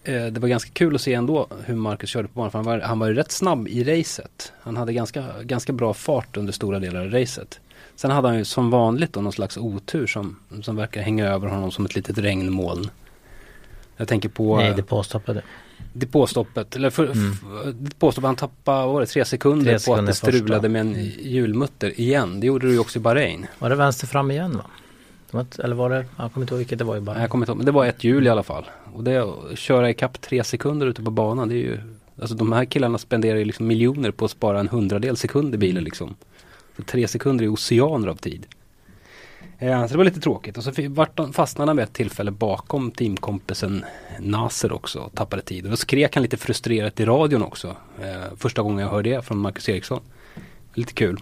eh, 0.05 0.27
det 0.27 0.41
var 0.41 0.49
ganska 0.49 0.71
kul 0.71 0.95
att 0.95 1.01
se 1.01 1.15
ändå 1.15 1.47
hur 1.65 1.75
Marcus 1.75 2.11
körde 2.11 2.29
på 2.29 2.35
banan. 2.35 2.51
För 2.51 2.59
han, 2.59 2.67
var, 2.67 2.81
han 2.81 2.99
var 2.99 3.07
ju 3.07 3.15
rätt 3.15 3.33
snabb 3.33 3.69
i 3.69 3.85
racet. 3.85 4.53
Han 4.61 4.77
hade 4.77 4.93
ganska, 4.93 5.25
ganska 5.43 5.73
bra 5.73 5.95
fart 5.95 6.37
under 6.37 6.53
stora 6.53 6.79
delar 6.79 7.01
av 7.01 7.11
racet. 7.11 7.61
Sen 8.03 8.11
hade 8.11 8.29
han 8.29 8.39
ju 8.39 8.45
som 8.45 8.71
vanligt 8.71 9.13
då 9.13 9.21
någon 9.21 9.33
slags 9.33 9.57
otur 9.57 10.07
som, 10.07 10.37
som 10.63 10.77
verkar 10.77 11.01
hänga 11.03 11.27
över 11.29 11.47
honom 11.49 11.71
som 11.71 11.85
ett 11.85 11.95
litet 11.95 12.19
regnmoln. 12.19 12.91
Jag 13.97 14.09
tänker 14.09 14.29
på 14.29 14.57
Nej, 14.57 14.71
eh, 14.71 14.77
det 14.77 14.83
påstoppade. 14.83 15.43
depåstoppet. 15.93 16.77
Eller 16.77 16.91
för, 16.91 17.05
Mm. 17.05 17.37
depåstoppet, 17.85 18.27
han 18.27 18.37
tappade, 18.37 18.87
var 18.87 19.01
det, 19.01 19.07
tre 19.07 19.25
sekunder 19.25 19.65
Tre 19.65 19.73
på 19.73 19.77
att 19.77 19.83
sekunder 19.83 20.07
det 20.07 20.15
strulade 20.15 20.55
första. 20.61 20.69
med 20.69 20.81
en 20.81 21.11
hjulmutter 21.21 22.01
igen. 22.01 22.41
Det 22.41 22.47
gjorde 22.47 22.67
det 22.67 22.73
ju 22.73 22.79
också 22.79 22.99
i 22.99 23.03
Bahrain. 23.03 23.47
Var 23.59 23.71
det 23.71 23.77
vänster 23.77 24.07
fram 24.07 24.31
igen 24.31 24.61
va? 25.33 25.47
Eller 25.59 25.75
var 25.77 25.91
det, 25.91 26.05
jag 26.19 26.33
kommer 26.33 26.45
inte 26.45 26.55
ihåg 26.55 26.59
vilket 26.59 26.79
det 26.79 26.85
var 26.85 26.97
i 26.97 27.01
bara. 27.01 27.21
Jag 27.21 27.31
kommer 27.31 27.45
inte 27.45 27.51
ihåg, 27.51 27.57
men 27.57 27.67
det 27.67 27.73
var 27.73 27.87
ett 27.87 28.05
hjul 28.05 28.27
i 28.27 28.31
alla 28.31 28.43
fall. 28.43 28.65
Och 28.95 29.05
det 29.05 29.17
att 29.17 29.59
köra 29.59 29.91
ikapp 29.91 30.21
tre 30.21 30.45
sekunder 30.45 30.87
ute 30.87 31.03
på 31.03 31.11
banan, 31.11 31.49
det 31.49 31.55
är 31.55 31.59
ju 31.59 31.79
Alltså 32.21 32.35
de 32.37 32.53
här 32.53 32.65
killarna 32.65 32.99
spenderar 32.99 33.39
ju 33.39 33.45
liksom 33.45 33.67
miljoner 33.67 34.11
på 34.11 34.25
att 34.25 34.31
spara 34.31 34.61
en 34.61 34.69
hundradel 34.69 35.17
sekund 35.17 35.55
i 35.55 35.59
bilen 35.59 35.85
liksom. 35.85 36.15
Så 36.77 36.83
tre 36.83 37.09
sekunder 37.09 37.45
är 37.45 37.49
oceaner 37.49 38.09
av 38.09 38.15
tid. 38.15 38.47
Eh, 39.59 39.87
så 39.87 39.93
det 39.93 39.97
var 39.97 40.05
lite 40.05 40.21
tråkigt. 40.21 40.57
Och 40.59 40.65
så 40.65 40.73
fastnade 41.33 41.71
han 41.71 41.77
vid 41.77 41.85
ett 41.85 41.93
tillfälle 41.93 42.31
bakom 42.31 42.91
teamkompisen 42.91 43.85
Nasser 44.21 44.73
också 44.73 44.99
och 44.99 45.15
tappade 45.15 45.43
tid. 45.43 45.65
Och 45.65 45.71
då 45.71 45.77
skrek 45.77 46.15
han 46.15 46.23
lite 46.23 46.37
frustrerat 46.37 47.01
i 47.01 47.05
radion 47.05 47.43
också. 47.43 47.77
Eh, 48.03 48.37
första 48.37 48.63
gången 48.63 48.79
jag 48.79 48.89
hörde 48.89 49.11
det 49.11 49.23
från 49.23 49.39
Marcus 49.39 49.69
Eriksson. 49.69 50.01
Lite 50.75 50.93
kul. 50.93 51.21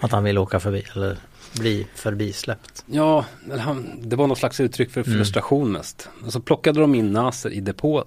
Att 0.00 0.12
han 0.12 0.24
ville 0.24 0.40
åka 0.40 0.60
förbi 0.60 0.84
eller 0.94 1.16
bli 1.60 1.86
förbisläppt. 1.94 2.84
Ja, 2.86 3.24
han, 3.58 3.90
det 4.02 4.16
var 4.16 4.26
någon 4.26 4.36
slags 4.36 4.60
uttryck 4.60 4.90
för 4.90 5.00
Mm. 5.06 5.18
frustration 5.18 5.72
mest. 5.72 6.08
Och 6.26 6.32
så 6.32 6.40
plockade 6.40 6.80
de 6.80 6.94
in 6.94 7.12
Nasser 7.12 7.50
i 7.50 7.60
depå. 7.60 8.04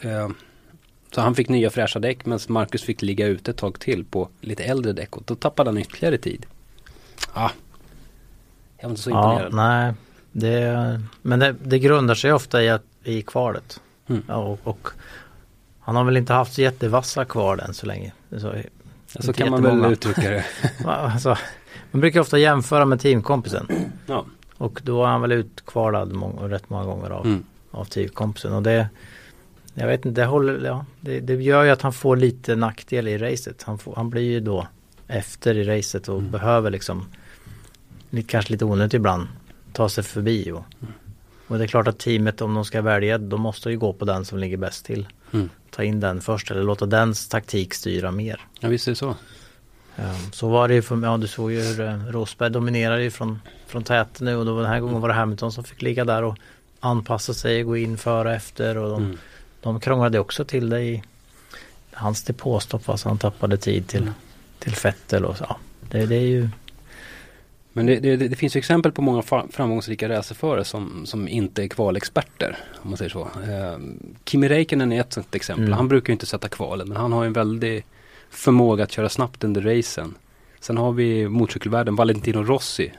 Eh, 0.00 0.28
så 1.14 1.20
han 1.20 1.34
fick 1.34 1.48
nya 1.48 1.70
fräscha 1.70 1.98
däck 1.98 2.26
medan 2.26 2.40
Marcus 2.48 2.82
fick 2.82 3.02
ligga 3.02 3.26
ute 3.26 3.50
ett 3.50 3.56
tag 3.56 3.80
till 3.80 4.04
på 4.04 4.28
lite 4.40 4.64
äldre 4.64 4.92
däck. 4.92 5.16
Och 5.16 5.22
då 5.26 5.34
tappade 5.34 5.70
han 5.70 5.78
ytterligare 5.78 6.18
tid. 6.18 6.46
Ja, 7.34 7.50
jag 8.78 8.84
var 8.84 8.90
inte 8.90 9.02
så 9.02 9.10
Ja, 9.10 9.32
imponerad. 9.32 9.54
nej. 9.54 9.92
Det, 10.32 11.00
men 11.22 11.38
det, 11.38 11.54
det 11.62 11.78
grundar 11.78 12.14
sig 12.14 12.32
ofta 12.32 12.62
i, 12.62 12.68
att, 12.70 12.82
i 13.04 13.22
kvalet. 13.22 13.80
Mm. 14.08 14.22
Ja, 14.28 14.34
och, 14.36 14.60
och 14.64 14.88
han 15.80 15.96
har 15.96 16.04
väl 16.04 16.16
inte 16.16 16.32
haft 16.32 16.54
så 16.54 16.60
jättevassa 16.62 17.24
kval 17.24 17.60
än 17.60 17.74
så 17.74 17.86
länge. 17.86 18.12
Är 18.30 18.38
Så, 18.38 18.54
så 19.22 19.32
kan 19.32 19.50
man 19.50 19.62
väl 19.62 19.92
uttrycka 19.92 20.30
det. 20.30 20.44
alltså, 20.86 21.36
man 21.90 22.00
brukar 22.00 22.20
ofta 22.20 22.38
jämföra 22.38 22.84
med 22.84 23.00
teamkompisen. 23.00 23.68
ja. 24.06 24.24
Och 24.58 24.80
då 24.84 25.02
är 25.04 25.08
han 25.08 25.20
väl 25.20 25.32
utkvalad 25.32 26.12
må, 26.12 26.28
rätt 26.48 26.70
många 26.70 26.84
gånger 26.84 27.10
av, 27.10 27.26
Mm. 27.26 27.44
av 27.70 27.84
teamkompisen. 27.84 28.52
Och 28.52 28.62
det, 28.62 28.88
jag 29.74 29.86
vet 29.86 30.04
inte, 30.04 30.20
det, 30.20 30.26
håller, 30.26 30.64
ja, 30.66 30.84
det, 31.00 31.20
det 31.20 31.34
gör 31.34 31.64
ju 31.64 31.70
att 31.70 31.82
han 31.82 31.92
får 31.92 32.16
lite 32.16 32.56
nackdel 32.56 33.08
i 33.08 33.18
racet. 33.18 33.62
Han, 33.62 33.78
får, 33.78 33.94
han 33.96 34.10
blir 34.10 34.22
ju 34.22 34.40
då 34.40 34.66
efter 35.08 35.54
i 35.56 35.64
racet 35.64 36.08
och 36.08 36.18
Mm. 36.18 36.30
behöver 36.30 36.70
liksom, 36.70 37.06
kanske 38.26 38.52
lite 38.52 38.64
onödigt 38.64 38.94
ibland, 38.94 39.26
ta 39.72 39.88
sig 39.88 40.04
förbi. 40.04 40.50
Och, 40.52 40.64
Mm. 40.80 40.92
och 41.46 41.58
det 41.58 41.64
är 41.64 41.68
klart 41.68 41.88
att 41.88 41.98
teamet 41.98 42.40
om 42.40 42.54
de 42.54 42.64
ska 42.64 42.82
välja, 42.82 43.18
då 43.18 43.36
måste 43.38 43.70
ju 43.70 43.78
gå 43.78 43.92
på 43.92 44.04
den 44.04 44.24
som 44.24 44.38
ligger 44.38 44.56
bäst 44.56 44.84
till. 44.86 45.06
Mm. 45.32 45.48
Ta 45.70 45.82
in 45.84 46.00
den 46.00 46.20
först 46.20 46.50
eller 46.50 46.62
låta 46.62 46.86
dens 46.86 47.28
taktik 47.28 47.74
styra 47.74 48.10
mer. 48.10 48.40
ja, 48.60 48.68
visst 48.68 48.86
är 48.86 48.92
det 48.92 48.96
så. 48.96 49.14
Um, 49.96 50.32
så 50.32 50.48
var 50.48 50.68
det 50.68 50.74
ju 50.74 50.82
för, 50.82 51.02
ja 51.02 51.16
du 51.16 51.26
såg 51.26 51.52
ju 51.52 51.60
hur 51.62 51.80
uh, 51.80 52.06
Rosberg 52.06 52.50
dominerade 52.50 53.02
ju 53.02 53.10
från, 53.10 53.40
från 53.66 53.84
täten 53.84 54.24
nu 54.24 54.36
och 54.36 54.46
då 54.46 54.56
den 54.60 54.70
här 54.70 54.80
gången 54.80 55.00
var 55.00 55.08
det 55.08 55.14
Hamilton 55.14 55.52
som 55.52 55.64
fick 55.64 55.82
ligga 55.82 56.04
där 56.04 56.22
och 56.24 56.36
anpassa 56.80 57.34
sig, 57.34 57.62
gå 57.62 57.76
in 57.76 57.96
före 57.98 58.28
och 58.28 58.34
efter 58.34 58.76
och 58.76 58.90
de, 58.90 59.02
Mm. 59.04 59.18
De 59.64 59.80
krånglade 59.80 60.18
också 60.18 60.44
till 60.44 60.68
det 60.68 60.80
i 60.80 61.02
hans 61.92 62.22
depåstopp 62.22 62.84
fast 62.84 63.04
han 63.04 63.18
tappade 63.18 63.56
tid 63.56 63.86
till, 63.88 64.02
Mm. 64.02 64.14
till 64.58 64.74
Vettel 64.82 65.24
och 65.24 65.36
så. 65.36 65.44
Ja, 65.48 65.56
det, 65.90 66.06
det 66.06 66.16
är 66.16 66.20
ju 66.26 66.48
Men 67.72 67.86
det, 67.86 68.00
det, 68.00 68.16
det 68.16 68.36
finns 68.36 68.56
ju 68.56 68.58
exempel 68.58 68.92
på 68.92 69.02
många 69.02 69.22
framgångsrika 69.50 70.08
racerförare 70.08 70.64
som, 70.64 71.06
som 71.06 71.28
inte 71.28 71.62
är 71.62 71.68
kvalexperter. 71.68 72.58
Om 72.82 72.90
man 72.90 72.96
säger 72.96 73.10
så. 73.10 73.20
Eh, 73.20 73.78
Kimi 74.24 74.48
Räikkönen 74.48 74.92
är 74.92 75.00
ett 75.00 75.12
sånt 75.12 75.34
exempel. 75.34 75.64
Mm. 75.64 75.76
Han 75.76 75.88
brukar 75.88 76.10
ju 76.10 76.12
inte 76.12 76.26
sätta 76.26 76.48
kvalen 76.48 76.88
men 76.88 76.96
han 76.96 77.12
har 77.12 77.24
en 77.24 77.32
väldig 77.32 77.84
förmåga 78.30 78.84
att 78.84 78.92
köra 78.92 79.08
snabbt 79.08 79.44
under 79.44 79.62
racen. 79.62 80.14
Sen 80.60 80.76
har 80.76 80.92
vi 80.92 81.28
motorcykelvärlden 81.28 81.96
Valentino 81.96 82.42
Rossi. 82.42 82.92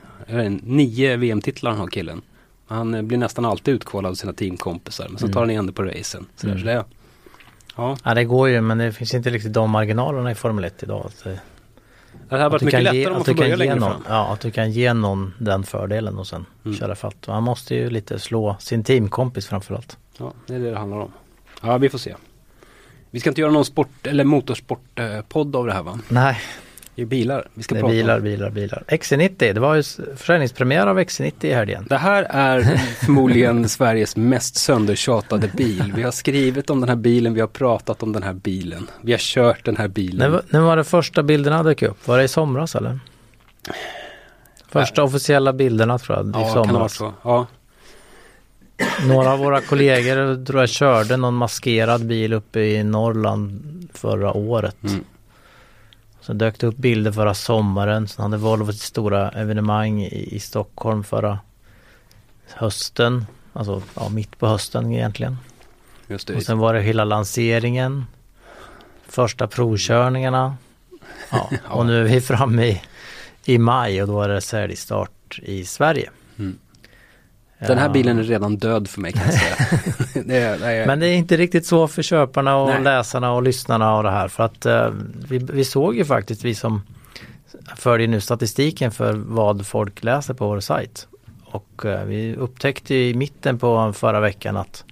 Nio 0.63 1.15
VM-titlar 1.17 1.71
han 1.71 1.79
har 1.79 1.87
killen. 1.87 2.21
Han 2.67 2.93
eh, 2.93 3.01
blir 3.01 3.17
nästan 3.17 3.45
alltid 3.45 3.73
utkvalad 3.73 4.09
av 4.11 4.15
sina 4.15 4.33
teamkompisar. 4.33 5.07
Men 5.09 5.17
så 5.17 5.25
Mm. 5.25 5.33
tar 5.33 5.39
han 5.41 5.49
igen 5.49 5.65
det 5.65 5.73
på 5.73 5.83
racen. 5.83 6.25
Så, 6.35 6.47
Mm. 6.47 6.59
så 6.59 6.65
det, 6.65 6.85
ja, 7.75 7.97
Ja 8.03 8.13
det 8.13 8.23
går 8.25 8.49
ju 8.49 8.61
men 8.61 8.77
det 8.77 8.91
finns 8.91 9.13
inte 9.13 9.29
riktigt 9.29 9.53
de 9.53 9.69
marginalerna 9.71 10.31
i 10.31 10.35
Formel 10.35 10.63
1 10.65 10.83
idag. 10.83 11.05
Att, 11.05 11.25
eh, 11.25 11.31
det 11.33 11.39
hade 12.35 12.45
att 12.45 12.51
varit 12.51 12.61
mycket 12.61 12.83
kan 12.85 12.95
ge, 12.95 12.99
lättare 12.99 13.05
om 13.07 13.11
man 13.13 13.21
att 13.21 13.27
får 13.27 13.33
börja 13.33 13.55
längre 13.55 13.75
någon, 13.75 13.91
fram. 13.91 14.03
ja, 14.09 14.33
att 14.33 14.39
du 14.39 14.51
kan 14.51 14.71
ge 14.71 14.93
någon 14.93 15.33
den 15.37 15.63
fördelen 15.63 16.17
och 16.17 16.27
sen 16.27 16.45
Mm. 16.65 16.77
köra 16.77 16.95
fatt. 16.95 17.15
Han 17.27 17.43
måste 17.43 17.75
ju 17.75 17.89
lite 17.89 18.19
slå 18.19 18.55
sin 18.59 18.83
teamkompis 18.83 19.47
framförallt. 19.47 19.97
Ja, 20.17 20.33
det 20.47 20.55
är 20.55 20.59
det 20.59 20.71
det 20.71 20.77
handlar 20.77 20.97
om. 20.97 21.11
Ja, 21.61 21.77
vi 21.77 21.89
får 21.89 21.97
se. 21.97 22.15
Vi 23.11 23.19
ska 23.19 23.29
inte 23.29 23.41
göra 23.41 23.51
någon 23.51 23.65
sport 23.65 24.07
eller 24.07 24.23
motorsportpodd 24.23 25.55
av 25.55 25.65
det 25.67 25.73
här 25.73 25.83
va? 25.83 25.99
Nej, 26.07 26.37
Det 26.95 27.01
är 27.01 27.05
bilar 27.05 27.47
vi 27.53 27.63
ska 27.63 27.75
det 27.75 27.79
är 27.79 27.81
prata 27.81 27.91
bilar, 27.93 28.17
om. 28.17 28.23
bilar, 28.23 28.49
bilar. 28.49 28.83
XC90, 28.87 29.53
det 29.53 29.59
var 29.59 29.75
ju 29.75 29.83
försäljningspremiär 30.15 30.87
av 30.87 30.99
XC90 30.99 31.45
i 31.45 31.53
helgen. 31.53 31.85
Det 31.89 31.97
här 31.97 32.23
är 32.29 32.61
förmodligen 33.05 33.69
Sveriges 33.69 34.15
mest 34.15 34.55
söndertjatade 34.55 35.47
bil. 35.47 35.93
Vi 35.95 36.03
har 36.03 36.11
skrivit 36.11 36.69
om 36.69 36.79
den 36.79 36.89
här 36.89 36.95
bilen, 36.95 37.33
vi 37.33 37.39
har 37.41 37.47
pratat 37.47 38.03
om 38.03 38.13
den 38.13 38.23
här 38.23 38.33
bilen. 38.33 38.87
Vi 39.01 39.11
har 39.11 39.19
kört 39.19 39.65
den 39.65 39.77
här 39.77 39.87
bilen. 39.87 40.17
När, 40.17 40.29
var- 40.29 40.41
när 40.49 40.59
var 40.59 40.77
det 40.77 40.83
första 40.83 41.23
bilderna 41.23 41.63
dök 41.63 41.81
upp? 41.81 42.07
Var 42.07 42.17
det 42.17 42.23
i 42.23 42.27
somras 42.27 42.75
eller? 42.75 42.99
Första 44.67 45.03
officiella 45.03 45.53
bilderna 45.53 45.99
tror 45.99 46.17
jag, 46.17 46.27
i 46.27 46.31
ja, 46.33 46.53
kan 46.53 46.67
det 46.67 46.73
vara 46.73 46.89
somras. 46.89 46.93
så. 46.95 47.13
Ja, 47.23 47.47
Några 49.07 49.31
av 49.33 49.39
våra 49.39 49.61
kollegor 49.61 50.45
tror 50.45 50.59
jag 50.59 50.69
körde 50.69 51.17
någon 51.17 51.33
maskerad 51.33 52.05
bil 52.05 52.33
uppe 52.33 52.59
i 52.59 52.83
Norrland 52.83 53.61
förra 53.93 54.33
året. 54.33 54.75
mm. 54.83 55.03
Så 56.25 56.33
dök 56.33 56.59
det 56.59 56.67
upp 56.67 56.77
bilder 56.77 57.11
förra 57.11 57.33
sommaren. 57.33 58.07
Sen 58.07 58.23
hade 58.23 58.37
Volvo 58.37 58.71
sitt 58.71 58.81
stora 58.81 59.29
evenemang 59.29 60.03
i, 60.03 60.35
i 60.35 60.39
Stockholm 60.39 61.03
förra 61.03 61.39
hösten. 62.53 63.25
Alltså 63.53 63.81
ja, 63.95 64.09
mitt 64.09 64.39
på 64.39 64.47
hösten 64.47 64.93
egentligen. 64.93 65.37
just 66.07 66.27
det. 66.27 66.35
Och 66.35 66.43
sen 66.43 66.57
var 66.57 66.73
det 66.73 66.81
hela 66.81 67.03
lanseringen. 67.03 68.05
Första 69.07 69.47
provkörningarna. 69.47 70.57
Ja, 71.29 71.49
och 71.69 71.85
nu 71.85 71.99
är 71.99 72.03
vi 72.03 72.21
framme 72.21 72.65
i, 72.65 72.81
i 73.45 73.57
maj 73.57 74.01
och 74.01 74.07
då 74.07 74.21
är 74.21 74.29
det 74.29 74.41
säljstart 74.41 75.39
i 75.43 75.65
Sverige. 75.65 76.09
Den 77.59 77.77
här 77.77 77.89
bilen 77.89 78.19
är 78.19 78.23
redan 78.23 78.57
död 78.57 78.87
för 78.87 79.01
mig 79.01 79.11
kan 79.11 79.21
jag 79.25 79.33
säga. 79.33 79.55
det 80.25 80.37
är, 80.37 80.59
det 80.59 80.65
är... 80.65 80.87
Men 80.87 80.99
det 80.99 81.07
är 81.07 81.15
inte 81.15 81.37
riktigt 81.37 81.65
så 81.65 81.87
för 81.87 82.01
köparna 82.01 82.57
och 82.57 82.69
Nej. 82.69 82.83
läsarna 82.83 83.31
och 83.31 83.43
lyssnarna 83.43 83.97
och 83.97 84.03
det 84.03 84.11
här 84.11 84.27
för 84.27 84.43
att 84.43 84.65
uh, 84.65 84.89
vi, 85.29 85.37
vi 85.37 85.65
såg 85.65 85.95
ju 85.95 86.05
faktiskt 86.05 86.43
vi 86.43 86.55
som 86.55 86.81
följer 87.75 88.07
nu 88.07 88.21
statistiken 88.21 88.91
för 88.91 89.13
vad 89.13 89.67
folk 89.67 90.03
läser 90.03 90.33
på 90.33 90.47
vår 90.47 90.59
sajt. 90.59 91.07
Och 91.45 91.85
uh, 91.85 92.03
vi 92.03 92.35
upptäckte 92.35 92.95
i 92.95 93.13
mitten 93.13 93.59
på 93.59 93.93
förra 93.93 94.19
veckan 94.19 94.57
att 94.57 94.83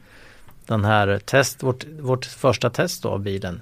den 0.65 0.85
här 0.85 1.19
test, 1.25 1.63
vårt, 1.63 1.85
vårt 1.99 2.25
första 2.25 2.69
test 2.69 3.05
av 3.05 3.19
bilen 3.19 3.61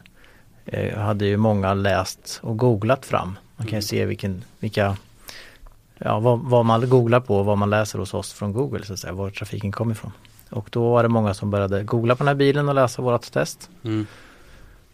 uh, 0.73 0.97
hade 0.97 1.25
ju 1.25 1.37
många 1.37 1.73
läst 1.73 2.39
och 2.43 2.57
googlat 2.57 3.05
fram. 3.05 3.37
Man 3.55 3.67
kan 3.67 3.73
mm. 3.73 3.81
se 3.81 4.05
vilken, 4.05 4.43
vilka 4.59 4.97
ja, 6.05 6.19
vad, 6.19 6.39
vad, 6.39 6.65
man 6.65 6.89
googlar 6.89 7.19
på 7.19 7.37
och 7.37 7.45
vad 7.45 7.57
man 7.57 7.69
läser 7.69 7.99
hos 7.99 8.13
oss 8.13 8.33
från 8.33 8.53
Google, 8.53 8.85
så 8.85 8.93
att 8.93 8.99
säga, 8.99 9.13
var 9.13 9.29
trafiken 9.29 9.71
kommer 9.71 9.91
ifrån. 9.91 10.11
Och 10.49 10.67
då 10.71 10.89
var 10.91 11.03
det 11.03 11.09
många 11.09 11.33
som 11.33 11.51
började 11.51 11.83
googla 11.83 12.15
på 12.15 12.23
den 12.23 12.27
här 12.27 12.35
bilen 12.35 12.69
och 12.69 12.75
läsa 12.75 13.01
vårt 13.01 13.31
test. 13.31 13.69
Mm. 13.83 14.05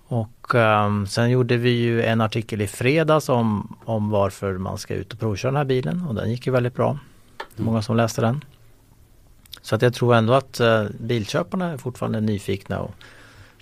Och 0.08 0.56
um, 0.56 1.08
sen 1.08 1.30
gjorde 1.30 1.58
vi 1.58 1.70
ju 1.70 2.04
en 2.04 2.22
artikel 2.22 2.62
i 2.62 2.68
fredags 2.68 3.30
om, 3.30 3.76
om 3.86 4.10
varför 4.10 4.58
man 4.58 4.78
ska 4.78 4.94
ut 4.94 5.14
och 5.14 5.20
provköra 5.20 5.52
den 5.52 5.58
här 5.58 5.66
bilen 5.66 6.06
och 6.08 6.16
den 6.16 6.32
gick 6.32 6.48
ju 6.48 6.54
väldigt 6.54 6.76
bra. 6.76 6.90
Mm. 6.90 7.00
Många 7.56 7.82
som 7.82 7.98
läste 7.98 8.22
den. 8.22 8.44
Så 9.62 9.76
att 9.76 9.82
jag 9.82 9.94
tror 9.94 10.16
ändå 10.16 10.34
att 10.34 10.62
uh, 10.62 10.84
bilköparna 11.00 11.72
är 11.72 11.78
fortfarande 11.78 12.22
nyfikna 12.22 12.80
och, 12.80 12.92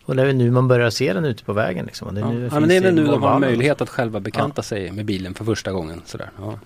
och 0.05 0.15
det 0.15 0.21
är 0.21 0.33
nu 0.33 0.51
man 0.51 0.67
börjar 0.67 0.89
se 0.89 1.13
den 1.13 1.25
ute 1.25 1.43
på 1.43 1.53
vägen. 1.53 1.85
Liksom. 1.85 2.15
Det, 2.15 2.21
ja. 2.21 2.33
ja 2.33 2.59
men 2.59 2.69
det 2.69 2.75
är 2.75 2.81
väl 2.81 2.95
nu 2.95 3.05
de 3.05 3.23
har 3.23 3.39
möjlighet 3.39 3.81
att 3.81 3.89
själva 3.89 4.19
bekanta 4.19 4.59
ja. 4.59 4.63
sig 4.63 4.91
med 4.91 5.05
bilen 5.05 5.33
för 5.33 5.45
första 5.45 5.71
gången. 5.71 6.01
Sådär. 6.05 6.29
Ja. 6.39 6.59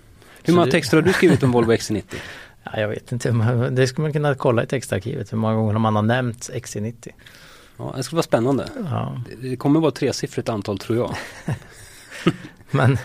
Hur 0.43 0.53
många 0.53 0.71
texter 0.71 0.97
har 0.97 1.01
du 1.01 1.13
skrivit 1.13 1.43
om 1.43 1.51
Volvo 1.51 1.71
XC90? 1.71 2.03
Ja, 2.63 2.79
jag 2.79 2.87
vet 2.87 3.11
inte, 3.11 3.31
det 3.71 3.87
skulle 3.87 4.03
man 4.03 4.13
kunna 4.13 4.35
kolla 4.35 4.63
i 4.63 4.67
textarkivet 4.67 5.33
hur 5.33 5.37
många 5.37 5.55
gånger 5.55 5.79
man 5.79 5.95
har 5.95 6.03
nämnt 6.03 6.49
XC90. 6.53 7.09
Ja, 7.77 7.93
det 7.97 8.03
skulle 8.03 8.17
vara 8.17 8.23
spännande. 8.23 8.69
Ja. 8.89 9.21
Det 9.41 9.55
kommer 9.55 9.79
vara 9.79 9.91
tresiffrigt 9.91 10.49
antal 10.49 10.77
tror 10.77 10.97
jag. 10.97 11.15
men, 12.71 12.97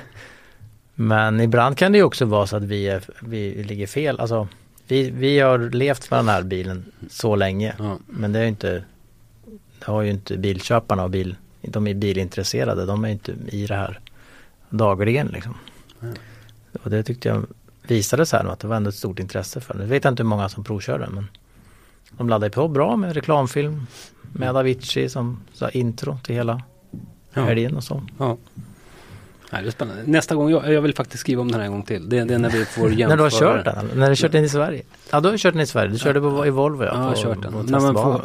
men 0.95 1.41
ibland 1.41 1.79
kan 1.79 1.93
det 1.93 1.99
ju 1.99 2.05
också 2.05 2.25
vara 2.25 2.47
så 2.47 2.57
att 2.57 2.63
vi, 2.63 2.89
är, 2.89 3.03
vi 3.21 3.65
ligger 3.65 3.87
fel. 3.87 4.21
Alltså, 4.21 4.49
vi, 4.87 5.11
vi 5.11 5.41
har 5.41 5.59
levt 5.59 6.11
med 6.11 6.19
den 6.19 6.29
här 6.29 6.43
bilen 6.43 6.93
så 7.11 7.37
länge. 7.37 7.75
Ja. 7.79 7.99
Men 8.07 8.33
det 8.33 8.39
är 8.39 8.47
inte 8.47 8.85
Det 9.79 9.87
har 9.87 10.03
ju 10.03 10.11
inte 10.11 10.37
bilköparna 10.37 11.05
och 11.05 11.11
bil, 11.11 11.37
de 11.61 11.87
är 11.87 11.95
bilintresserade. 11.95 12.87
De 12.87 13.05
är 13.05 13.09
inte 13.09 13.35
i 13.49 13.67
det 13.67 13.77
här 13.77 14.01
dagligen 14.71 15.27
liksom. 15.27 15.55
Ja. 16.01 16.09
Och 16.85 16.91
det 16.91 17.03
tyckte 17.03 17.29
jag 17.29 17.47
visade 17.83 18.27
sig 18.27 18.39
här 18.39 18.49
att 18.49 18.61
det 18.61 18.69
var 18.69 18.77
ändå 18.77 18.89
ett 18.89 18.95
stort 18.95 19.19
intresse 19.19 19.61
för. 19.61 19.75
Vet 19.75 20.05
jag 20.05 20.13
inte 20.13 20.23
hur 20.23 20.29
många 20.29 20.49
som 20.49 20.65
provkörde 20.65 21.09
men 21.11 21.29
de 22.11 22.29
laddade 22.29 22.51
på 22.51 22.69
bra 22.69 22.97
med 22.97 23.15
reklamfilm 23.15 23.87
med 24.33 24.57
Avicii 24.57 25.09
som 25.09 25.41
sa 25.53 25.69
intro 25.69 26.19
till 26.25 26.35
hela 26.35 26.63
ja. 27.33 27.43
helgen 27.45 27.77
och 27.77 27.85
så. 27.85 28.03
Ja. 28.19 28.37
Ja, 29.51 29.61
det 29.61 29.67
är 29.67 29.71
spännande. 29.71 30.03
Nästa 30.07 30.35
gång, 30.35 30.51
jag, 30.51 30.73
jag, 30.73 30.83
vill 30.83 30.95
faktiskt 30.95 31.21
skriva 31.21 31.43
om 31.43 31.51
den 31.51 31.61
här 31.61 31.67
en 31.67 31.73
gång 31.73 31.83
till. 31.83 32.09
Det, 32.09 32.25
det 32.25 32.35
är 32.35 32.39
när 32.39 32.51
vi 32.51 32.65
får 32.65 32.93
jämföra. 32.93 33.09
när 33.09 33.17
du 33.17 33.23
har 33.23 33.31
kört 33.31 33.65
den? 33.65 33.87
När 33.87 33.95
du 33.95 34.03
har 34.03 34.15
kört 34.15 34.33
den 34.33 34.45
i 34.45 34.49
Sverige? 34.49 34.83
Ja, 35.11 35.21
du 35.21 35.29
har 35.29 35.39
kört 35.39 35.55
den 35.55 35.63
i 35.63 35.67
Sverige. 35.67 35.91
Du 35.91 35.99
körde 35.99 36.21
på, 36.21 36.47
i 36.47 36.51
Volvo 36.51 36.85
ja. 36.85 36.91
Ja, 36.95 36.99
jag 36.99 37.05
har 37.05 37.15
kört 37.15 37.43
den. 37.43 37.67
När, 37.67 37.81
man 37.81 37.95
får, 37.95 38.23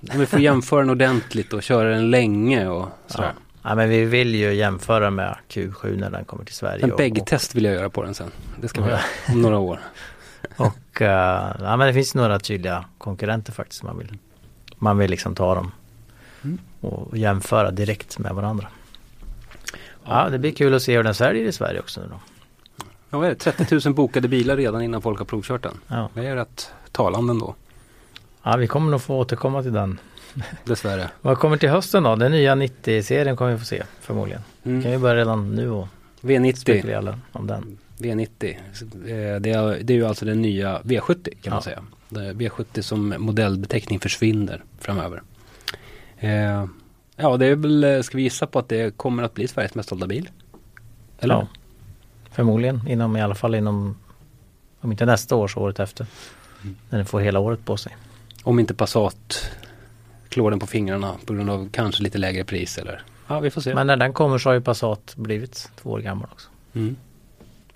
när 0.00 0.18
vi 0.18 0.26
får 0.26 0.40
jämföra 0.40 0.80
den 0.80 0.90
ordentligt 0.90 1.52
och 1.52 1.62
köra 1.62 1.88
den 1.88 2.10
länge 2.10 2.68
och 2.68 2.88
sådär. 3.06 3.32
Ja. 3.36 3.45
Ja, 3.68 3.74
men 3.74 3.88
vi 3.88 4.04
vill 4.04 4.34
ju 4.34 4.54
jämföra 4.54 5.10
med 5.10 5.36
Q7 5.48 5.96
när 6.00 6.10
den 6.10 6.24
kommer 6.24 6.44
till 6.44 6.54
Sverige. 6.54 6.84
En 6.84 6.96
bäggtest 6.96 7.54
vill 7.54 7.64
jag 7.64 7.74
göra 7.74 7.90
på 7.90 8.02
den 8.02 8.14
sen. 8.14 8.30
Det 8.60 8.68
ska 8.68 8.82
vi 8.82 8.90
göra 8.90 9.00
om 9.28 9.42
några 9.42 9.58
år. 9.58 9.80
och 10.56 11.00
uh, 11.00 11.06
ja, 11.06 11.76
men 11.76 11.86
det 11.86 11.94
finns 11.94 12.14
några 12.14 12.38
tydliga 12.38 12.84
konkurrenter 12.98 13.52
faktiskt. 13.52 13.82
Man 13.82 13.98
vill, 13.98 14.18
man 14.76 14.98
vill 14.98 15.10
liksom 15.10 15.34
ta 15.34 15.54
dem 15.54 15.72
mm. 16.44 16.58
och 16.80 17.18
jämföra 17.18 17.70
direkt 17.70 18.18
med 18.18 18.34
varandra. 18.34 18.66
Ja, 20.04 20.28
det 20.28 20.38
blir 20.38 20.52
kul 20.52 20.74
att 20.74 20.82
se 20.82 20.96
hur 20.96 21.02
den 21.02 21.14
säljer 21.14 21.44
i 21.44 21.52
Sverige 21.52 21.80
också 21.80 22.00
nu 22.00 22.06
då. 22.06 22.20
Ja, 23.10 23.18
vad 23.18 23.26
är 23.26 23.30
det? 23.30 23.36
30 23.36 23.88
000 23.88 23.94
bokade 23.94 24.28
bilar 24.28 24.56
redan 24.56 24.82
innan 24.82 25.02
folk 25.02 25.18
har 25.18 25.26
provkört 25.26 25.62
den. 25.62 25.80
Ja. 25.88 26.10
Det 26.14 26.26
är 26.26 26.36
rätt 26.36 26.70
talande 26.92 27.30
ändå. 27.30 27.54
Ja, 28.42 28.56
vi 28.56 28.66
kommer 28.66 28.90
nog 28.90 29.02
få 29.02 29.18
återkomma 29.18 29.62
till 29.62 29.72
den 29.72 30.00
Dessvärre. 30.64 31.10
Vad 31.20 31.38
kommer 31.38 31.56
till 31.56 31.68
hösten 31.68 32.02
då? 32.02 32.16
Den 32.16 32.32
nya 32.32 32.54
90-serien 32.54 33.36
kommer 33.36 33.52
vi 33.52 33.58
få 33.58 33.64
se 33.64 33.82
förmodligen. 34.00 34.42
Mm. 34.64 34.82
Kan 34.82 34.92
vi 34.92 34.98
börja 34.98 35.16
redan 35.16 35.54
nu 35.54 35.70
och 35.70 35.88
V90. 36.20 36.54
spekulera 36.54 37.18
om 37.32 37.46
den. 37.46 37.78
V90. 37.98 38.48
Eh, 38.48 39.40
det 39.40 39.50
är, 39.50 39.82
det 39.82 39.92
är 39.92 39.96
ju 39.96 40.06
alltså 40.06 40.24
den 40.24 40.42
nya 40.42 40.80
V70 40.80 41.24
kan 41.24 41.34
ja. 41.42 41.50
man 41.50 41.62
säga. 41.62 41.82
V70 42.08 42.80
som 42.80 43.14
modellbeteckning 43.18 44.00
försvinner 44.00 44.62
framöver. 44.78 45.22
Eh, 46.18 46.66
ja, 47.16 47.36
det 47.36 47.46
är 47.46 47.56
väl, 47.56 47.84
eh, 47.84 48.00
ska 48.00 48.16
vi 48.16 48.22
gissa 48.22 48.46
på 48.46 48.58
att 48.58 48.68
det 48.68 48.96
kommer 48.96 49.22
att 49.22 49.34
bli 49.34 49.48
Sveriges 49.48 49.74
mest 49.74 49.88
sålda 49.88 50.06
bil? 50.06 50.30
Eller? 51.18 51.34
Ja, 51.34 51.46
förmodligen 52.30 52.88
inom 52.88 53.16
i 53.16 53.22
alla 53.22 53.34
fall 53.34 53.54
inom, 53.54 53.96
om 54.80 54.92
inte 54.92 55.06
nästa 55.06 55.36
år 55.36 55.48
så 55.48 55.60
året 55.60 55.80
efter. 55.80 56.06
Mm. 56.62 56.76
När 56.90 56.98
den 56.98 57.06
får 57.06 57.20
hela 57.20 57.38
året 57.38 57.64
på 57.64 57.76
sig. 57.76 57.96
Om 58.42 58.58
inte 58.58 58.74
Passat 58.74 59.50
klår 60.36 60.50
den 60.50 60.60
på 60.60 60.66
fingrarna 60.66 61.14
på 61.26 61.34
grund 61.34 61.50
av 61.50 61.68
kanske 61.72 62.02
lite 62.02 62.18
lägre 62.18 62.44
pris 62.44 62.78
eller 62.78 63.02
Ja 63.26 63.40
vi 63.40 63.50
får 63.50 63.60
se. 63.60 63.74
Men 63.74 63.86
när 63.86 63.96
den 63.96 64.12
kommer 64.12 64.38
så 64.38 64.48
har 64.48 64.54
ju 64.54 64.60
Passat 64.60 65.14
blivit 65.16 65.70
två 65.82 65.90
år 65.90 65.98
gammal 65.98 66.28
också. 66.32 66.48
Mm. 66.74 66.96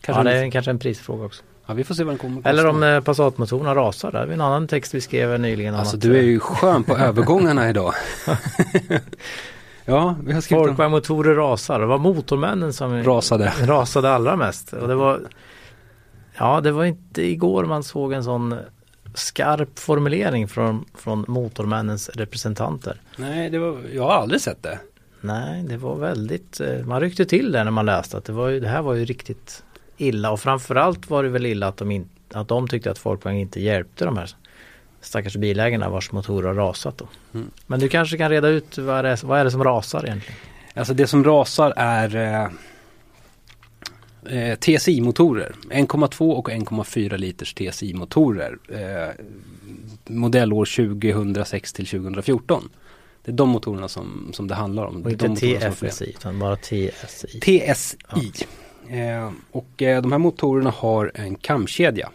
Kanske 0.00 0.20
ja 0.20 0.24
det 0.24 0.38
är 0.38 0.42
en, 0.42 0.50
kanske 0.50 0.70
en 0.70 0.78
prisfråga 0.78 1.24
också. 1.24 1.42
Ja 1.66 1.74
vi 1.74 1.84
får 1.84 1.94
se 1.94 2.04
vad 2.04 2.12
den 2.12 2.18
kommer 2.18 2.48
Eller 2.48 2.66
om 2.66 2.82
eh, 2.82 3.00
Passat-motorerna 3.00 3.74
rasar. 3.74 4.12
Det 4.12 4.18
är 4.18 4.26
en 4.26 4.40
annan 4.40 4.68
text 4.68 4.94
vi 4.94 5.00
skrev 5.00 5.40
nyligen. 5.40 5.74
Alltså 5.74 5.96
du 5.96 6.18
är 6.18 6.22
ju 6.22 6.34
eh, 6.34 6.40
skön 6.40 6.84
på 6.84 6.96
övergångarna 6.98 7.68
idag. 7.68 7.94
ja, 9.84 10.16
vi 10.24 10.32
har 10.32 10.40
skrivit 10.40 10.66
Folkvagn-motorer 10.66 11.34
rasar. 11.34 11.80
Det 11.80 11.86
var 11.86 11.98
motormännen 11.98 12.72
som 12.72 13.02
rasade. 13.04 13.52
rasade 13.60 14.10
allra 14.10 14.36
mest. 14.36 14.72
Och 14.72 14.88
det 14.88 14.94
var 14.94 15.20
Ja 16.38 16.60
det 16.60 16.72
var 16.72 16.84
inte 16.84 17.22
igår 17.22 17.64
man 17.64 17.82
såg 17.82 18.12
en 18.12 18.24
sån 18.24 18.54
skarp 19.14 19.78
formulering 19.78 20.48
från, 20.48 20.84
från 20.94 21.24
Motormännens 21.28 22.08
representanter. 22.08 23.00
Nej, 23.16 23.50
det 23.50 23.58
var, 23.58 23.78
jag 23.94 24.02
har 24.02 24.12
aldrig 24.12 24.40
sett 24.40 24.62
det. 24.62 24.78
Nej, 25.20 25.62
det 25.62 25.76
var 25.76 25.96
väldigt, 25.96 26.60
eh, 26.60 26.84
man 26.84 27.00
ryckte 27.00 27.24
till 27.24 27.52
det 27.52 27.64
när 27.64 27.70
man 27.70 27.86
läste 27.86 28.16
att 28.16 28.24
det, 28.24 28.32
var 28.32 28.48
ju, 28.48 28.60
det 28.60 28.68
här 28.68 28.82
var 28.82 28.94
ju 28.94 29.04
riktigt 29.04 29.62
illa 29.96 30.30
och 30.30 30.40
framförallt 30.40 31.10
var 31.10 31.22
det 31.22 31.28
väl 31.28 31.46
illa 31.46 31.68
att 31.68 31.76
de, 31.76 31.90
in, 31.90 32.08
att 32.32 32.48
de 32.48 32.68
tyckte 32.68 32.90
att 32.90 32.98
Folkvagn 32.98 33.38
inte 33.38 33.60
hjälpte 33.60 34.04
de 34.04 34.16
här 34.16 34.30
stackars 35.00 35.36
bilägarna 35.36 35.88
vars 35.88 36.12
motorer 36.12 36.48
har 36.48 36.54
rasat. 36.54 36.98
Då. 36.98 37.08
Mm. 37.34 37.50
Men 37.66 37.80
du 37.80 37.88
kanske 37.88 38.16
kan 38.16 38.30
reda 38.30 38.48
ut 38.48 38.78
vad 38.78 38.98
är, 38.98 39.02
det, 39.02 39.22
vad 39.24 39.40
är 39.40 39.44
det 39.44 39.50
som 39.50 39.64
rasar 39.64 40.04
egentligen? 40.04 40.40
Alltså 40.74 40.94
det 40.94 41.06
som 41.06 41.24
rasar 41.24 41.72
är 41.76 42.50
eh, 44.26 44.58
TSI-motorer. 44.58 45.54
1,2 45.70 46.32
och 46.32 46.50
1,4 46.50 47.16
liters 47.16 47.54
TSI-motorer. 47.54 48.58
Eh, 48.68 49.14
modellår 50.06 50.64
2006 50.64 51.72
till 51.72 51.86
2014. 51.86 52.68
Det 53.24 53.30
är 53.30 53.36
de 53.36 53.48
motorerna 53.48 53.88
som, 53.88 54.30
som 54.32 54.48
det 54.48 54.54
handlar 54.54 54.84
om. 54.84 55.02
Och 55.02 55.10
inte 55.10 55.28
TFSI 55.28 56.10
utan 56.10 56.38
bara 56.38 56.56
TSI. 56.56 57.40
TSI. 57.40 57.96
Ja. 58.88 58.96
Eh, 58.96 59.32
och 59.50 59.82
eh, 59.82 60.02
de 60.02 60.12
här 60.12 60.18
motorerna 60.18 60.70
har 60.70 61.12
en 61.14 61.34
kamkedja. 61.34 62.10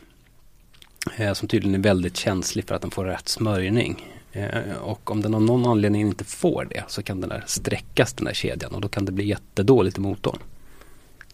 Eh, 1.18 1.34
som 1.34 1.48
tydligen 1.48 1.80
är 1.80 1.84
väldigt 1.84 2.18
känslig 2.18 2.68
för 2.68 2.76
att 2.76 2.82
den 2.82 2.92
får 2.92 3.06
rätt 3.06 3.28
smörjning. 3.28 4.16
Eh, 4.32 4.78
och 4.82 5.12
om 5.12 5.22
den 5.22 5.34
av 5.34 5.42
någon 5.42 5.66
anledning 5.66 6.02
inte 6.02 6.24
får 6.24 6.68
det 6.70 6.84
så 6.88 7.04
kan 7.04 7.22
den 7.22 7.30
där 7.30 7.44
sträckas 7.48 8.14
den 8.14 8.26
där 8.26 8.34
kedjan 8.34 8.76
och 8.76 8.82
då 8.82 8.88
kan 8.88 9.06
det 9.06 9.12
bli 9.12 9.26
jättedåligt 9.26 9.98
i 9.98 10.02
motorn. 10.02 10.40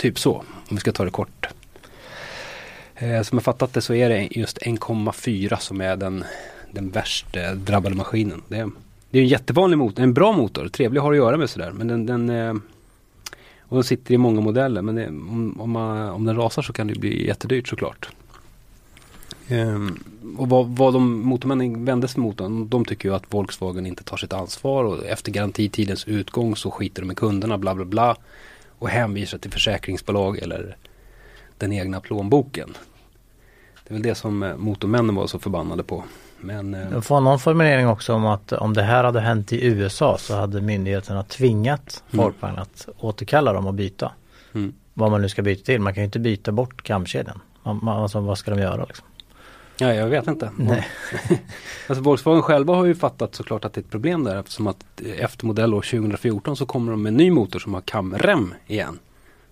Typ 0.02 0.20
så, 0.20 0.34
om 0.34 0.76
vi 0.76 0.78
ska 0.78 0.92
ta 0.92 1.06
det 1.06 1.12
kort. 1.12 1.48
Eh, 2.96 3.22
som 3.22 3.38
jag 3.38 3.44
fattat 3.44 3.74
det 3.74 3.82
så 3.82 3.94
är 3.94 4.10
det 4.10 4.28
just 4.32 4.58
1,4 4.58 5.58
som 5.58 5.82
är 5.82 5.96
den, 5.96 6.24
den 6.72 6.90
värst 6.90 7.36
eh, 7.36 7.52
drabbade 7.52 7.96
maskinen. 7.96 8.42
Det 8.48 8.58
är, 8.58 8.70
det 9.10 9.20
är 9.20 9.22
en 9.22 9.28
jättevanlig 9.28 9.78
motor, 9.78 10.04
en 10.04 10.14
bra 10.14 10.32
motor, 10.32 10.68
trevlig 10.68 11.00
att 11.00 11.04
ha 11.04 11.12
att 11.12 11.18
göra 11.18 11.38
med 11.38 11.50
sådär. 11.50 11.72
Men 11.72 11.88
den, 11.88 12.06
den 12.06 12.30
eh, 12.30 12.54
och 13.60 13.78
den 13.78 13.84
sitter 13.84 14.14
i 14.14 14.18
många 14.18 14.42
modeller 14.42 14.82
men 14.82 14.96
det, 14.96 15.08
om, 15.08 15.62
om, 15.62 15.72
man, 15.72 16.10
om 16.10 16.26
den 16.26 16.36
rasar 16.36 16.62
så 16.62 16.74
kan 16.74 16.88
det 16.88 17.00
bli 17.00 17.28
jättedyrt 17.28 17.68
såklart. 17.68 18.10
Ehm, 19.48 20.04
och 20.38 20.50
vad, 20.50 20.68
vad 20.68 20.94
de 20.94 21.22
motormännen 21.22 21.86
vände 21.86 22.08
sig 22.08 22.22
mot, 22.22 22.38
de, 22.38 22.70
de 22.70 22.86
tycker 22.86 23.10
ju 23.10 23.16
att 23.16 23.34
Volkswagen 23.34 23.86
inte 23.86 24.04
tar 24.04 24.18
sitt 24.18 24.34
ansvar 24.34 24.84
och 24.84 25.06
efter 25.06 25.32
garantitidens 25.32 26.08
utgång 26.08 26.56
så 26.56 26.72
skiter 26.72 27.02
de 27.02 27.12
i 27.12 27.16
kunderna 27.16 27.58
bla 27.58 27.76
bla 27.76 27.86
bla 27.86 28.16
och 28.82 28.90
hänvisar 28.90 29.38
till 29.38 29.52
försäkringsbolag 29.52 30.38
eller 30.38 30.78
den 31.58 31.74
egna 31.74 32.02
plånboken. 32.02 32.78
Det 33.84 33.92
är 33.92 33.94
väl 33.94 34.04
det 34.04 34.16
som 34.16 34.44
eh, 34.44 34.56
motormännen 34.58 35.16
var 35.16 35.28
så 35.28 35.40
förbannade 35.40 35.84
på. 35.84 36.04
Men 36.40 36.74
eh, 36.74 36.92
Jag 36.92 37.06
får 37.06 37.22
någon 37.22 37.40
formulering 37.40 37.88
också 37.88 38.14
om 38.14 38.26
att 38.26 38.52
om 38.52 38.74
det 38.74 38.84
här 38.84 39.04
hade 39.04 39.20
hänt 39.20 39.54
i 39.54 39.66
USA 39.66 40.18
så 40.18 40.36
hade 40.36 40.62
myndigheterna 40.62 41.24
tvingat 41.24 42.04
Mm. 42.12 42.24
Folkvagn 42.24 42.60
att 42.60 42.88
återkalla 43.00 43.54
dem 43.54 43.68
och 43.68 43.74
byta. 43.74 44.12
Mm. 44.54 44.74
Vad 44.94 45.12
man 45.12 45.22
nu 45.22 45.30
ska 45.30 45.42
byta 45.42 45.66
till. 45.66 45.82
Man 45.82 45.94
kan 45.94 46.02
ju 46.02 46.06
inte 46.06 46.20
byta 46.20 46.52
bort 46.52 46.84
kamkedjan. 46.84 47.40
Man, 47.64 47.80
man, 47.82 48.02
alltså, 48.04 48.20
vad 48.20 48.38
ska 48.38 48.52
de 48.52 48.60
göra 48.60 48.86
liksom? 48.86 49.08
Ja, 49.82 49.94
jag 49.94 50.08
vet 50.08 50.28
inte. 50.28 50.52
Nej. 50.58 50.88
Alltså 51.88 52.04
Volkswagen 52.04 52.42
själva 52.42 52.76
har 52.76 52.86
ju 52.86 52.96
fattat 52.96 53.36
såklart 53.36 53.66
att 53.66 53.74
det 53.74 53.80
är 53.80 53.84
ett 53.84 53.90
problem 53.90 54.24
där 54.24 54.40
eftersom 54.40 54.68
att 54.68 55.02
efter 55.18 55.46
modellår 55.46 55.82
2014 55.82 56.58
så 56.58 56.66
kommer 56.66 56.92
de 56.92 57.02
med 57.02 57.10
en 57.10 57.18
ny 57.18 57.32
motor 57.32 57.60
som 57.60 57.74
har 57.74 57.82
kamrem 57.82 58.54
igen. 58.68 59.00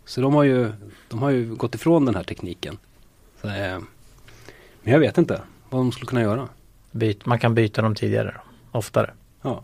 Så 0.06 0.22
de 0.22 0.34
har 0.34 0.44
ju, 0.44 0.72
de 1.08 1.22
har 1.22 1.30
ju 1.30 1.56
gått 1.56 1.76
ifrån 1.76 2.06
den 2.06 2.16
här 2.16 2.24
tekniken. 2.24 2.78
Så, 3.42 3.48
eh, 3.48 3.80
men 4.82 4.94
jag 4.94 5.00
vet 5.00 5.18
inte 5.18 5.42
vad 5.70 5.82
de 5.82 5.92
skulle 5.92 6.08
kunna 6.08 6.22
göra. 6.22 6.48
Byt, 6.92 7.26
man 7.26 7.40
kan 7.40 7.56
byta 7.56 7.82
dem 7.82 7.96
tidigare. 7.96 8.36
Oftare. 8.72 9.14
Ja. 9.42 9.64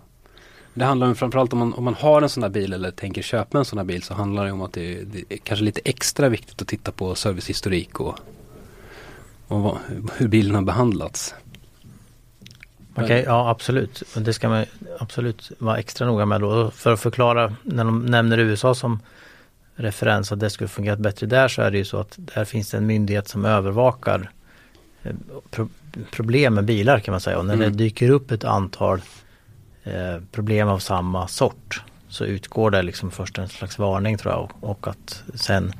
Det 0.73 0.85
handlar 0.85 1.07
om 1.07 1.15
framförallt 1.15 1.53
om 1.53 1.59
man, 1.59 1.73
om 1.73 1.83
man 1.83 1.93
har 1.93 2.21
en 2.21 2.29
sån 2.29 2.43
här 2.43 2.49
bil 2.49 2.73
eller 2.73 2.91
tänker 2.91 3.21
köpa 3.21 3.57
en 3.57 3.65
sån 3.65 3.77
här 3.77 3.85
bil 3.85 4.03
så 4.03 4.13
handlar 4.13 4.45
det 4.45 4.51
om 4.51 4.61
att 4.61 4.73
det, 4.73 5.03
det 5.03 5.23
är 5.29 5.37
kanske 5.37 5.65
lite 5.65 5.81
extra 5.85 6.29
viktigt 6.29 6.61
att 6.61 6.67
titta 6.67 6.91
på 6.91 7.15
servicehistorik 7.15 7.99
och, 7.99 8.19
och 9.47 9.61
vad, 9.61 9.77
hur 10.17 10.27
bilen 10.27 10.55
har 10.55 10.61
behandlats. 10.61 11.35
Okej, 12.95 13.23
ja 13.27 13.49
absolut. 13.49 14.03
Det 14.15 14.33
ska 14.33 14.49
man 14.49 14.65
absolut 14.99 15.51
vara 15.57 15.77
extra 15.77 16.07
noga 16.07 16.25
med 16.25 16.41
då. 16.41 16.71
För 16.71 16.93
att 16.93 16.99
förklara 16.99 17.55
när 17.63 17.83
de 17.83 18.05
nämner 18.05 18.37
USA 18.37 18.75
som 18.75 18.99
referens 19.75 20.31
att 20.31 20.39
det 20.39 20.49
skulle 20.49 20.67
fungerat 20.67 20.99
bättre 20.99 21.27
där 21.27 21.47
så 21.47 21.61
är 21.61 21.71
det 21.71 21.77
ju 21.77 21.85
så 21.85 21.97
att 21.97 22.15
där 22.17 22.45
finns 22.45 22.71
det 22.71 22.77
en 22.77 22.85
myndighet 22.85 23.27
som 23.27 23.45
övervakar 23.45 24.31
eh, 25.03 25.15
pro 25.51 25.69
problem 26.11 26.53
med 26.53 26.65
bilar 26.65 26.99
kan 26.99 27.11
man 27.11 27.21
säga. 27.21 27.37
Och 27.37 27.45
när 27.45 27.53
Mm. 27.53 27.71
det 27.71 27.77
dyker 27.77 28.09
upp 28.09 28.31
ett 28.31 28.43
antal 28.43 29.01
eh, 29.83 30.17
problem 30.31 30.67
av 30.67 30.79
samma 30.79 31.27
sort 31.27 31.83
så 32.07 32.25
utgår 32.25 32.71
det 32.71 32.81
liksom 32.81 33.11
först 33.11 33.37
en 33.37 33.49
slags 33.49 33.79
varning 33.79 34.17
tror 34.17 34.33
jag 34.33 34.43
och, 34.43 34.69
och 34.69 34.87
att 34.87 35.23
sen 35.33 35.73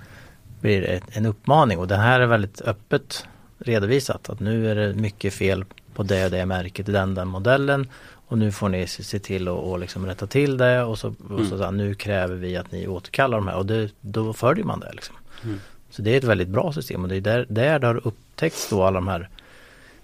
blir 0.62 0.82
det 0.82 1.02
en 1.12 1.26
uppmaning 1.26 1.78
och 1.80 1.88
den 1.88 2.00
här 2.00 2.20
är 2.20 2.26
väldigt 2.26 2.62
öppet 2.62 3.26
redovisat 3.58 4.30
att 4.30 4.40
nu 4.40 4.72
är 4.72 4.76
det 4.76 4.94
mycket 4.94 5.34
fel 5.34 5.66
på 5.94 6.04
det 6.04 6.26
och 6.26 6.32
det 6.32 6.46
märket 6.46 6.90
i 6.90 6.92
den, 6.92 7.16
den 7.16 7.28
modellen 7.28 7.88
och 8.28 8.38
nu 8.38 8.52
får 8.52 8.70
ni 8.70 8.88
se 8.88 9.20
till 9.20 9.48
att 9.48 9.54
och 9.54 9.80
liksom 9.80 10.06
rätta 10.06 10.28
till 10.28 10.58
det 10.58 10.84
och 10.84 11.00
så, 11.00 11.08
och 11.08 11.30
Mm. 11.32 11.50
så 11.50 11.64
här, 11.64 11.72
nu 11.72 11.94
kräver 11.94 12.36
vi 12.36 12.58
att 12.58 12.72
ni 12.72 12.88
återkallar 12.88 13.38
de 13.38 13.48
här 13.48 13.56
och 13.58 13.66
det, 13.66 13.90
då 14.02 14.34
följer 14.34 14.66
man 14.66 14.80
det. 14.80 14.92
Liksom. 14.94 15.16
Mm. 15.44 15.60
Så 15.90 16.02
det 16.02 16.14
är 16.14 16.18
ett 16.18 16.24
väldigt 16.24 16.48
bra 16.48 16.74
system 16.74 17.04
och 17.04 17.10
det 17.10 17.16
är 17.16 17.22
där, 17.22 17.46
där 17.50 17.80
det 17.80 17.88
har 17.88 18.08
upptäckts 18.08 18.70
då 18.70 18.84
alla 18.84 18.96
de 18.96 19.08
här 19.08 19.30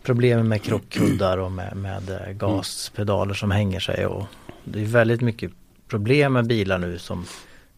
problemen 0.03 0.47
med 0.47 0.61
krockkuddar 0.61 1.37
och 1.37 1.51
med, 1.51 1.75
med 1.77 2.09
eh, 2.09 2.33
gaspedaler 2.33 3.33
som 3.33 3.51
hänger 3.51 3.79
sig 3.79 4.05
och 4.05 4.25
det 4.63 4.81
är 4.81 4.85
väldigt 4.85 5.21
mycket 5.21 5.51
problem 5.87 6.33
med 6.33 6.47
bilar 6.47 6.77
nu 6.77 6.97
som, 6.97 7.25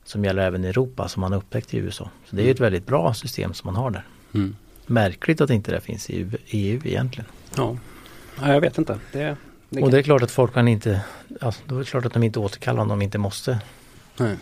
som 0.04 0.26
gäller 0.26 0.44
även 0.44 0.66
i 0.66 0.68
Europa 0.68 1.08
som 1.08 1.22
man 1.22 1.34
upptäckt 1.34 1.74
i 1.74 1.78
USA. 1.78 2.10
Så 2.30 2.36
det 2.36 2.48
är 2.48 2.52
ett 2.52 2.60
väldigt 2.60 2.86
bra 2.86 3.14
system 3.14 3.54
som 3.54 3.68
man 3.68 3.76
har 3.76 3.92
där. 3.92 4.06
Mm. 4.34 4.56
Märkligt 4.94 5.42
att 5.42 5.50
inte 5.50 5.72
det 5.72 5.82
finns 5.82 6.10
i 6.10 6.28
EU 6.48 6.82
egentligen. 6.84 7.30
Ja. 7.56 7.78
ja, 8.42 8.54
jag 8.54 8.62
vet 8.62 8.78
inte. 8.78 9.00
Det, 9.12 9.38
det 9.70 9.82
Och 9.82 9.92
det 9.92 9.98
är 9.98 10.02
klart 10.02 10.22
att 10.22 10.32
folk 10.32 10.54
kan 10.54 10.68
inte, 10.68 11.02
ja, 11.42 11.54
då 11.66 11.76
är 11.76 11.80
det 11.80 11.86
klart 11.86 12.06
att 12.06 12.14
de 12.14 12.24
inte 12.24 12.40
återkallar 12.40 12.82
om 12.82 12.88
de 12.88 13.02
inte 13.02 13.18
måste. 13.18 13.60
Nej. 14.18 14.36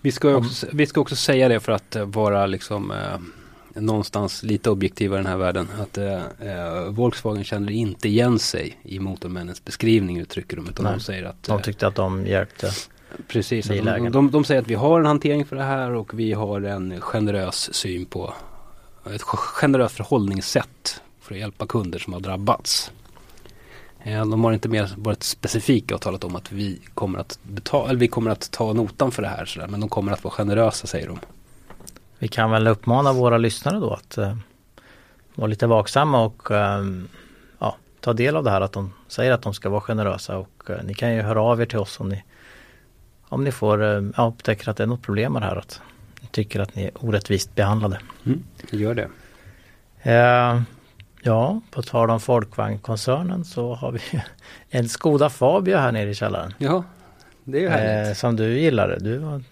Vi, 0.00 0.12
ska 0.12 0.36
också, 0.36 0.66
vi 0.72 0.86
ska 0.86 1.00
också 1.00 1.16
säga 1.16 1.48
det 1.48 1.60
för 1.60 1.72
att 1.72 1.96
eh, 1.96 2.04
vara 2.04 2.46
liksom 2.46 2.90
eh, 2.90 3.80
någonstans 3.80 4.42
lite 4.42 4.70
objektiva 4.70 5.16
i 5.16 5.18
den 5.18 5.26
här 5.26 5.36
världen. 5.36 5.68
Att 5.80 5.98
eh, 5.98 6.14
eh, 6.40 6.84
Volkswagen 6.88 7.44
känner 7.44 7.72
inte 7.72 8.08
igen 8.08 8.38
sig 8.38 8.78
i 8.82 8.98
Motormännens 8.98 9.64
beskrivning 9.64 10.18
uttrycker 10.18 10.56
de. 10.56 10.68
Utan 10.68 10.84
Nej. 10.84 10.94
de 10.94 11.00
säger 11.00 11.24
att 11.24 11.42
De 11.42 11.58
eh, 11.58 11.62
tyckte 11.62 11.86
att 11.86 11.94
de 11.94 12.26
hjälpte. 12.26 12.70
Precis, 13.28 13.66
de, 13.66 14.10
de, 14.12 14.30
de 14.30 14.44
säger 14.44 14.60
att 14.60 14.68
vi 14.68 14.74
har 14.74 15.00
en 15.00 15.06
hantering 15.06 15.44
för 15.44 15.56
det 15.56 15.62
här 15.62 15.90
och 15.90 16.18
vi 16.18 16.32
har 16.32 16.60
en 16.60 17.00
generös 17.00 17.74
syn 17.74 18.06
på 18.06 18.34
ett 19.04 19.22
generöst 19.22 19.96
förhållningssätt 19.96 21.02
för 21.20 21.34
att 21.34 21.40
hjälpa 21.40 21.66
kunder 21.66 21.98
som 21.98 22.12
har 22.12 22.20
drabbats. 22.20 22.92
Eh, 24.02 24.26
de 24.26 24.44
har 24.44 24.52
inte 24.52 24.68
mer 24.68 24.90
varit 24.96 25.22
specifika 25.22 25.94
och 25.94 26.00
talat 26.00 26.24
om 26.24 26.36
att 26.36 26.52
vi 26.52 26.80
kommer 26.94 27.18
att 27.18 27.38
betala, 27.42 27.88
eller 27.88 28.00
vi 28.00 28.08
kommer 28.08 28.30
att 28.30 28.50
ta 28.50 28.72
notan 28.72 29.10
för 29.10 29.22
det 29.22 29.28
här 29.28 29.44
sådär, 29.44 29.68
men 29.68 29.80
de 29.80 29.88
kommer 29.88 30.12
att 30.12 30.24
vara 30.24 30.34
generösa 30.34 30.86
säger 30.86 31.08
de. 31.08 31.18
Vi 32.18 32.28
kan 32.28 32.50
väl 32.50 32.66
uppmana 32.66 33.12
våra 33.12 33.38
lyssnare 33.38 33.78
då 33.78 33.92
att 33.92 34.18
eh, 34.18 34.36
vara 35.34 35.48
lite 35.48 35.66
vaksamma 35.66 36.24
och 36.24 36.50
eh, 36.50 36.84
ja, 37.58 37.76
ta 38.00 38.12
del 38.12 38.36
av 38.36 38.44
det 38.44 38.50
här 38.50 38.60
att 38.60 38.72
de 38.72 38.92
säger 39.08 39.32
att 39.32 39.42
de 39.42 39.54
ska 39.54 39.68
vara 39.68 39.80
generösa 39.80 40.38
och 40.38 40.70
eh, 40.70 40.82
ni 40.84 40.94
kan 40.94 41.14
ju 41.14 41.22
höra 41.22 41.42
av 41.42 41.60
er 41.60 41.66
till 41.66 41.78
oss 41.78 42.00
om 42.00 42.08
ni 42.08 42.24
om 43.28 43.44
ni 43.44 43.52
får 43.52 43.82
eh, 43.82 44.02
ja, 44.16 44.26
upptäcker 44.26 44.70
att 44.70 44.76
det 44.76 44.82
är 44.82 44.86
något 44.86 45.02
problem 45.02 45.32
med 45.32 45.42
det 45.42 45.46
här 45.46 45.56
att 45.56 45.80
tycker 46.32 46.60
att 46.60 46.76
ni 46.76 46.84
är 46.84 46.90
orättvist 46.94 47.54
behandlade. 47.54 48.00
Mm, 48.26 48.44
gör 48.70 48.94
det. 48.94 49.08
Eh, 50.02 50.62
ja, 51.22 51.60
på 51.70 51.82
tal 51.82 52.10
om 52.10 52.20
Folkvagnkoncernen 52.20 53.44
så 53.44 53.74
har 53.74 53.92
vi 53.92 54.00
en 54.70 54.88
Skoda 54.88 55.30
Fabia 55.30 55.80
här 55.80 55.92
nere 55.92 56.10
i 56.10 56.14
källaren. 56.14 56.54
Ja, 56.58 56.84
det 57.44 57.58
är 57.58 57.62
ju 57.62 57.68
härligt. 57.68 58.08
Eh, 58.08 58.14
som 58.14 58.36
du 58.36 58.58
gillade. 58.58 58.98
Du 58.98 59.18
var, 59.18 59.42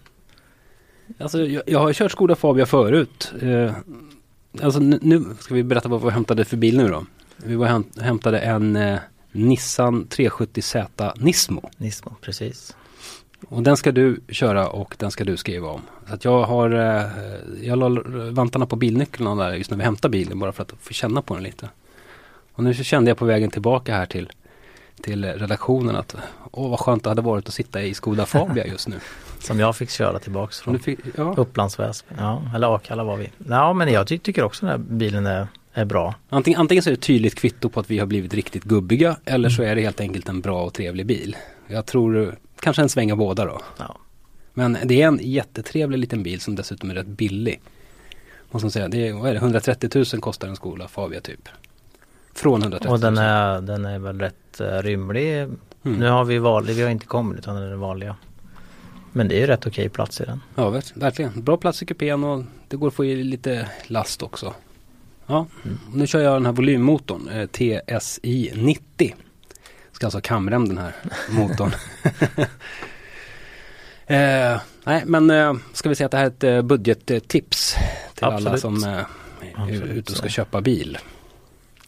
Alltså, 1.17 1.45
jag, 1.45 1.63
jag 1.65 1.79
har 1.79 1.93
kört 1.93 2.11
Skoda 2.11 2.35
Fabia 2.35 2.65
förut. 2.65 3.33
Eh, 3.41 3.73
alltså 4.61 4.79
nu, 4.79 5.25
ska 5.39 5.53
vi 5.53 5.63
berätta 5.63 5.89
vad 5.89 6.03
vi 6.03 6.09
hämtade 6.09 6.45
för 6.45 6.57
bil 6.57 6.77
nu 6.77 6.87
då. 6.87 7.05
Vi 7.37 7.55
var 7.55 7.67
häm, 7.67 7.83
hämtade 8.01 8.39
en 8.39 8.75
eh, 8.75 8.99
Nissan 9.31 10.07
370Z 10.07 11.11
Nismo. 11.15 11.69
Nismo, 11.77 12.15
precis. 12.21 12.75
Och 13.47 13.63
den 13.63 13.77
ska 13.77 13.91
du 13.91 14.19
köra 14.29 14.67
och 14.67 14.95
den 14.97 15.11
ska 15.11 15.23
du 15.23 15.37
skriva 15.37 15.67
om. 15.67 15.81
Så 16.07 16.13
att 16.13 16.25
jag 16.25 16.43
har, 16.43 16.71
eh, 16.71 17.05
jag 17.61 17.77
la 17.77 17.89
vantarna 18.31 18.65
på 18.65 18.75
bilnycklarna 18.75 19.43
där 19.43 19.53
just 19.53 19.71
när 19.71 19.77
vi 19.77 19.83
hämtar 19.83 20.09
bilen 20.09 20.39
bara 20.39 20.51
för 20.51 20.63
att 20.63 20.73
få 20.79 20.93
känna 20.93 21.21
på 21.21 21.33
den 21.33 21.43
lite. 21.43 21.69
Och 22.53 22.63
nu 22.63 22.73
så 22.73 22.83
kände 22.83 23.11
jag 23.11 23.17
på 23.17 23.25
vägen 23.25 23.51
tillbaka 23.51 23.95
här 23.95 24.05
till, 24.05 24.29
till 25.01 25.25
redaktionen 25.25 25.95
att 25.95 26.15
åh 26.51 26.69
vad 26.69 26.79
skönt 26.79 27.03
det 27.03 27.09
hade 27.09 27.21
varit 27.21 27.47
att 27.47 27.53
sitta 27.53 27.81
i 27.81 27.93
Skoda 27.93 28.25
Fabia 28.25 28.67
just 28.67 28.87
nu. 28.87 28.95
Som 29.39 29.59
jag 29.59 29.75
fick 29.75 29.89
köra 29.89 30.19
tillbaks 30.19 30.59
från 30.59 30.79
fick, 30.79 30.99
ja. 31.15 31.33
Upplands 31.37 31.79
Väsby. 31.79 32.15
Ja, 32.17 32.43
eller 32.55 32.75
Akalla 32.75 33.03
var 33.03 33.17
vi. 33.17 33.29
Ja, 33.47 33.73
men 33.73 33.91
jag 33.91 34.07
ty 34.07 34.17
tycker 34.17 34.43
också 34.43 34.65
den 34.65 34.71
här 34.71 34.77
bilen 34.77 35.25
är, 35.25 35.47
är 35.73 35.85
bra. 35.85 36.15
Antingen, 36.29 36.59
antingen 36.59 36.83
så 36.83 36.89
är 36.89 36.91
det 36.91 37.01
tydligt 37.01 37.35
kvitto 37.35 37.69
på 37.69 37.79
att 37.79 37.91
vi 37.91 37.99
har 37.99 38.05
blivit 38.05 38.33
riktigt 38.33 38.63
gubbiga 38.63 39.17
eller 39.25 39.49
så 39.49 39.63
är 39.63 39.75
det 39.75 39.81
helt 39.81 40.01
enkelt 40.01 40.29
en 40.29 40.41
bra 40.41 40.63
och 40.63 40.73
trevlig 40.73 41.05
bil. 41.05 41.37
Jag 41.67 41.85
tror 41.85 42.35
kanske 42.59 42.81
en 42.81 42.89
sväng 42.89 43.11
av 43.11 43.17
båda 43.17 43.45
då. 43.45 43.61
Ja. 43.77 43.97
Men 44.53 44.77
det 44.85 45.01
är 45.01 45.07
en 45.07 45.19
jättetrevlig 45.21 45.97
liten 45.97 46.23
bil 46.23 46.41
som 46.41 46.55
dessutom 46.55 46.89
är 46.89 46.95
rätt 46.95 47.07
billig. 47.07 47.61
Måste 48.51 48.65
man 48.65 48.71
säga. 48.71 48.87
Det 48.87 49.07
är, 49.07 49.13
vad 49.13 49.29
är 49.29 49.33
det, 49.33 49.39
130 49.39 49.89
000 50.13 50.21
kostar 50.21 50.47
en 50.47 50.55
Skola 50.55 50.87
Fabia 50.87 51.21
typ. 51.21 51.49
Från 52.33 52.61
130 52.61 52.87
000. 52.87 52.93
Och 52.93 52.99
den 52.99 53.17
är, 53.17 53.61
den 53.61 53.85
är 53.85 53.99
väl 53.99 54.19
rätt 54.19 54.61
uh, 54.61 54.67
rymlig. 54.67 55.37
Mm. 55.39 55.57
Nu 55.83 56.09
har 56.09 56.25
vi 56.25 56.37
vanlig, 56.37 56.75
vi 56.75 56.81
har 56.81 56.89
inte 56.89 57.05
kommit 57.05 57.39
utan 57.39 57.55
den 57.55 57.63
är 57.63 57.69
den 57.69 57.79
vanliga. 57.79 58.15
Men 59.11 59.27
det 59.27 59.43
är 59.43 59.47
rätt 59.47 59.67
okej 59.67 59.89
plats 59.89 60.21
i 60.21 60.25
den. 60.25 60.41
Ja, 60.55 60.69
ver- 60.69 60.99
verkligen. 60.99 61.43
Bra 61.43 61.57
plats 61.57 61.83
i 61.83 61.85
kupén 61.85 62.23
och 62.23 62.43
det 62.67 62.77
går 62.77 62.87
att 62.87 62.93
få 62.93 63.05
i 63.05 63.23
lite 63.23 63.69
last 63.87 64.23
också. 64.23 64.53
Ja, 65.25 65.45
nu 65.93 66.07
kör 66.07 66.19
jag 66.19 66.33
den 66.33 66.45
här 66.45 66.53
volymmotorn, 66.53 67.29
eh, 67.29 67.47
TSI 67.47 68.51
90. 68.55 69.15
Ska 69.99 70.05
alltså 70.07 70.17
ha 70.17 70.21
kamrem 70.21 70.67
den 70.67 70.77
här 70.77 70.95
motorn. 71.29 71.71
eh, 74.05 74.61
nej, 74.83 75.03
men 75.05 75.29
eh, 75.29 75.53
ska 75.73 75.89
vi 75.89 75.95
säga 75.95 76.05
att 76.05 76.11
det 76.11 76.17
här 76.17 76.23
är 76.25 76.27
ett 76.27 76.43
eh, 76.43 76.61
budgettips 76.61 77.75
till 78.15 78.23
alla 78.25 78.35
Absolut. 78.35 78.61
som 78.61 78.83
eh, 78.83 78.89
är 78.93 79.05
Absolut, 79.55 79.83
ute 79.83 80.11
och 80.11 80.17
ska 80.17 80.27
så. 80.27 80.33
köpa 80.33 80.61
bil. 80.61 80.97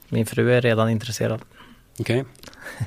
Min 0.09 0.25
fru 0.25 0.53
är 0.53 0.61
redan 0.61 0.89
intresserad. 0.89 1.41
Okej. 1.99 2.25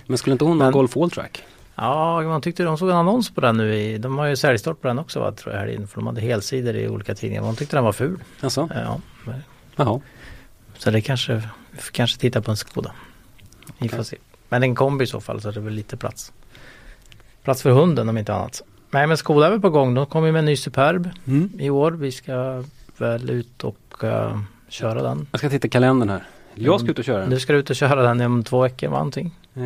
Men 0.07 0.19
skulle 0.19 0.33
inte 0.33 0.45
hon 0.45 0.59
ha 0.61 0.67
Men- 0.67 0.73
Golf 0.73 0.97
Alltrack? 0.97 1.45
Ja, 1.75 2.23
man 2.23 2.41
tyckte 2.43 2.63
de 2.63 2.79
såg 2.79 2.91
en 2.91 2.97
annons 2.97 3.31
på 3.35 3.41
den 3.41 3.57
nu 3.57 3.75
i, 3.75 3.99
de 3.99 4.19
har 4.19 4.27
ju 4.27 4.37
säljstart 4.37 4.81
på 4.81 4.89
den 4.89 4.99
också 4.99 5.21
va, 5.21 5.33
tror 5.33 5.55
jag 5.55 5.73
inne, 5.75 5.87
för 5.87 5.97
de 5.97 6.07
hade 6.07 6.21
helsidor 6.21 6.77
i 6.77 6.89
olika 6.89 7.15
tidningar. 7.15 7.43
Man 7.43 7.57
tyckte 7.57 7.77
den 7.77 7.85
var 7.85 7.93
ful. 7.93 8.23
Alltså? 8.41 8.69
Ja, 8.75 9.01
men- 9.25 9.43
Jaha. 9.77 10.01
så 10.79 10.91
det 10.91 11.01
kanske, 11.01 11.35
vi 11.71 11.79
får 11.81 11.93
kanske 11.93 12.21
titta 12.21 12.43
på 12.43 12.51
en 12.51 12.57
Skoda. 12.57 12.93
Vi 13.79 13.89
får 13.89 14.03
se. 14.03 14.17
Men 14.55 14.63
en 14.63 14.75
kombi 14.75 15.05
i 15.05 15.07
så 15.07 15.21
fall 15.21 15.41
så 15.41 15.49
är 15.49 15.53
det 15.53 15.61
väl 15.61 15.73
lite 15.75 15.97
plats. 15.97 16.33
Plats 17.43 17.63
för 17.63 17.71
hunden 17.71 18.09
om 18.09 18.19
inte 18.19 18.35
annat. 18.35 18.63
Nej 18.91 19.07
men 19.07 19.17
Skoda 19.17 19.47
är 19.47 19.51
väl 19.51 19.61
på 19.61 19.71
gång. 19.71 19.95
De 19.95 20.07
kommer 20.07 20.33
med 20.33 20.39
en 20.39 20.45
ny 20.45 20.57
Superb 20.57 21.11
Mm. 21.27 21.51
i 21.59 21.71
år. 21.71 21.91
Vi 21.93 22.13
ska 22.13 22.65
väl 22.99 23.31
ut 23.31 23.65
och 23.65 24.05
eh, 24.05 24.39
köra 24.69 25.03
den. 25.03 25.27
Jag 25.31 25.39
ska 25.39 25.49
titta 25.51 25.69
kalendern 25.69 26.09
här. 26.09 26.25
Jag 26.55 26.81
ska 26.81 26.91
ut 26.91 26.99
och 26.99 27.05
köra 27.05 27.19
den. 27.21 27.31
Du 27.31 27.41
ska 27.41 27.53
ut 27.53 27.71
och 27.71 27.77
köra 27.77 28.03
den 28.15 28.21
om 28.21 28.45
två 28.45 28.63
veckor 28.63 28.89
va, 28.89 28.97
någonting? 28.97 29.27
Eh, 29.55 29.63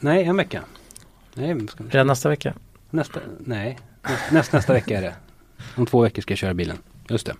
nej, 0.00 0.24
en 0.24 0.36
vecka. 0.36 0.62
Nej, 1.34 1.68
ska, 1.68 1.84
Redan 1.90 2.06
nästa 2.06 2.28
vecka. 2.28 2.54
nästa, 2.90 3.20
nej. 3.38 3.78
Näst, 4.02 4.32
näst, 4.32 4.52
nästa 4.52 4.72
vecka 4.72 4.98
är 4.98 5.02
det. 5.02 5.14
Om 5.76 5.86
två 5.86 6.00
veckor 6.02 6.22
ska 6.22 6.32
jag 6.32 6.38
köra 6.38 6.54
bilen. 6.54 6.76
Just 7.08 7.26
det. 7.26 7.34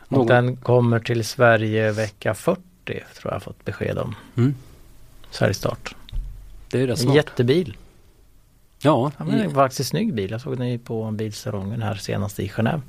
Och 0.00 0.12
Någon- 0.12 0.26
den 0.26 0.56
kommer 0.56 0.98
till 1.00 1.24
Sverige 1.24 1.92
vecka 1.92 2.34
40 2.34 2.60
tror 3.20 3.32
jag 3.32 3.42
fått 3.42 3.64
besked 3.64 3.98
om. 3.98 4.14
Mm. 4.36 4.54
Säljstart. 5.30 5.94
Det 6.70 6.80
är 6.82 6.86
rätt 6.86 6.98
En 6.98 7.02
smart. 7.02 7.16
jättebil. 7.16 7.76
Ja, 8.82 9.12
Ja, 9.18 9.24
men 9.24 9.38
det 9.38 9.46
var 9.46 9.54
faktiskt 9.54 9.80
en 9.80 9.84
snygg 9.86 10.14
bil. 10.14 10.30
Jag 10.30 10.40
såg 10.40 10.58
den 10.58 10.68
ju 10.68 10.78
på 10.78 11.10
bilsalongen 11.10 11.82
här 11.82 11.94
senast 11.94 12.40
i 12.40 12.48
Genève. 12.48 12.80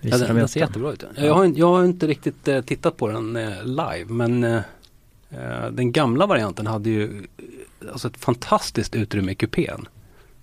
ja 0.00 0.18
den, 0.18 0.28
de 0.28 0.34
den 0.34 0.48
ser 0.48 0.60
jättebra 0.60 0.92
ut. 0.92 1.04
Jag 1.16 1.34
har, 1.34 1.52
jag 1.56 1.66
har 1.66 1.84
inte 1.84 2.06
riktigt 2.06 2.48
eh, 2.48 2.60
tittat 2.62 2.96
på 2.96 3.08
den 3.08 3.36
eh, 3.36 3.64
live 3.64 4.04
men 4.06 4.44
eh, 4.44 4.62
eh, 5.30 5.66
den 5.72 5.92
gamla 5.92 6.26
varianten 6.26 6.66
hade 6.66 6.90
ju 6.90 7.26
eh, 7.38 7.92
alltså 7.92 8.08
ett 8.08 8.16
fantastiskt 8.16 8.94
utrymme 8.94 9.32
i 9.32 9.34
kupén. 9.34 9.88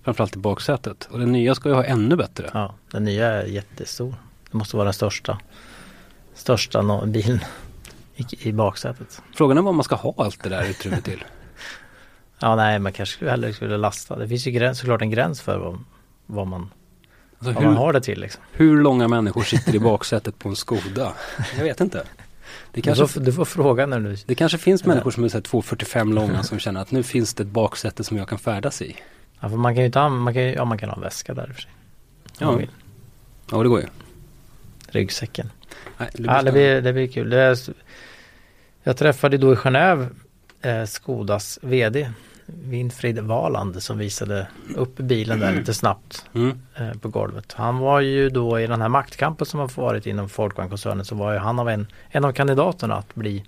Framförallt 0.02 0.36
i 0.36 0.38
baksätet. 0.38 1.08
Och 1.10 1.18
den 1.18 1.32
nya 1.32 1.54
ska 1.54 1.68
ju 1.68 1.74
ha 1.74 1.84
ännu 1.84 2.16
bättre. 2.16 2.50
Ja, 2.54 2.74
den 2.90 3.04
nya 3.04 3.26
är 3.26 3.44
jättestor. 3.46 4.14
Det 4.50 4.58
måste 4.58 4.76
vara 4.76 4.84
den 4.84 4.94
största, 4.94 5.38
största 6.34 6.82
no- 6.82 7.06
bilen 7.06 7.40
i, 8.18 8.48
i 8.48 8.52
baksätet. 8.52 9.22
Frågan 9.34 9.58
är 9.58 9.62
vad 9.62 9.74
man 9.74 9.84
ska 9.84 9.94
ha 9.94 10.14
allt 10.16 10.42
det 10.42 10.48
där 10.48 10.70
utrymmet 10.70 11.04
till. 11.04 11.24
Ja, 12.40 12.56
nej, 12.56 12.78
man 12.78 12.92
kanske 12.92 13.30
hellre 13.30 13.52
skulle 13.52 13.76
lasta. 13.76 14.16
Det 14.16 14.28
finns 14.28 14.46
ju 14.46 14.50
gräns, 14.50 14.78
såklart 14.78 15.02
en 15.02 15.10
gräns 15.10 15.40
för 15.40 15.58
vad, 15.58 15.78
vad, 16.26 16.46
man, 16.46 16.70
Alltså, 17.38 17.52
vad 17.52 17.64
man 17.64 17.72
hur, 17.72 17.78
har 17.78 17.92
det 17.92 18.00
till. 18.00 18.20
Liksom. 18.20 18.42
hur 18.52 18.82
långa 18.82 19.08
människor 19.08 19.42
sitter 19.42 19.74
i 19.74 19.78
baksätet 19.78 20.38
på 20.38 20.48
en 20.48 20.56
Skoda? 20.56 21.12
Jag 21.56 21.64
vet 21.64 21.80
inte. 21.80 21.98
Det 21.98 22.04
Du, 22.72 22.82
kanske, 22.82 23.06
får, 23.06 23.20
du 23.20 23.32
får 23.32 23.44
fråga 23.44 23.86
när 23.86 24.00
du... 24.00 24.16
det 24.26 24.34
kanske 24.34 24.58
finns 24.58 24.82
Ja. 24.84 24.88
människor 24.88 25.10
som 25.10 25.24
är 25.24 25.28
så 25.28 25.36
här 25.36 25.42
2,45 25.42 26.14
långa 26.14 26.42
som 26.42 26.58
känner 26.58 26.80
att 26.80 26.90
nu 26.90 27.02
finns 27.02 27.34
det 27.34 27.42
ett 27.42 27.48
baksäte 27.48 28.04
som 28.04 28.16
jag 28.16 28.28
kan 28.28 28.38
färdas 28.38 28.82
i. 28.82 28.96
Ja, 29.40 29.48
för 29.48 29.56
man 29.56 29.74
kan 29.74 29.84
ju 29.84 29.90
ha, 29.94 30.08
man 30.08 30.34
kan, 30.34 30.42
ja, 30.42 30.64
man 30.64 30.78
kan 30.78 30.88
ha 30.88 30.96
en 30.96 31.02
väska 31.02 31.34
där 31.34 31.50
i 31.50 31.52
för 31.52 31.62
sig. 31.62 31.70
Ja. 32.38 32.52
man. 32.52 32.66
Ja, 33.50 33.62
det 33.62 33.68
går 33.68 33.80
ju. 33.80 33.86
Ryggsäcken. 34.88 35.50
Nej, 35.98 36.08
det 36.12 36.22
blir 36.22 36.32
Ja, 36.32 36.42
det 36.42 36.52
blir, 36.52 36.80
det 36.80 36.92
blir 36.92 37.06
kul. 37.06 37.30
Det 37.30 37.40
är, 37.40 37.58
jag 38.82 38.96
träffade 38.96 39.38
då 39.38 39.52
i 39.52 39.56
Genève 39.56 40.06
eh, 40.62 40.84
Skodas 40.84 41.58
VD 41.62 42.10
Winfried 42.46 43.18
Valand 43.18 43.82
som 43.82 43.98
visade 43.98 44.46
upp 44.76 44.96
bilen 44.96 45.40
där 45.40 45.52
lite 45.52 45.74
snabbt 45.74 46.24
Mm. 46.34 46.58
eh, 46.76 46.92
på 47.00 47.08
golvet. 47.08 47.52
Han 47.52 47.78
var 47.78 48.00
ju 48.00 48.28
då 48.30 48.60
i 48.60 48.66
den 48.66 48.80
här 48.80 48.88
maktkampen 48.88 49.46
som 49.46 49.60
har 49.60 49.70
varit 49.74 50.06
inom 50.06 50.28
Folkvagn-koncernen 50.28 51.04
så 51.04 51.14
var 51.14 51.32
ju 51.32 51.38
han 51.38 51.58
av 51.58 51.68
en, 51.68 51.86
en 52.10 52.24
av 52.24 52.32
kandidaterna 52.32 52.96
att 52.96 53.14
bli, 53.14 53.44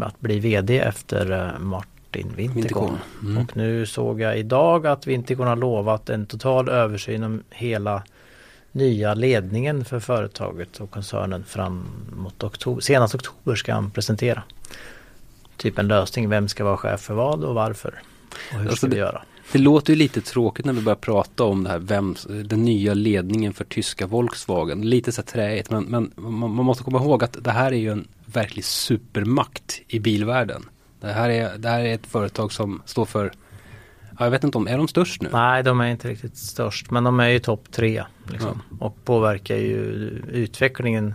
att 0.00 0.20
bli 0.20 0.40
VD 0.40 0.78
efter 0.78 1.30
eh, 1.30 1.58
Martin. 1.58 2.32
Winterkorn. 2.36 2.98
Mm. 3.22 3.38
Och 3.42 3.56
nu 3.56 3.86
såg 3.86 4.20
jag 4.20 4.38
idag 4.38 4.86
att 4.86 5.06
Winterkorn 5.06 5.48
har 5.48 5.56
lovat 5.56 6.10
en 6.10 6.26
total 6.26 6.68
översyn 6.68 7.22
om 7.24 7.42
hela 7.50 8.02
nya 8.72 9.14
ledningen 9.14 9.84
för 9.84 10.00
företaget 10.00 10.80
och 10.80 10.90
koncernen 10.90 11.44
fram 11.44 11.86
mot 12.16 12.42
oktober. 12.44 12.80
Senast 12.80 13.14
oktober 13.14 13.54
ska 13.54 13.74
han 13.74 13.90
presentera. 13.90 14.42
Typ 15.56 15.78
en 15.78 15.88
lösning. 15.88 16.28
Vem 16.28 16.48
ska 16.48 16.64
vara 16.64 16.76
chef 16.76 17.00
för 17.00 17.14
vad 17.14 17.44
och 17.44 17.54
varför? 17.54 18.02
Och 18.52 18.58
hur 18.58 18.60
Alltså 18.60 18.76
ska 18.76 18.86
vi 18.86 18.90
det- 18.94 18.98
göra? 19.00 19.22
Det 19.52 19.58
låter 19.58 19.92
ju 19.92 19.98
lite 19.98 20.20
tråkigt 20.20 20.64
när 20.64 20.72
vi 20.72 20.80
börjar 20.82 20.96
prata 20.96 21.44
om 21.44 21.64
det 21.64 21.70
här, 21.70 21.78
vem, 21.78 22.14
den 22.44 22.64
nya 22.64 22.94
ledningen 22.94 23.52
för 23.52 23.64
tyska 23.64 24.06
Volkswagen. 24.06 24.80
Lite 24.82 25.12
så 25.12 25.22
träigt 25.22 25.70
men, 25.70 25.84
men 25.84 26.12
man, 26.16 26.54
man 26.54 26.64
måste 26.64 26.84
komma 26.84 26.98
ihåg 26.98 27.24
att 27.24 27.36
det 27.44 27.50
här 27.50 27.72
är 27.72 27.76
ju 27.76 27.92
en 27.92 28.08
verklig 28.26 28.64
supermakt 28.64 29.80
i 29.88 29.98
bilvärlden. 29.98 30.62
Det 31.00 31.12
här 31.12 31.28
är, 31.30 31.58
det 31.58 31.68
här 31.68 31.80
är 31.80 31.94
ett 31.94 32.06
företag 32.06 32.52
som 32.52 32.82
står 32.84 33.04
för, 33.04 33.32
ja, 34.18 34.24
jag 34.24 34.30
vet 34.30 34.44
inte 34.44 34.58
om, 34.58 34.68
är 34.68 34.76
de 34.78 34.88
störst 34.88 35.22
nu? 35.22 35.28
Nej, 35.32 35.62
de 35.62 35.80
är 35.80 35.86
inte 35.90 36.08
riktigt 36.08 36.36
störst. 36.36 36.90
Men 36.90 37.04
de 37.04 37.20
är 37.20 37.28
ju 37.28 37.38
topp 37.38 37.64
tre. 37.70 38.04
Liksom, 38.30 38.62
Och 38.80 39.04
påverkar 39.04 39.56
ju 39.56 39.76
utvecklingen 40.32 41.14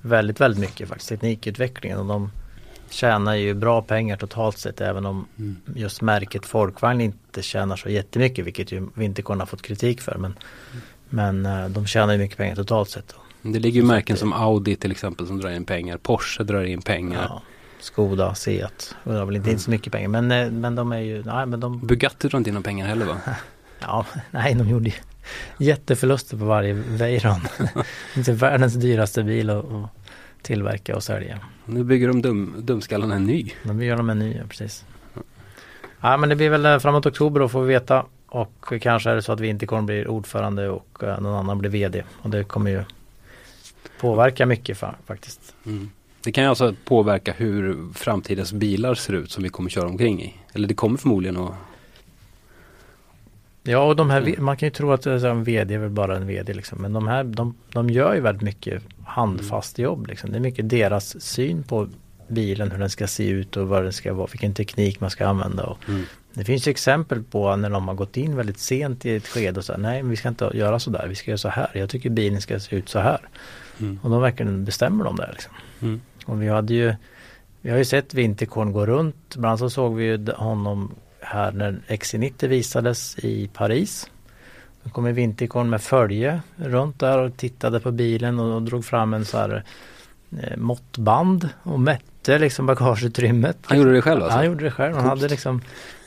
väldigt, 0.00 0.40
väldigt 0.40 0.60
mycket 0.60 0.88
faktiskt. 0.88 1.08
Teknikutvecklingen. 1.08 1.98
Och 1.98 2.06
de 2.06 2.30
tjänar 2.90 3.34
ju 3.34 3.54
bra 3.54 3.82
pengar 3.82 4.16
totalt 4.16 4.58
sett. 4.58 4.80
Även 4.80 5.06
om 5.06 5.26
Mm. 5.38 5.56
just 5.74 6.02
märket 6.02 6.46
Folkvagn 6.46 7.00
inte 7.00 7.42
tjänar 7.42 7.76
så 7.76 7.88
jättemycket. 7.88 8.46
Vilket 8.46 8.72
ju 8.72 8.88
Vinterkorn 8.94 9.40
har 9.40 9.46
fått 9.46 9.62
kritik 9.62 10.00
för. 10.00 10.18
Men, 10.18 10.34
men 11.08 11.46
eh, 11.46 11.68
de 11.68 11.86
tjänar 11.86 12.12
ju 12.12 12.18
mycket 12.18 12.36
pengar 12.36 12.56
totalt 12.56 12.90
sett. 12.90 13.14
Det 13.42 13.58
ligger 13.58 13.80
ju 13.80 13.86
märken 13.86 14.16
som 14.16 14.32
Audi 14.32 14.76
till 14.76 14.90
exempel 14.90 15.26
som 15.26 15.40
drar 15.40 15.50
in 15.50 15.64
pengar. 15.64 15.96
Porsche 15.96 16.44
drar 16.44 16.64
in 16.64 16.82
pengar. 16.82 17.26
Ja. 17.28 17.42
Skoda, 17.82 18.34
Seat. 18.34 18.96
Det 19.04 19.10
har 19.12 19.26
väl 19.26 19.36
inte, 19.36 19.50
inte 19.50 19.62
så 19.62 19.70
mycket 19.70 19.92
pengar. 19.92 20.08
Men, 20.08 20.30
eh, 20.32 20.50
men 20.50 20.74
de 20.74 20.92
är 20.92 20.98
ju, 20.98 21.22
nej 21.24 21.46
men 21.46 21.60
de 21.60 21.78
Bugatti 21.86 22.28
drar 22.28 22.38
inte 22.38 22.50
in 22.50 22.54
några 22.54 22.64
pengar 22.64 22.86
heller 22.86 23.06
va? 23.06 23.16
Ja, 23.80 24.06
nej 24.30 24.54
de 24.54 24.68
gjorde 24.68 24.88
ju 24.88 24.94
jätteförluster 25.58 26.36
på 26.36 26.44
varje 26.44 26.72
Veyron. 26.72 27.40
Inte 28.16 28.32
världens 28.32 28.74
dyraste 28.74 29.22
bil 29.22 29.50
att, 29.50 29.64
att 29.72 29.90
tillverka 30.42 30.96
och 30.96 31.02
sälja. 31.02 31.38
Nu 31.66 31.84
bygger 31.84 32.08
de 32.08 32.22
dum, 32.22 32.54
dumskallarna 32.58 33.14
en 33.14 33.24
ny. 33.24 33.50
De 33.62 33.82
gör 33.82 33.96
de 33.96 34.10
en 34.10 34.18
ny, 34.18 34.34
ja, 34.36 34.42
precis. 34.48 34.84
Ja 36.00 36.16
men 36.16 36.28
det 36.28 36.36
blir 36.36 36.50
väl 36.50 36.66
eh, 36.66 36.78
framåt 36.78 37.06
oktober 37.06 37.40
då 37.40 37.48
får 37.48 37.62
vi 37.62 37.68
veta. 37.68 38.06
Och 38.26 38.72
kanske 38.80 39.10
är 39.10 39.14
det 39.14 39.22
så 39.22 39.32
att 39.32 39.40
Vinterkorn 39.40 39.86
blir 39.86 40.08
ordförande 40.08 40.68
och 40.68 41.02
eh, 41.02 41.20
någon 41.20 41.34
annan 41.38 41.58
blir 41.58 41.70
VD. 41.70 42.02
Och 42.22 42.30
det 42.30 42.44
kommer 42.44 42.70
ju 42.70 42.84
påverka 44.00 44.46
mycket 44.46 44.78
fa- 44.80 44.94
faktiskt. 45.06 45.54
Mm. 45.66 45.90
Det 46.24 46.32
kan 46.32 46.44
ju 46.44 46.50
alltså 46.50 46.74
påverka 46.84 47.32
hur 47.32 47.92
framtidens 47.94 48.52
bilar 48.52 48.94
ser 48.94 49.12
ut 49.12 49.30
som 49.30 49.42
vi 49.42 49.48
kommer 49.48 49.70
köra 49.70 49.88
omkring 49.88 50.22
i. 50.22 50.34
Eller 50.52 50.68
det 50.68 50.74
kommer 50.74 50.98
förmodligen 50.98 51.36
att 51.36 51.52
Ja 53.64 53.78
och 53.82 53.96
de 53.96 54.10
här, 54.10 54.20
Mm. 54.20 54.44
Man 54.44 54.56
kan 54.56 54.66
ju 54.66 54.70
tro 54.70 54.92
att 54.92 55.06
eh, 55.06 55.24
en 55.24 55.44
VD 55.44 55.74
är 55.74 55.78
väl 55.78 55.90
bara 55.90 56.16
en 56.16 56.26
VD 56.26 56.54
liksom. 56.54 56.82
Men 56.82 56.92
de 56.92 57.08
här, 57.08 57.24
de, 57.24 57.54
de 57.72 57.90
gör 57.90 58.14
ju 58.14 58.20
väldigt 58.20 58.42
mycket 58.42 58.82
handfast 59.04 59.78
jobb 59.78 60.06
liksom. 60.06 60.30
Det 60.30 60.38
är 60.38 60.40
mycket 60.40 60.68
deras 60.68 61.22
syn 61.22 61.62
på 61.62 61.88
bilen, 62.28 62.70
hur 62.70 62.78
den 62.78 62.90
ska 62.90 63.06
se 63.06 63.28
ut 63.28 63.56
och 63.56 63.68
vad 63.68 63.82
den 63.82 63.92
ska 63.92 64.14
vara, 64.14 64.26
vilken 64.32 64.54
teknik 64.54 65.00
man 65.00 65.10
ska 65.10 65.26
använda. 65.26 65.64
Och 65.64 65.78
Mm. 65.88 66.02
det 66.34 66.44
finns 66.44 66.66
ju 66.66 66.70
exempel 66.70 67.22
på 67.22 67.56
när 67.56 67.70
de 67.70 67.88
har 67.88 67.94
gått 67.94 68.16
in 68.16 68.36
väldigt 68.36 68.58
sent 68.58 69.06
i 69.06 69.16
ett 69.16 69.26
skede 69.28 69.58
och 69.58 69.64
sagt 69.64 69.80
nej 69.80 70.02
men 70.02 70.10
vi 70.10 70.16
ska 70.16 70.28
inte 70.28 70.50
göra 70.54 70.78
så 70.78 70.90
där, 70.90 71.06
vi 71.08 71.14
ska 71.14 71.30
göra 71.30 71.38
så 71.38 71.48
här. 71.48 71.70
Jag 71.74 71.90
tycker 71.90 72.10
bilen 72.10 72.40
ska 72.40 72.60
se 72.60 72.76
ut 72.76 72.88
så 72.88 72.98
här. 72.98 73.20
Mm. 73.80 73.98
Och 74.02 74.10
då 74.10 74.18
verkligen 74.18 74.64
bestämmer 74.64 75.04
de 75.04 75.16
det. 75.16 75.28
Liksom. 75.32 75.52
Mm. 75.82 76.00
Och 76.26 76.42
vi 76.42 76.48
hade 76.48 76.74
ju 76.74 76.94
Vi 77.60 77.70
har 77.70 77.78
ju 77.78 77.84
sett 77.84 78.14
Vinterkorn 78.14 78.72
gå 78.72 78.86
runt. 78.86 79.36
Bland 79.36 79.46
annat 79.46 79.58
så 79.60 79.70
såg 79.70 79.94
vi 79.96 80.04
ju 80.04 80.32
honom 80.32 80.90
här 81.20 81.52
när 81.52 81.80
XC90 81.88 82.46
visades 82.48 83.18
i 83.18 83.48
Paris. 83.54 84.10
Då 84.82 84.90
kom 84.90 85.06
ju 85.06 85.12
Vinterkorn 85.12 85.70
med 85.70 85.82
följe 85.82 86.40
runt 86.56 86.98
där 87.00 87.18
och 87.18 87.36
tittade 87.36 87.80
på 87.80 87.90
bilen 87.90 88.38
och, 88.38 88.54
och 88.54 88.62
drog 88.62 88.84
fram 88.84 89.14
en 89.14 89.24
så 89.24 89.38
här 89.38 89.64
eh, 90.42 90.56
måttband 90.56 91.48
och 91.62 91.80
mätte 91.80 92.38
liksom 92.38 92.66
bagageutrymmet. 92.66 93.56
Han 93.62 93.78
gjorde 93.78 93.92
det 93.92 94.02
själv 94.02 94.22
alltså? 94.22 94.36
Han 94.36 94.46
gjorde 94.46 94.64
det 94.64 94.70
själv. 94.70 94.94
Han 94.96 95.04
hade 95.04 95.28
liksom 95.28 95.60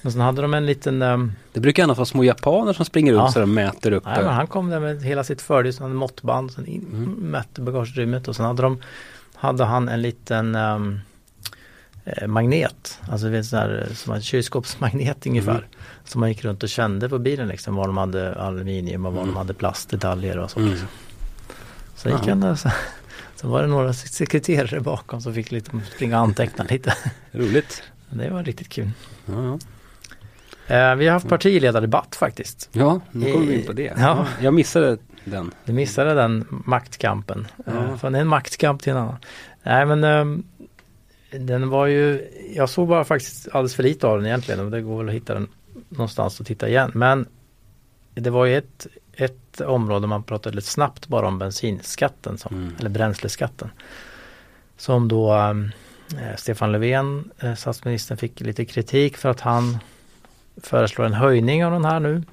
och 0.04 0.12
sen 0.12 0.22
hade 0.22 0.42
de 0.42 0.54
en 0.54 0.66
liten 0.66 1.02
ehm, 1.02 1.32
Det 1.54 1.60
brukar 1.60 1.84
annars 1.84 1.98
vara 1.98 2.06
små 2.06 2.24
japaner 2.24 2.74
som 2.74 2.86
springer 2.86 3.14
runt 3.14 3.22
Ja. 3.24 3.32
så 3.32 3.40
de 3.40 3.54
mäter 3.54 3.92
upp 3.92 4.06
Nej, 4.06 4.24
men 4.24 4.34
han 4.34 4.48
kom 4.48 4.70
där 4.70 4.80
med 4.80 5.04
hela 5.04 5.24
sitt 5.24 5.42
följe, 5.42 5.72
han 5.80 5.84
hade 5.84 5.96
måttband, 5.96 6.52
sen 6.52 6.66
in, 6.66 6.86
Mm. 6.94 7.10
mätte 7.32 7.62
bagageutrymmet 7.62 8.28
och 8.28 8.36
sen 8.36 8.46
hade 8.46 8.62
de 8.62 8.82
hade 9.46 9.64
han 9.66 9.90
en 9.90 10.02
liten 10.02 10.56
eh, 10.56 12.28
magnet, 12.28 13.00
alltså 13.10 13.30
vet, 13.30 13.46
sån 13.46 13.60
här, 13.60 13.88
som 13.94 14.14
en 14.14 14.22
kylskåpsmagnet 14.22 15.26
ungefär. 15.28 15.52
Mm. 15.52 15.64
Som 16.04 16.20
man 16.22 16.30
gick 16.30 16.44
runt 16.46 16.64
och 16.64 16.70
kände 16.70 17.10
på 17.10 17.20
bilen 17.20 17.48
liksom, 17.48 17.76
var 17.76 17.88
de 17.88 17.98
hade 17.98 18.36
aluminium 18.36 19.06
och 19.06 19.14
var 19.14 19.22
Mm. 19.22 19.34
de 19.34 19.38
hade 19.38 19.54
plastdetaljer 19.54 20.38
och 20.38 20.52
så. 20.52 20.60
Mm. 20.60 20.78
Så 21.96 22.10
gick 22.10 22.28
han 22.28 22.40
där 22.40 22.56
så, 22.56 22.70
så 23.36 23.48
var 23.48 23.62
det 23.62 23.68
några 23.68 23.94
sekreterare 23.94 24.80
bakom 24.82 25.22
som 25.22 25.34
fick 25.34 25.52
lite 25.52 25.72
springa 25.96 26.18
och 26.18 26.24
anteckna 26.24 26.64
lite. 26.64 26.94
Roligt. 27.32 27.84
Det 28.10 28.30
var 28.30 28.44
riktigt 28.44 28.70
kul. 28.70 28.90
Ja, 29.26 29.34
ja. 29.46 29.60
Eh, 30.76 30.96
vi 30.96 31.06
har 31.08 31.14
haft 31.14 31.28
partiledardebatt 31.30 32.16
faktiskt. 32.16 32.70
ja 32.72 33.00
nu 33.12 33.32
kommer 33.34 33.46
vi 33.46 33.60
in 33.60 33.66
på 33.66 33.74
det. 33.74 33.94
Ja. 33.98 34.28
Jag 34.42 34.54
missade 34.54 34.98
den. 35.26 35.52
Du 35.66 35.74
missade 35.74 36.14
den 36.14 36.46
maktkampen. 36.50 37.48
Ja. 37.66 37.98
Från 37.98 38.16
en 38.16 38.28
maktkamp 38.28 38.82
till 38.82 38.92
en 38.92 38.98
annan. 38.98 39.18
Nej 39.64 39.86
men 39.86 40.04
ehm, 40.04 40.44
den 41.32 41.70
var 41.70 41.86
ju, 41.86 42.28
jag 42.56 42.70
såg 42.70 42.88
bara 42.88 43.04
faktiskt 43.04 43.48
alldeles 43.52 43.76
för 43.76 43.84
lite 43.84 44.08
av 44.08 44.18
den 44.18 44.26
egentligen 44.26 44.60
och 44.60 44.72
det 44.72 44.82
går 44.82 44.98
väl 44.98 45.10
att 45.10 45.16
hitta 45.16 45.34
den 45.34 45.48
någonstans 45.90 46.40
och 46.40 46.46
titta 46.46 46.68
igen. 46.70 46.92
Men 46.94 47.26
det 48.14 48.30
var 48.30 48.46
ju 48.46 48.58
ett, 48.58 48.88
ett 49.14 49.62
område 49.62 50.08
man 50.08 50.24
pratade 50.24 50.56
lite 50.56 50.68
snabbt 50.70 51.08
bara 51.08 51.28
om 51.28 51.40
bensinskatten, 51.40 52.38
som, 52.38 52.56
Mm. 52.56 52.76
eller 52.80 52.90
bränsleskatten. 52.90 53.70
Som 54.78 55.08
då 55.08 55.34
ehm, 55.34 55.72
eh, 56.12 56.36
Stefan 56.38 56.72
Löfven, 56.72 57.32
eh, 57.40 57.56
statsministern, 57.56 58.18
fick 58.18 58.40
lite 58.40 58.66
kritik 58.66 59.18
för 59.18 59.30
att 59.30 59.40
han 59.42 59.78
föreslår 60.58 61.06
en 61.06 61.14
höjning 61.14 61.66
av 61.66 61.72
den 61.72 61.86
här 61.86 62.00
nu. 62.00 62.24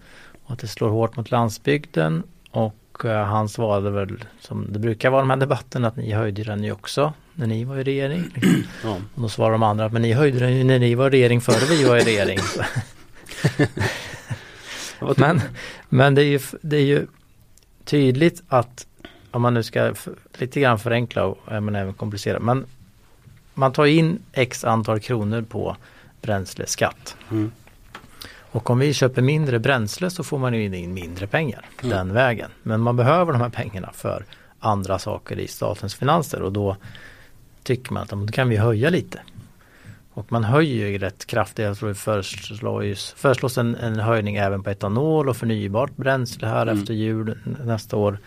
Och 0.45 0.53
att 0.53 0.59
det 0.59 0.69
slår 0.69 0.89
hårt 0.89 1.17
mot 1.17 1.31
landsbygden. 1.31 2.23
Och 2.51 2.75
eh, 3.05 3.25
han 3.25 3.49
svarade 3.49 3.91
väl 3.91 4.25
som 4.41 4.73
det 4.73 4.79
brukar 4.79 5.11
vara 5.11 5.21
i 5.21 5.23
de 5.23 5.31
här 5.31 5.37
debatterna 5.37 5.89
att 5.89 5.97
ni 5.97 6.13
höjde 6.13 6.45
den 6.45 6.65
ju 6.65 6.73
också 6.73 7.13
när 7.35 7.47
ni 7.47 7.65
var 7.65 7.79
i 7.79 7.85
regering. 7.85 8.31
Liksom. 8.35 8.63
Ja. 8.85 8.97
Och 9.15 9.23
då 9.23 9.29
svarar 9.29 9.53
de 9.53 9.63
andra 9.63 9.89
men 9.89 10.03
ni 10.03 10.13
höjde 10.13 10.39
den 10.39 10.57
ju 10.57 10.65
när 10.65 10.79
ni 10.79 10.95
var 10.95 11.07
i 11.07 11.11
regering 11.11 11.41
före 11.41 11.67
vi 11.69 11.85
var 11.85 11.97
i 11.97 12.05
regering. 12.05 12.39
men, 15.17 15.41
men 15.89 16.15
det 16.15 16.23
är 16.23 16.27
ju, 16.27 16.41
det 16.61 16.77
är 16.77 16.85
ju 16.85 17.07
tydligt 17.85 18.43
att 18.49 18.87
om 19.31 19.43
man 19.43 19.55
nu 19.55 19.63
ska 19.63 19.95
lite 20.39 20.61
grann 20.61 20.79
förenkla 20.79 21.25
och 21.25 21.53
eh, 21.53 21.61
men 21.61 21.75
även 21.75 21.95
komplicera. 21.95 22.41
Men 22.41 22.67
man 23.55 23.73
tar 23.73 23.87
in 23.87 24.19
x 24.33 24.65
antal 24.65 25.01
kronor 25.01 25.43
på 25.43 25.77
bränsleskatt. 26.23 27.17
Mm. 27.31 27.53
Och 28.53 28.71
om 28.71 28.79
vi 28.79 28.95
köper 28.95 29.23
mindre 29.23 29.59
bränsle 29.59 30.11
så 30.11 30.25
får 30.25 30.39
man 30.39 30.55
ju 30.55 30.77
in 30.79 30.95
mindre 30.95 31.27
pengar 31.27 31.67
Mm. 31.83 31.97
den 31.97 32.13
vägen. 32.13 32.51
Men 32.63 32.81
man 32.81 32.97
behöver 32.97 33.33
de 33.33 33.41
här 33.43 33.49
pengarna 33.49 33.91
för 33.95 34.25
andra 34.59 34.99
saker 34.99 35.39
i 35.39 35.49
statens 35.49 35.95
finanser 35.95 36.43
och 36.43 36.53
då 36.53 36.77
tycker 37.63 37.93
man 37.93 38.03
att 38.03 38.09
då 38.09 38.27
kan 38.27 38.49
vi 38.49 38.57
höja 38.57 38.91
lite. 38.91 39.21
Och 40.15 40.33
man 40.33 40.45
höjer 40.45 40.87
ju 40.89 40.99
rätt 40.99 41.27
kraftigt. 41.27 41.65
Jag 41.65 41.77
tror 41.79 41.89
det 41.89 41.95
föreslås, 41.95 43.15
föreslås 43.17 43.59
en, 43.59 43.75
en 43.77 43.99
höjning 44.01 44.37
även 44.37 44.63
på 44.63 44.71
etanol 44.71 45.29
och 45.29 45.37
förnybart 45.37 45.97
bränsle 45.97 46.47
här 46.49 46.63
Mm. 46.67 46.79
efter 46.79 46.95
jul 46.95 47.39
nästa 47.65 47.97
år. 47.97 48.19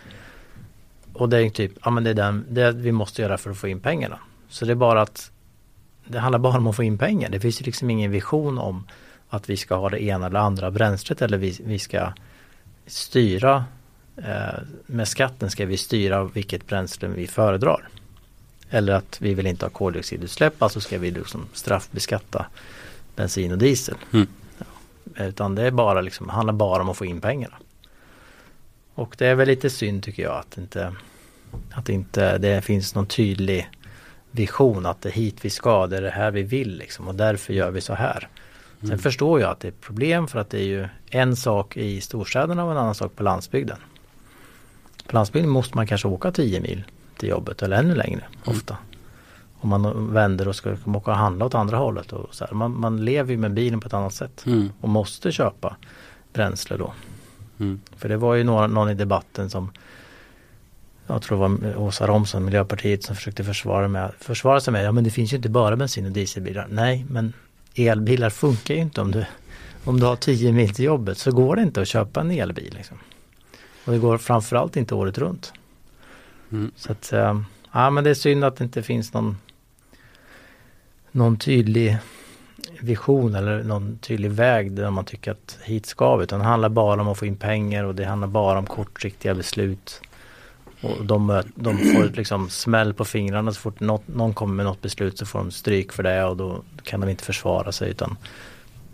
Och 1.12 1.28
det 1.28 1.38
är 1.46 1.50
typ, 1.50 1.72
ja 1.84 1.90
men 1.90 2.04
det 2.04 2.10
är 2.10 2.14
den, 2.14 2.44
det 2.50 2.72
vi 2.72 2.92
måste 2.92 3.22
göra 3.22 3.38
för 3.38 3.50
att 3.50 3.56
få 3.58 3.68
in 3.68 3.80
pengarna. 3.80 4.18
Så 4.48 4.64
det 4.64 4.72
är 4.72 4.76
bara 4.76 5.02
att 5.02 5.30
det 6.08 6.18
handlar 6.18 6.38
bara 6.38 6.56
om 6.58 6.66
att 6.66 6.76
få 6.76 6.82
in 6.82 6.98
pengar. 6.98 7.28
Det 7.30 7.40
finns 7.40 7.60
ju 7.60 7.64
liksom 7.64 7.90
ingen 7.90 8.10
vision 8.10 8.58
om 8.58 8.86
att 9.28 9.50
vi 9.50 9.56
ska 9.56 9.74
ha 9.74 9.88
det 9.88 10.02
ena 10.02 10.26
eller 10.26 10.40
andra 10.40 10.70
bränslet 10.70 11.22
eller 11.22 11.38
vi, 11.38 11.60
vi 11.64 11.78
ska 11.78 12.12
styra 12.86 13.64
eh, 14.16 14.60
med 14.86 15.08
skatten 15.08 15.50
ska 15.50 15.66
vi 15.66 15.76
styra 15.76 16.24
vilket 16.24 16.66
bränsle 16.66 17.08
vi 17.08 17.26
föredrar. 17.26 17.88
Eller 18.70 18.92
att 18.92 19.18
vi 19.20 19.34
vill 19.34 19.46
inte 19.46 19.64
ha 19.64 19.70
koldioxidutsläpp, 19.70 20.62
alltså 20.62 20.80
ska 20.80 20.98
vi 20.98 21.10
liksom 21.10 21.46
straffbeskatta 21.52 22.46
bensin 23.16 23.52
och 23.52 23.58
diesel. 23.58 23.94
Mm. 24.12 24.26
Ja, 24.58 25.24
utan 25.24 25.54
det 25.54 25.62
är 25.62 25.70
bara 25.70 26.00
liksom, 26.00 26.28
handlar 26.28 26.54
bara 26.54 26.82
om 26.82 26.88
att 26.88 26.96
få 26.96 27.04
in 27.04 27.20
pengarna. 27.20 27.56
Och 28.94 29.14
det 29.18 29.26
är 29.26 29.34
väl 29.34 29.48
lite 29.48 29.70
synd 29.70 30.02
tycker 30.02 30.22
jag 30.22 30.38
att 30.38 30.58
inte, 30.58 30.94
att 31.72 31.88
inte 31.88 32.38
det 32.38 32.62
finns 32.62 32.94
någon 32.94 33.06
tydlig 33.06 33.70
vision 34.30 34.86
att 34.86 35.02
det 35.02 35.08
är 35.08 35.12
hit 35.12 35.36
vi 35.42 35.50
ska, 35.50 35.86
det 35.86 35.96
är 35.96 36.02
det 36.02 36.10
här 36.10 36.30
vi 36.30 36.42
vill 36.42 36.76
liksom 36.78 37.08
och 37.08 37.14
därför 37.14 37.52
gör 37.52 37.70
vi 37.70 37.80
så 37.80 37.94
här. 37.94 38.28
Sen 38.86 38.92
Mm. 38.92 38.98
förstår 38.98 39.40
jag 39.40 39.50
att 39.50 39.60
det 39.60 39.68
är 39.68 39.72
ett 39.72 39.80
problem 39.80 40.26
för 40.28 40.38
att 40.38 40.50
det 40.50 40.58
är 40.58 40.64
ju 40.66 40.88
en 41.10 41.36
sak 41.36 41.76
i 41.76 42.00
storstäderna 42.00 42.64
och 42.64 42.70
en 42.70 42.76
annan 42.78 42.94
sak 42.94 43.16
på 43.16 43.22
landsbygden. 43.22 43.76
På 45.06 45.14
landsbygden 45.14 45.50
måste 45.50 45.76
man 45.76 45.86
kanske 45.86 46.08
åka 46.08 46.32
10 46.32 46.60
mil 46.60 46.84
till 47.18 47.28
jobbet 47.28 47.62
eller 47.62 47.76
ännu 47.76 47.94
längre 47.94 48.20
Mm. 48.44 48.56
ofta. 48.56 48.76
Om 49.60 49.68
man 49.68 50.12
vänder 50.12 50.48
och 50.48 50.56
ska 50.56 50.76
åka 50.84 51.10
och 51.10 51.16
handla 51.16 51.44
åt 51.44 51.54
andra 51.54 51.76
hållet. 51.76 52.12
Och 52.12 52.34
så. 52.34 52.46
Man, 52.52 52.80
man 52.80 53.04
lever 53.04 53.30
ju 53.30 53.38
med 53.38 53.54
bilen 53.54 53.80
på 53.80 53.86
ett 53.86 53.94
annat 53.94 54.14
sätt 54.14 54.44
Mm. 54.46 54.70
och 54.80 54.88
måste 54.88 55.32
köpa 55.32 55.76
bränsle 56.32 56.76
då. 56.76 56.92
Mm. 57.60 57.80
För 57.96 58.08
det 58.08 58.16
var 58.16 58.34
ju 58.34 58.44
några, 58.44 58.66
någon 58.66 58.90
i 58.90 58.94
debatten 58.94 59.50
som 59.50 59.70
jag 61.06 61.22
tror 61.22 61.48
det 61.48 61.48
var 61.72 61.76
Åsa 61.82 62.06
Romson, 62.06 62.44
Miljöpartiet 62.44 63.02
som 63.04 63.16
försökte 63.16 63.44
försvara, 63.44 63.88
med, 63.88 64.10
försvara 64.18 64.60
sig 64.60 64.72
med 64.72 64.84
Ja 64.84 64.92
men 64.92 65.04
det 65.04 65.10
finns 65.10 65.32
ju 65.32 65.36
inte 65.36 65.48
bara 65.48 65.76
bensin 65.76 66.06
och 66.06 66.12
dieselbilar. 66.12 66.66
Nej 66.70 67.06
men 67.10 67.32
elbilar 67.76 68.30
funkar 68.30 68.74
ju 68.74 68.80
inte 68.80 69.00
om 69.00 69.12
du 69.12 69.24
Om 69.84 70.00
du 70.00 70.06
har 70.06 70.16
10 70.16 70.52
mil 70.52 70.74
till 70.74 70.84
jobbet 70.84 71.18
så 71.18 71.30
går 71.32 71.56
det 71.56 71.62
inte 71.62 71.80
att 71.80 71.88
köpa 71.88 72.20
en 72.20 72.30
elbil. 72.30 72.74
Liksom. 72.76 72.98
Och 73.84 73.92
det 73.92 73.98
går 73.98 74.18
framförallt 74.18 74.76
inte 74.76 74.94
året 74.94 75.18
runt. 75.18 75.52
Mm. 76.52 76.70
Så 76.76 76.92
att, 76.92 77.12
eh, 77.12 77.40
ja 77.72 77.90
men 77.90 78.04
det 78.04 78.10
är 78.10 78.14
synd 78.14 78.44
att 78.44 78.56
det 78.56 78.64
inte 78.64 78.82
finns 78.82 79.12
någon 79.12 79.36
Någon 81.12 81.36
tydlig 81.36 81.98
vision 82.80 83.34
eller 83.34 83.62
någon 83.62 83.98
tydlig 83.98 84.30
väg 84.30 84.72
där 84.72 84.90
man 84.90 85.04
tycker 85.04 85.30
att 85.30 85.58
hit 85.62 85.86
ska 85.86 86.16
vi. 86.16 86.24
Utan 86.24 86.38
det 86.38 86.44
handlar 86.44 86.68
bara 86.68 87.00
om 87.00 87.08
att 87.08 87.18
få 87.18 87.26
in 87.26 87.36
pengar 87.36 87.84
och 87.84 87.94
det 87.94 88.04
handlar 88.04 88.28
bara 88.28 88.58
om 88.58 88.66
kortsiktiga 88.66 89.34
beslut. 89.34 90.00
Och 90.86 91.04
de, 91.04 91.42
de 91.54 91.78
får 91.78 92.16
liksom 92.16 92.50
smäll 92.50 92.94
på 92.94 93.04
fingrarna 93.04 93.52
så 93.52 93.60
fort 93.60 93.80
något, 93.80 94.08
någon 94.08 94.34
kommer 94.34 94.54
med 94.54 94.66
något 94.66 94.82
beslut 94.82 95.18
så 95.18 95.26
får 95.26 95.38
de 95.38 95.50
stryk 95.50 95.92
för 95.92 96.02
det 96.02 96.24
och 96.24 96.36
då 96.36 96.62
kan 96.82 97.00
de 97.00 97.10
inte 97.10 97.24
försvara 97.24 97.72
sig 97.72 97.90
utan 97.90 98.16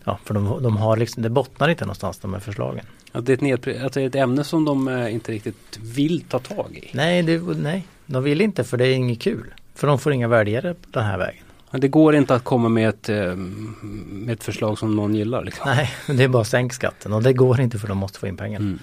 Ja, 0.04 0.18
för 0.24 0.34
de, 0.34 0.62
de 0.62 0.76
har 0.76 0.96
liksom, 0.96 1.22
det 1.22 1.30
bottnar 1.30 1.68
inte 1.68 1.84
någonstans 1.84 2.18
de 2.18 2.32
här 2.32 2.40
förslagen. 2.40 2.84
Att 3.12 3.26
det, 3.26 3.32
är 3.32 3.34
ett 3.34 3.40
nedpri- 3.40 3.86
att 3.86 3.92
det 3.92 4.02
är 4.02 4.06
ett 4.06 4.14
ämne 4.14 4.44
som 4.44 4.64
de 4.64 4.88
eh, 4.88 5.14
inte 5.14 5.32
riktigt 5.32 5.78
vill 5.82 6.20
ta 6.20 6.38
tag 6.38 6.80
i. 6.82 6.96
Nej, 6.96 7.22
det, 7.22 7.38
nej, 7.38 7.86
de 8.06 8.22
vill 8.22 8.40
inte 8.40 8.64
för 8.64 8.76
det 8.76 8.86
är 8.86 8.94
inget 8.94 9.20
kul. 9.20 9.54
För 9.74 9.86
de 9.86 9.98
får 9.98 10.12
inga 10.12 10.28
väljare 10.28 10.74
på 10.74 10.88
den 10.90 11.04
här 11.04 11.18
vägen. 11.18 11.44
Det 11.70 11.88
går 11.88 12.14
inte 12.14 12.34
att 12.34 12.44
komma 12.44 12.68
med 12.68 12.88
ett, 12.88 13.08
eh, 13.08 13.34
med 13.36 14.32
ett 14.32 14.44
förslag 14.44 14.78
som 14.78 14.96
någon 14.96 15.14
gillar. 15.14 15.44
Liksom. 15.44 15.62
Nej, 15.66 15.90
det 16.16 16.24
är 16.24 16.28
bara 16.28 16.44
sänk 16.44 16.72
skatten 16.72 17.12
och 17.12 17.22
det 17.22 17.32
går 17.32 17.60
inte 17.60 17.78
för 17.78 17.88
de 17.88 17.98
måste 17.98 18.18
få 18.18 18.26
in 18.26 18.36
pengar. 18.36 18.60
Mm. 18.60 18.78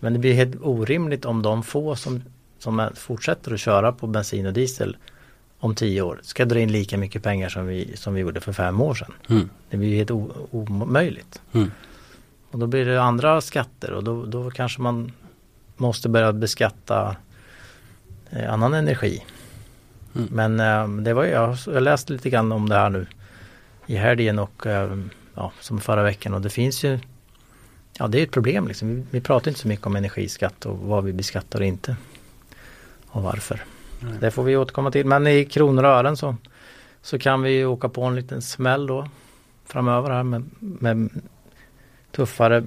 Men 0.00 0.12
det 0.12 0.18
blir 0.18 0.34
helt 0.34 0.56
orimligt 0.62 1.24
om 1.24 1.42
de 1.42 1.62
få 1.62 1.96
som, 1.96 2.22
som 2.64 2.90
fortsätter 2.94 3.54
att 3.54 3.60
köra 3.60 3.92
på 3.92 4.06
bensin 4.06 4.46
och 4.46 4.52
diesel 4.52 4.96
om 5.58 5.74
tio 5.74 6.02
år 6.02 6.20
ska 6.22 6.44
dra 6.44 6.58
in 6.58 6.72
lika 6.72 6.98
mycket 6.98 7.22
pengar 7.22 7.48
som 7.48 7.66
vi, 7.66 7.96
som 7.96 8.14
vi 8.14 8.20
gjorde 8.20 8.40
för 8.40 8.52
fem 8.52 8.80
år 8.80 8.94
sedan. 8.94 9.12
Mm. 9.28 9.50
Det 9.70 9.76
blir 9.76 9.88
ju 9.88 9.96
helt 9.96 10.10
omöjligt. 10.50 11.40
Mm. 11.52 11.70
Och 12.50 12.58
då 12.58 12.66
blir 12.66 12.84
det 12.84 13.02
andra 13.02 13.40
skatter 13.40 13.92
och 13.92 14.04
då, 14.04 14.24
då 14.24 14.50
kanske 14.50 14.80
man 14.80 15.12
måste 15.76 16.08
börja 16.08 16.32
beskatta 16.32 17.16
eh, 18.30 18.52
annan 18.52 18.74
energi. 18.74 19.24
Mm. 20.14 20.28
Men 20.32 20.60
eh, 20.60 21.02
det 21.02 21.14
var 21.14 21.24
jag, 21.24 21.56
jag 21.66 21.82
läste 21.82 22.12
lite 22.12 22.30
grann 22.30 22.52
om 22.52 22.68
det 22.68 22.74
här 22.74 22.90
nu 22.90 23.06
i 23.86 23.96
helgen 23.96 24.38
och 24.38 24.66
eh, 24.66 24.98
ja, 25.34 25.52
som 25.60 25.80
förra 25.80 26.02
veckan 26.02 26.34
och 26.34 26.40
det 26.40 26.50
finns 26.50 26.84
ju 26.84 26.98
Ja 27.98 28.08
det 28.08 28.18
är 28.18 28.22
ett 28.22 28.30
problem 28.30 28.68
liksom. 28.68 28.88
Vi, 28.88 29.02
vi 29.10 29.20
pratar 29.20 29.50
inte 29.50 29.60
så 29.60 29.68
mycket 29.68 29.86
om 29.86 29.96
energiskatt 29.96 30.66
och 30.66 30.78
vad 30.78 31.04
vi 31.04 31.12
beskattar 31.12 31.60
och 31.60 31.66
inte. 31.66 31.96
Och 33.14 33.22
varför. 33.22 33.62
Nej. 34.00 34.12
Det 34.20 34.30
får 34.30 34.42
vi 34.42 34.56
återkomma 34.56 34.90
till. 34.90 35.06
Men 35.06 35.26
i 35.26 35.44
kronor 35.44 35.84
och 35.84 35.90
ören 35.90 36.16
så, 36.16 36.36
så 37.02 37.18
kan 37.18 37.42
vi 37.42 37.64
åka 37.64 37.88
på 37.88 38.04
en 38.04 38.14
liten 38.14 38.42
smäll 38.42 38.86
då 38.86 39.08
framöver 39.66 40.10
här 40.10 40.22
med, 40.22 40.50
med 40.58 41.08
tuffare 42.10 42.66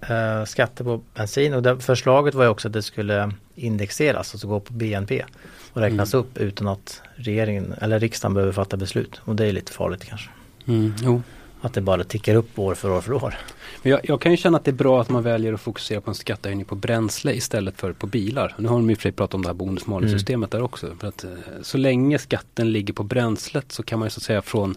eh, 0.00 0.44
skatter 0.44 0.84
på 0.84 1.00
bensin. 1.14 1.54
Och 1.54 1.62
det, 1.62 1.80
förslaget 1.80 2.34
var 2.34 2.44
ju 2.44 2.50
också 2.50 2.68
att 2.68 2.72
det 2.72 2.82
skulle 2.82 3.32
indexeras, 3.54 4.34
alltså 4.34 4.48
gå 4.48 4.60
på 4.60 4.72
BNP 4.72 5.24
och 5.72 5.80
räknas 5.80 6.14
upp 6.14 6.38
utan 6.38 6.68
att 6.68 7.02
regeringen 7.14 7.74
eller 7.80 7.98
riksdagen 7.98 8.34
behöver 8.34 8.52
fatta 8.52 8.76
beslut. 8.76 9.20
Och 9.24 9.36
det 9.36 9.46
är 9.46 9.52
lite 9.52 9.72
farligt 9.72 10.04
kanske. 10.04 10.30
Mm. 10.66 10.94
Jo. 11.02 11.22
Att 11.64 11.74
det 11.74 11.80
bara 11.80 12.04
tickar 12.04 12.34
upp 12.34 12.58
år 12.58 12.74
för 12.74 12.90
år 12.90 13.00
för 13.00 13.12
år. 13.12 13.34
Men 13.82 13.90
jag, 13.90 14.00
jag 14.04 14.20
kan 14.20 14.32
ju 14.32 14.36
känna 14.36 14.58
att 14.58 14.64
det 14.64 14.70
är 14.70 14.72
bra 14.72 15.00
att 15.00 15.10
man 15.10 15.22
väljer 15.22 15.52
att 15.52 15.60
fokusera 15.60 16.00
på 16.00 16.10
en 16.10 16.14
skattehöjning 16.14 16.64
på 16.64 16.74
bränsle 16.74 17.32
istället 17.32 17.80
för 17.80 17.92
på 17.92 18.06
bilar. 18.06 18.54
Nu 18.58 18.68
har 18.68 18.76
de 18.76 18.94
för 18.94 19.02
sig 19.02 19.12
pratat 19.12 19.34
om 19.34 19.42
det 19.42 19.48
här 19.48 19.54
bonus 19.54 19.86
malus 19.86 20.10
systemet 20.10 20.50
där 20.50 20.62
också. 20.62 20.96
För 21.00 21.08
att, 21.08 21.24
eh, 21.24 21.30
så 21.62 21.78
länge 21.78 22.18
skatten 22.18 22.72
ligger 22.72 22.94
på 22.94 23.02
bränslet 23.02 23.72
så 23.72 23.82
kan 23.82 23.98
man 23.98 24.06
ju 24.06 24.10
så 24.10 24.18
att 24.18 24.22
säga 24.22 24.42
från 24.42 24.76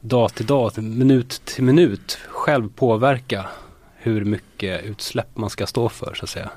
dag 0.00 0.34
till 0.34 0.46
dag, 0.46 0.78
minut 0.78 1.42
till 1.44 1.64
minut 1.64 2.18
själv 2.28 2.68
påverka 2.68 3.46
hur 3.96 4.24
mycket 4.24 4.84
utsläpp 4.84 5.36
man 5.36 5.50
ska 5.50 5.66
stå 5.66 5.88
för 5.88 6.14
så 6.14 6.24
att 6.24 6.30
säga. 6.30 6.50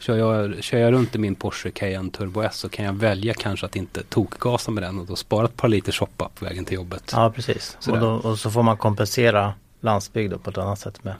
Kör 0.00 0.16
jag, 0.16 0.62
kör 0.64 0.78
jag 0.78 0.92
runt 0.92 1.14
i 1.14 1.18
min 1.18 1.34
Porsche 1.34 1.70
Cayenne 1.70 2.10
Turbo 2.10 2.42
S 2.42 2.56
så 2.56 2.68
kan 2.68 2.84
jag 2.84 2.92
välja 2.92 3.34
kanske 3.34 3.66
att 3.66 3.76
inte 3.76 4.02
tokgasa 4.02 4.70
med 4.70 4.82
den 4.82 4.98
och 4.98 5.06
då 5.06 5.16
spara 5.16 5.44
ett 5.44 5.56
par 5.56 5.68
liter 5.68 5.92
shoppa 5.92 6.30
på 6.34 6.44
vägen 6.44 6.64
till 6.64 6.74
jobbet. 6.74 7.12
Ja 7.12 7.32
precis. 7.34 7.78
Och, 7.88 7.98
då, 8.00 8.08
och 8.08 8.38
så 8.38 8.50
får 8.50 8.62
man 8.62 8.76
kompensera 8.76 9.52
landsbygd 9.80 10.32
då 10.32 10.38
på 10.38 10.50
ett 10.50 10.58
annat 10.58 10.78
sätt 10.78 11.04
med 11.04 11.14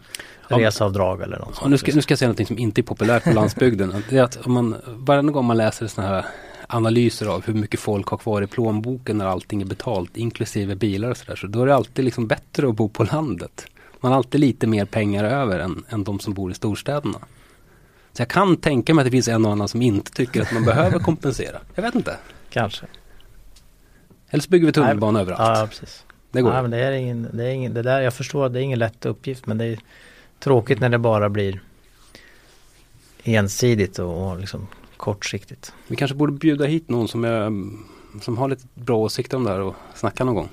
Ja. 0.51 0.59
reseavdrag 0.59 1.23
eller 1.23 1.39
något 1.39 1.57
sånt. 1.57 1.71
nu, 1.71 1.79
ska, 1.79 1.93
nu 1.95 2.03
ska 2.03 2.13
jag 2.13 2.19
säga 2.19 2.29
något 2.29 2.47
som 2.47 2.59
inte 2.59 2.81
är 2.81 2.83
populärt 2.83 3.25
på 3.25 3.31
landsbygden. 3.31 4.03
Det 4.11 4.19
är 4.19 4.23
att 4.23 4.47
om 4.47 4.53
man, 4.53 4.77
varje 4.87 5.23
gång 5.23 5.45
man 5.45 5.57
läser 5.57 5.87
sådana 5.87 6.15
här 6.15 6.25
analyser 6.67 7.27
av 7.27 7.45
hur 7.47 7.55
mycket 7.55 7.81
folk 7.81 8.07
har 8.07 8.19
kvar 8.19 8.43
i 8.43 8.47
plånboken 8.47 9.19
när 9.19 9.27
allting 9.27 9.63
är 9.63 9.67
betalt, 9.67 10.17
inklusive 10.17 10.75
bilar 10.75 11.11
och 11.11 11.17
sådär, 11.17 11.37
så 11.37 11.47
då 11.47 11.63
är 11.63 11.67
det 11.67 11.75
alltid 11.75 12.05
liksom 12.05 12.27
bättre 12.27 12.69
att 12.69 12.75
bo 12.75 12.89
på 12.89 13.05
landet. 13.05 13.67
Man 14.01 14.13
har 14.13 14.17
alltid 14.17 14.41
lite 14.41 14.67
mer 14.67 14.85
pengar 14.85 15.25
över 15.25 15.59
än, 15.59 15.85
än 15.89 16.05
de 16.05 16.21
som 16.21 16.35
bor 16.35 16.51
i 16.51 16.55
storstäderna. 16.55 17.19
Så 18.19 18.23
jag 18.23 18.29
kan 18.29 18.57
tänka 18.57 18.95
mig 18.95 19.03
att 19.03 19.07
det 19.07 19.11
finns 19.11 19.29
en 19.29 19.47
och 19.47 19.53
annan 19.53 19.69
som 19.69 19.83
inte 19.83 20.13
tycker 20.13 20.43
att 20.43 20.53
man 20.53 20.65
behöver 20.65 20.99
kompensera. 20.99 21.61
Jag 21.75 21.83
vet 21.83 21.95
inte. 21.95 22.17
Kanske. 22.51 22.87
Eller 24.31 24.43
så 24.43 24.51
bygger 24.51 24.67
vi 24.67 24.73
tunnelbana 24.73 25.21
överallt. 25.21 25.59
Ja 25.59 25.67
precis. 25.67 26.05
Det 26.31 26.43
går. 26.43 26.53
Nej, 26.53 26.63
men 26.63 26.71
det 26.71 26.79
är 26.79 26.93
ingen, 26.93 27.29
det 27.33 27.45
är 27.45 27.51
ingen, 27.51 27.75
det 27.75 27.83
där, 27.83 28.01
jag 28.01 28.15
förstår 28.15 28.47
att 28.47 28.53
det 28.53 28.61
är 28.61 28.63
ingen 28.63 28.79
lätt 28.79 29.07
uppgift 29.07 29.47
men 29.47 29.59
det 29.59 29.65
är 29.65 29.79
tråkigt 30.39 30.81
när 30.81 30.89
det 30.89 30.99
bara 30.99 31.29
blir 31.29 31.61
ensidigt 33.23 33.99
och, 33.99 34.31
och 34.31 34.39
liksom 34.39 34.67
kortsiktigt. 34.97 35.73
Vi 35.87 35.97
kanske 35.97 36.17
borde 36.17 36.33
bjuda 36.33 36.65
hit 36.65 36.89
någon 36.89 37.09
som, 37.09 37.25
är, 37.25 37.53
som 38.21 38.39
har 38.39 38.49
lite 38.49 38.65
bra 38.75 38.97
åsikter 38.97 39.37
om 39.37 39.45
det 39.45 39.51
här 39.51 39.61
och 39.61 39.75
snacka 39.95 40.25
någon 40.25 40.35
gång. 40.35 40.49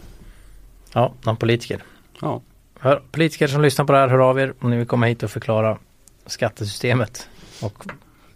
Ja, 0.93 1.13
någon 1.24 1.38
politiker. 1.38 1.84
Ja. 2.22 2.41
Hör, 2.80 3.01
politiker 3.11 3.47
som 3.47 3.61
lyssnar 3.61 3.86
på 3.86 3.93
det 3.93 3.99
här, 3.99 4.07
hör 4.07 4.20
av 4.20 4.39
er 4.39 4.53
om 4.59 4.70
ni 4.70 4.78
vill 4.78 4.88
komma 4.88 5.05
hit 5.05 5.24
och 5.24 5.32
förklara 5.32 5.78
skattesystemet 6.26 7.30
och 7.61 7.85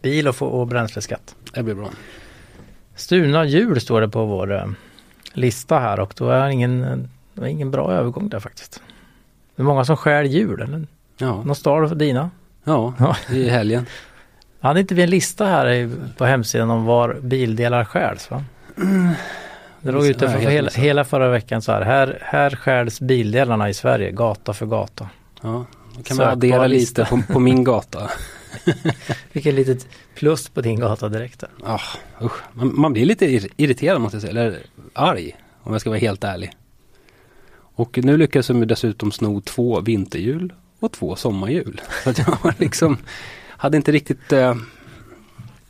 bil 0.02 0.28
och, 0.28 0.42
och 0.42 0.68
bränsleskatt. 0.68 1.36
Det 1.54 1.64
blir 1.64 1.76
bra. 1.76 1.90
Stulna 2.96 3.46
hjul 3.46 3.82
står 3.82 4.02
det 4.02 4.10
på 4.10 4.26
vår 4.26 4.54
eh, 4.56 4.66
lista 5.34 5.80
här 5.80 6.00
och 6.00 6.14
då 6.18 6.30
är 6.30 6.50
ingen, 6.50 6.82
det 7.34 7.42
var 7.42 7.48
ingen 7.48 7.72
bra 7.72 7.92
övergång 7.92 8.30
där 8.30 8.40
faktiskt. 8.40 8.82
Det 9.56 9.62
är 9.62 9.66
många 9.66 9.86
som 9.86 9.98
stjäl 9.98 10.26
hjul, 10.26 10.62
eller? 10.62 10.88
Ja, 11.18 11.44
Någon 11.44 11.56
stal 11.56 11.98
dina? 11.98 12.30
ja 12.64 13.16
i 13.30 13.50
helgen. 13.50 13.86
Hade 14.60 14.80
inte 14.80 14.96
vi 14.96 15.02
en 15.04 15.10
lista 15.10 15.46
här 15.46 15.90
på 16.18 16.26
hemsidan 16.26 16.70
om 16.70 16.86
var 16.86 17.18
bildelar 17.22 17.86
stjäls 17.86 18.32
va? 18.32 18.44
Det 19.82 19.92
låg 19.92 20.08
ute 20.08 20.30
för 20.30 20.40
hela, 20.40 20.70
hela 20.70 21.06
förra 21.06 21.30
veckan 21.30 21.62
så 21.62 21.72
här. 21.72 21.82
Här, 21.82 22.18
här 22.22 22.50
skärs 22.50 23.00
bildelarna 23.00 23.70
i 23.70 23.74
Sverige, 23.74 24.12
gata 24.12 24.54
för 24.54 24.66
gata. 24.66 25.10
Ja, 25.42 25.66
då 25.96 26.04
kan 26.04 26.18
man 26.18 26.28
addera 26.28 26.68
lite 26.68 27.06
på, 27.06 27.22
på 27.34 27.40
min 27.40 27.64
gata. 27.64 28.10
Vilket 29.32 29.54
litet 29.54 29.88
plus 30.16 30.50
på 30.50 30.62
din 30.62 30.80
gata 30.80 31.10
direkt. 31.10 31.44
Ja, 31.64 31.80
usch. 32.22 32.42
Man, 32.54 32.80
man, 32.80 32.94
blir 32.94 33.06
lite 33.06 33.26
irriterad 33.58 34.02
måste 34.02 34.16
jag 34.16 34.22
säga, 34.22 34.32
eller 34.32 34.60
arg 34.94 35.36
om 35.62 35.72
jag 35.72 35.82
ska 35.82 35.90
vara 35.90 36.00
helt 36.00 36.24
ärlig. 36.24 36.52
Och 37.56 38.00
nu 38.04 38.18
lyckades 38.18 38.48
de 38.48 38.68
dessutom 38.68 39.12
sno 39.12 39.42
två 39.42 39.82
vinterhjul 39.82 40.54
och 40.80 40.92
två 40.92 41.16
sommarhjul. 41.16 41.82
Så 42.04 42.14
jag 42.18 42.54
liksom 42.58 42.98
hade 43.48 43.78
inte 43.78 43.92
riktigt 43.92 44.32
eh, 44.32 44.56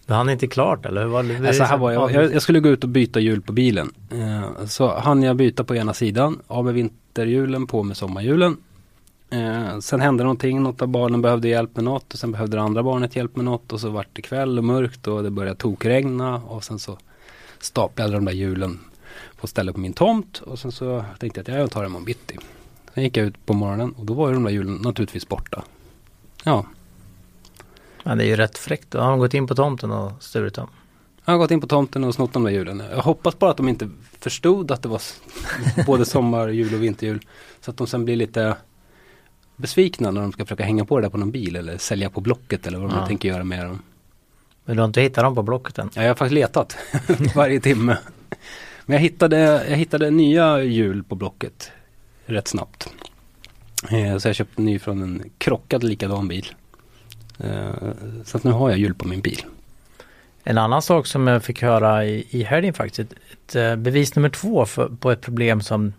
du 0.09 0.15
hann 0.15 0.29
inte 0.29 0.47
klart 0.47 0.85
eller? 0.85 1.01
Hur 1.01 1.09
var 1.09 1.23
det? 1.23 1.47
Alltså, 1.47 1.63
här 1.63 1.77
var 1.77 1.91
jag, 1.91 2.11
jag, 2.11 2.33
jag, 2.33 2.41
skulle 2.41 2.59
gå 2.59 2.69
ut 2.69 2.83
och 2.83 2.89
byta 2.89 3.19
hjul 3.19 3.41
på 3.41 3.53
bilen. 3.53 3.93
Eh, 4.11 4.65
så 4.65 4.99
hann 4.99 5.23
jag 5.23 5.35
byta 5.35 5.63
på 5.63 5.75
ena 5.75 5.93
sidan, 5.93 6.39
av 6.47 6.65
med 6.65 6.73
vinterhjulen, 6.73 7.67
på 7.67 7.83
med 7.83 7.97
sommarhjulen. 7.97 8.57
Eh, 9.29 9.79
sen 9.79 10.01
hände 10.01 10.23
någonting, 10.23 10.63
något 10.63 10.81
av 10.81 10.87
barnen 10.87 11.21
behövde 11.21 11.47
hjälp 11.47 11.75
med 11.75 11.83
något 11.83 12.13
och 12.13 12.19
sen 12.19 12.31
behövde 12.31 12.57
det 12.57 12.63
andra 12.63 12.83
barnet 12.83 13.15
hjälp 13.15 13.35
med 13.35 13.45
något 13.45 13.73
och 13.73 13.79
så 13.79 13.89
vart 13.89 14.07
det 14.13 14.21
kväll 14.21 14.57
och 14.57 14.63
mörkt 14.63 15.07
och 15.07 15.23
det 15.23 15.29
började 15.29 15.55
tokregna 15.55 16.35
och 16.35 16.63
sen 16.63 16.79
så 16.79 16.97
staplade 17.59 18.13
de 18.13 18.25
där 18.25 18.33
hjulen 18.33 18.79
på 19.39 19.47
stället 19.47 19.75
på 19.75 19.81
min 19.81 19.93
tomt 19.93 20.41
och 20.45 20.59
sen 20.59 20.71
så 20.71 21.05
tänkte 21.19 21.39
jag 21.39 21.55
att 21.55 21.59
jag 21.59 21.71
tar 21.71 21.83
dem 21.83 21.95
om 21.95 22.05
bitti. 22.05 22.37
Sen 22.93 23.03
gick 23.03 23.17
jag 23.17 23.25
ut 23.25 23.45
på 23.45 23.53
morgonen 23.53 23.91
och 23.91 24.05
då 24.05 24.13
var 24.13 24.27
ju 24.27 24.33
de 24.33 24.43
där 24.43 24.51
hjulen 24.51 24.75
naturligtvis 24.75 25.27
borta. 25.27 25.63
Ja, 26.43 26.65
Ja, 28.03 28.15
det 28.15 28.23
är 28.23 28.27
ju 28.27 28.35
rätt 28.35 28.57
fräckt. 28.57 28.93
Har 28.93 29.09
de 29.09 29.19
gått 29.19 29.33
in 29.33 29.47
på 29.47 29.55
tomten 29.55 29.91
och 29.91 30.11
stulit 30.23 30.53
dem? 30.53 30.67
Jag 31.25 31.33
har 31.33 31.37
gått 31.37 31.51
in 31.51 31.61
på 31.61 31.67
tomten 31.67 32.03
och 32.03 32.15
snott 32.15 32.33
de 32.33 32.43
där 32.43 32.51
hjulen. 32.51 32.83
Jag 32.91 33.01
hoppas 33.01 33.39
bara 33.39 33.51
att 33.51 33.57
de 33.57 33.69
inte 33.69 33.89
förstod 34.19 34.71
att 34.71 34.83
det 34.83 34.89
var 34.89 35.01
både 35.85 36.05
sommar, 36.05 36.47
jul 36.47 36.73
och 36.73 36.83
vinterjul. 36.83 37.19
Så 37.61 37.71
att 37.71 37.77
de 37.77 37.87
sen 37.87 38.05
blir 38.05 38.15
lite 38.15 38.55
besvikna 39.59 40.11
när 40.11 40.21
de 40.21 40.31
ska 40.31 40.45
försöka 40.45 40.63
hänga 40.63 40.85
på 40.85 40.97
det 40.97 41.05
där 41.05 41.09
på 41.09 41.17
någon 41.17 41.31
bil 41.31 41.55
eller 41.55 41.77
sälja 41.77 42.09
på 42.09 42.21
Blocket 42.21 42.67
eller 42.67 42.79
vad 42.79 42.89
de 42.89 42.97
ja. 42.97 43.07
tänker 43.07 43.29
göra 43.29 43.43
med 43.43 43.65
dem. 43.65 43.81
Men 44.65 44.75
du 44.75 44.81
har 44.81 44.87
inte 44.87 45.01
hittat 45.01 45.23
dem 45.23 45.35
på 45.35 45.43
Blocket 45.43 45.77
än? 45.77 45.89
Ja, 45.93 46.01
jag 46.01 46.09
har 46.09 46.15
faktiskt 46.15 46.33
letat 46.33 46.77
varje 47.35 47.59
timme. 47.59 47.97
Men 48.85 48.93
jag 48.93 49.01
hittade, 49.01 49.37
jag 49.69 49.77
hittade 49.77 50.09
nya 50.09 50.63
hjul 50.63 51.03
på 51.03 51.15
Blocket 51.15 51.71
rätt 52.25 52.47
snabbt. 52.47 52.93
Eh, 53.91 54.17
så 54.17 54.27
jag 54.27 54.35
köpte 54.35 54.61
ny 54.61 54.79
från 54.79 55.01
en 55.01 55.29
krockad 55.37 55.83
likadan 55.83 56.27
bil. 56.27 56.47
Eh, 57.39 57.71
så 58.25 58.37
att 58.37 58.43
nu 58.43 58.51
har 58.51 58.69
jag 58.69 58.79
hjul 58.79 58.93
på 58.93 59.07
min 59.07 59.21
bil. 59.21 59.41
En 60.43 60.57
annan 60.57 60.81
sak 60.81 61.07
som 61.07 61.27
jag 61.27 61.43
fick 61.43 61.61
höra 61.61 62.05
i, 62.05 62.27
i 62.29 62.43
helgen 62.43 62.73
faktiskt, 62.73 62.99
ett, 62.99 63.19
ett 63.31 63.55
eh, 63.55 63.75
bevis 63.75 64.15
nummer 64.15 64.29
två 64.29 64.65
för, 64.65 64.89
på 64.89 65.11
ett 65.11 65.21
problem 65.21 65.61
som 65.61 65.93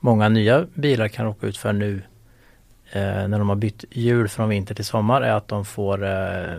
många 0.00 0.28
nya 0.28 0.66
bilar 0.74 1.08
kan 1.08 1.26
råka 1.26 1.46
ut 1.46 1.56
för 1.56 1.72
nu 1.72 2.02
när 2.98 3.38
de 3.38 3.48
har 3.48 3.56
bytt 3.56 3.84
hjul 3.90 4.28
från 4.28 4.48
vinter 4.48 4.74
till 4.74 4.84
sommar 4.84 5.22
är 5.22 5.32
att 5.32 5.48
de 5.48 5.64
får 5.64 6.04
eh, 6.04 6.56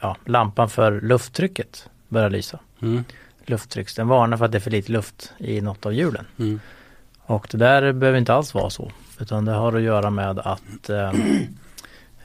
ja, 0.00 0.16
lampan 0.26 0.68
för 0.70 1.00
lufttrycket 1.00 1.88
börja 2.08 2.28
lysa. 2.28 2.58
Mm. 2.82 3.04
Lufttrycks, 3.46 3.94
den 3.94 4.08
varnar 4.08 4.36
för 4.36 4.44
att 4.44 4.52
det 4.52 4.58
är 4.58 4.60
för 4.60 4.70
lite 4.70 4.92
luft 4.92 5.32
i 5.38 5.60
något 5.60 5.86
av 5.86 5.94
hjulen. 5.94 6.26
Mm. 6.38 6.60
Och 7.20 7.48
det 7.50 7.58
där 7.58 7.92
behöver 7.92 8.18
inte 8.18 8.34
alls 8.34 8.54
vara 8.54 8.70
så. 8.70 8.92
Utan 9.20 9.44
det 9.44 9.52
har 9.52 9.76
att 9.76 9.82
göra 9.82 10.10
med 10.10 10.38
att 10.38 10.90
eh, 10.90 11.12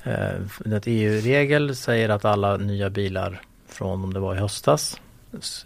Eh, 0.07 0.39
EU-regel 0.85 1.75
säger 1.75 2.09
att 2.09 2.25
alla 2.25 2.57
nya 2.57 2.89
bilar 2.89 3.41
från 3.67 4.03
om 4.03 4.13
det 4.13 4.19
var 4.19 4.35
i 4.35 4.37
höstas 4.37 5.01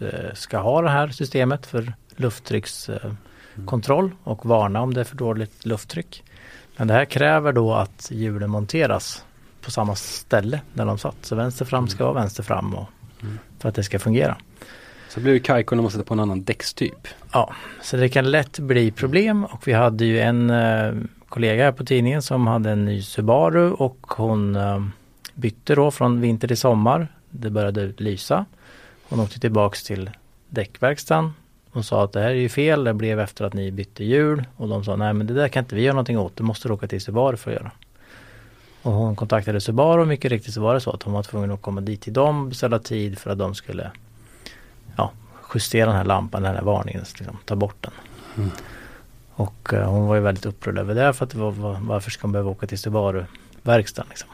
eh, 0.00 0.34
ska 0.34 0.58
ha 0.58 0.82
det 0.82 0.90
här 0.90 1.08
systemet 1.08 1.66
för 1.66 1.92
lufttryckskontroll 2.16 4.10
och 4.24 4.46
varna 4.46 4.82
om 4.82 4.94
det 4.94 5.00
är 5.00 5.04
för 5.04 5.16
dåligt 5.16 5.66
lufttryck. 5.66 6.24
Men 6.76 6.88
det 6.88 6.94
här 6.94 7.04
kräver 7.04 7.52
då 7.52 7.74
att 7.74 8.08
hjulen 8.10 8.50
monteras 8.50 9.24
på 9.60 9.70
samma 9.70 9.94
ställe 9.94 10.60
där 10.74 10.86
de 10.86 10.98
satt. 10.98 11.16
Så 11.22 11.36
vänster 11.36 11.64
fram 11.64 11.88
ska 11.88 12.04
vara 12.04 12.14
vänster 12.14 12.42
fram 12.42 12.74
och, 12.74 12.86
för 13.58 13.68
att 13.68 13.74
det 13.74 13.84
ska 13.84 13.98
fungera. 13.98 14.36
Så 15.08 15.20
blir 15.20 15.32
det 15.32 15.40
kajko 15.40 15.74
när 15.74 15.82
man 15.82 15.90
sätter 15.90 16.04
på 16.04 16.14
en 16.14 16.20
annan 16.20 16.44
däckstyp. 16.44 17.08
Ja, 17.32 17.52
så 17.82 17.96
det 17.96 18.08
kan 18.08 18.30
lätt 18.30 18.58
bli 18.58 18.90
problem 18.90 19.44
och 19.44 19.68
vi 19.68 19.72
hade 19.72 20.04
ju 20.04 20.20
en 20.20 20.50
eh, 20.50 20.94
kollega 21.28 21.64
här 21.64 21.72
på 21.72 21.84
tidningen 21.84 22.22
som 22.22 22.46
hade 22.46 22.70
en 22.70 22.84
ny 22.84 23.02
Subaru 23.02 23.70
och 23.70 24.06
hon 24.08 24.56
eh, 24.56 24.86
bytte 25.34 25.74
då 25.74 25.90
från 25.90 26.20
vinter 26.20 26.48
till 26.48 26.56
sommar. 26.56 27.08
Det 27.30 27.50
började 27.50 27.92
lysa. 27.96 28.44
Hon 29.08 29.20
åkte 29.20 29.40
tillbaks 29.40 29.84
till 29.84 30.10
däckverkstan 30.48 31.32
och 31.72 31.84
sa 31.84 32.04
att 32.04 32.12
det 32.12 32.20
här 32.20 32.30
är 32.30 32.34
ju 32.34 32.48
fel, 32.48 32.84
det 32.84 32.94
blev 32.94 33.20
efter 33.20 33.44
att 33.44 33.54
ni 33.54 33.70
bytte 33.70 34.04
hjul. 34.04 34.44
Och 34.56 34.68
de 34.68 34.84
sa 34.84 34.96
nej 34.96 35.12
men 35.12 35.26
det 35.26 35.34
där 35.34 35.48
kan 35.48 35.64
inte 35.64 35.74
vi 35.74 35.82
göra 35.82 35.94
någonting 35.94 36.18
åt, 36.18 36.36
det 36.36 36.42
måste 36.42 36.68
du 36.68 36.74
åka 36.74 36.86
till 36.86 37.00
Subaru 37.00 37.36
för 37.36 37.50
att 37.50 37.56
göra. 37.56 37.70
Och 38.82 38.92
hon 38.92 39.16
kontaktade 39.16 39.60
Subaru 39.60 40.00
och 40.00 40.08
mycket 40.08 40.30
riktigt 40.30 40.54
så 40.54 40.60
var 40.60 40.74
det 40.74 40.80
så 40.80 40.90
att 40.90 41.02
hon 41.02 41.14
var 41.14 41.22
tvungen 41.22 41.50
att 41.50 41.62
komma 41.62 41.80
dit 41.80 42.00
till 42.00 42.12
dem, 42.12 42.48
beställa 42.48 42.78
tid 42.78 43.18
för 43.18 43.30
att 43.30 43.38
de 43.38 43.54
skulle 43.54 43.90
ja, 44.96 45.10
justera 45.54 45.86
den 45.86 45.96
här 45.96 46.04
lampan, 46.04 46.42
den 46.42 46.54
här 46.54 46.62
varningen, 46.62 47.04
liksom, 47.18 47.38
ta 47.44 47.56
bort 47.56 47.76
den. 47.80 47.92
Mm. 48.36 48.50
Och 49.34 49.72
uh, 49.72 49.82
hon 49.82 50.06
var 50.06 50.14
ju 50.14 50.20
väldigt 50.20 50.46
upprörd 50.46 50.78
över 50.78 50.94
det 50.94 51.12
för 51.12 51.24
att 51.24 51.30
det 51.30 51.38
var, 51.38 51.50
var, 51.50 51.78
varför 51.80 52.10
ska 52.10 52.22
hon 52.22 52.32
behöva 52.32 52.50
åka 52.50 52.66
till 52.66 52.78
Subaru-verkstaden 52.78 54.08
liksom. 54.08 54.28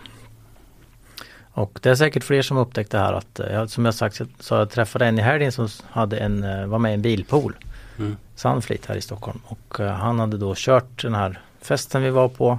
Och 1.59 1.79
det 1.83 1.91
är 1.91 1.95
säkert 1.95 2.25
fler 2.25 2.43
som 2.43 2.57
upptäckt 2.57 2.91
det 2.91 2.99
här 2.99 3.13
att, 3.13 3.41
uh, 3.51 3.67
som 3.67 3.85
jag 3.85 3.95
sagt 3.95 4.21
så 4.41 4.55
jag 4.55 4.71
träffade 4.71 5.07
en 5.07 5.19
i 5.19 5.23
helgen 5.23 5.53
som 5.53 5.69
hade 5.91 6.19
en, 6.19 6.45
uh, 6.45 6.67
var 6.67 6.79
med 6.79 6.91
i 6.91 6.95
en 6.95 7.03
bilpool. 7.03 7.57
Mm. 7.99 8.17
Sunfleet 8.35 8.87
här 8.87 8.97
i 8.97 9.01
Stockholm 9.01 9.41
och 9.45 9.79
han 9.79 10.19
hade 10.19 10.39
då 10.39 10.55
kört 10.57 11.03
den 11.03 11.15
här 11.15 11.41
festen 11.61 12.03
vi 12.03 12.11
var 12.11 12.29
på 12.29 12.59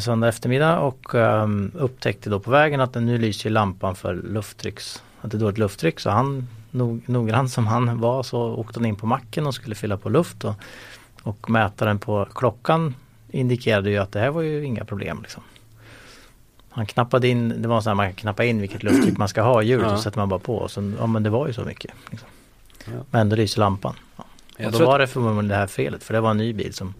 söndag 0.00 0.28
eftermiddag 0.28 0.78
och 0.78 1.14
um, 1.14 1.72
upptäckte 1.74 2.30
då 2.30 2.40
på 2.40 2.50
vägen 2.50 2.80
att 2.80 2.94
nu 2.94 3.18
lyser 3.18 3.50
lampan 3.50 3.96
för 3.96 4.14
lufttrycks, 4.14 5.02
att 5.20 5.30
det 5.30 5.36
är 5.36 5.38
dåligt 5.38 5.58
lufttryck 5.58 6.00
så 6.00 6.10
han 6.10 6.48
nog, 6.70 7.02
noggrann 7.06 7.48
som 7.48 7.66
han 7.66 8.00
var 8.00 8.22
så 8.22 8.40
åkte 8.40 8.78
han 8.78 8.86
in 8.86 8.96
på 8.96 9.06
macken 9.06 9.46
och 9.46 9.54
skulle 9.54 9.74
fylla 9.74 9.96
på 9.96 10.08
luft 10.08 10.44
och 10.44 10.54
och 11.22 11.50
mätaren 11.50 11.98
på 11.98 12.26
klockan 12.34 12.94
indikerade 13.30 13.90
ju 13.90 13.98
att 13.98 14.12
det 14.12 14.20
här 14.20 14.30
var 14.30 14.42
ju 14.42 14.64
inga 14.64 14.84
problem. 14.84 15.18
Liksom. 15.22 15.42
Han 16.70 16.86
knappade 16.86 17.28
in, 17.28 17.62
det 17.62 17.68
var 17.68 17.80
så 17.80 17.90
här 17.90 17.94
man 17.94 18.06
kan 18.06 18.14
knappa 18.14 18.44
in 18.44 18.60
vilket 18.60 18.82
lufttryck 18.82 19.18
man 19.18 19.28
ska 19.28 19.42
ha 19.42 19.62
i 19.62 19.66
hjulet 19.66 19.86
ja. 19.86 19.94
och 19.94 20.00
sätter 20.00 20.18
man 20.18 20.28
bara 20.28 20.40
på. 20.40 20.56
Och 20.56 20.70
sen, 20.70 20.96
ja 20.98 21.06
men 21.06 21.22
det 21.22 21.30
var 21.30 21.46
ju 21.46 21.52
så 21.52 21.64
mycket. 21.64 21.92
Liksom. 22.10 22.28
Ja. 22.84 23.04
Men 23.10 23.28
då 23.28 23.36
lyser 23.36 23.60
lampan. 23.60 23.94
Ja. 24.16 24.66
Och 24.66 24.72
då 24.72 24.86
var 24.86 24.98
det 24.98 25.06
förmodligen 25.06 25.48
det 25.48 25.54
här 25.54 25.66
felet 25.66 26.02
för 26.02 26.14
det 26.14 26.20
var 26.20 26.30
en 26.30 26.36
ny 26.36 26.52
bil 26.52 26.74
som 26.74 26.94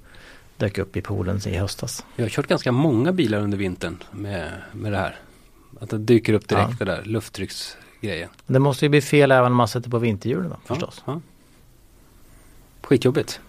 dök 0.57 0.79
upp 0.79 0.97
i 0.97 1.01
poolen 1.01 1.41
i 1.47 1.57
höstas. 1.57 2.05
Jag 2.17 2.25
har 2.25 2.31
kört 2.31 2.47
ganska 2.47 2.73
många 2.73 3.13
bilar 3.13 3.41
under 3.41 3.59
vintern 3.59 4.03
med, 4.11 4.53
med 4.73 4.93
det 4.93 4.99
här. 4.99 5.17
Att 5.81 5.91
det 5.91 5.99
dyker 5.99 6.33
upp 6.33 6.49
direkt 6.49 6.71
ja. 6.79 6.85
det 6.85 6.93
där 6.93 7.05
lufttrycksgrejen. 7.05 8.31
Det 8.47 8.59
måste 8.59 8.85
ju 8.85 8.89
bli 8.89 9.01
fel 9.01 9.33
även 9.33 9.53
om 9.53 9.57
man 9.57 9.69
sätter 9.69 9.91
på 9.91 9.99
vinterhjulen 9.99 10.57
förstås. 10.65 11.03
Ja, 11.07 11.13
ja. 11.13 11.21
Skitjobbigt. 12.83 13.41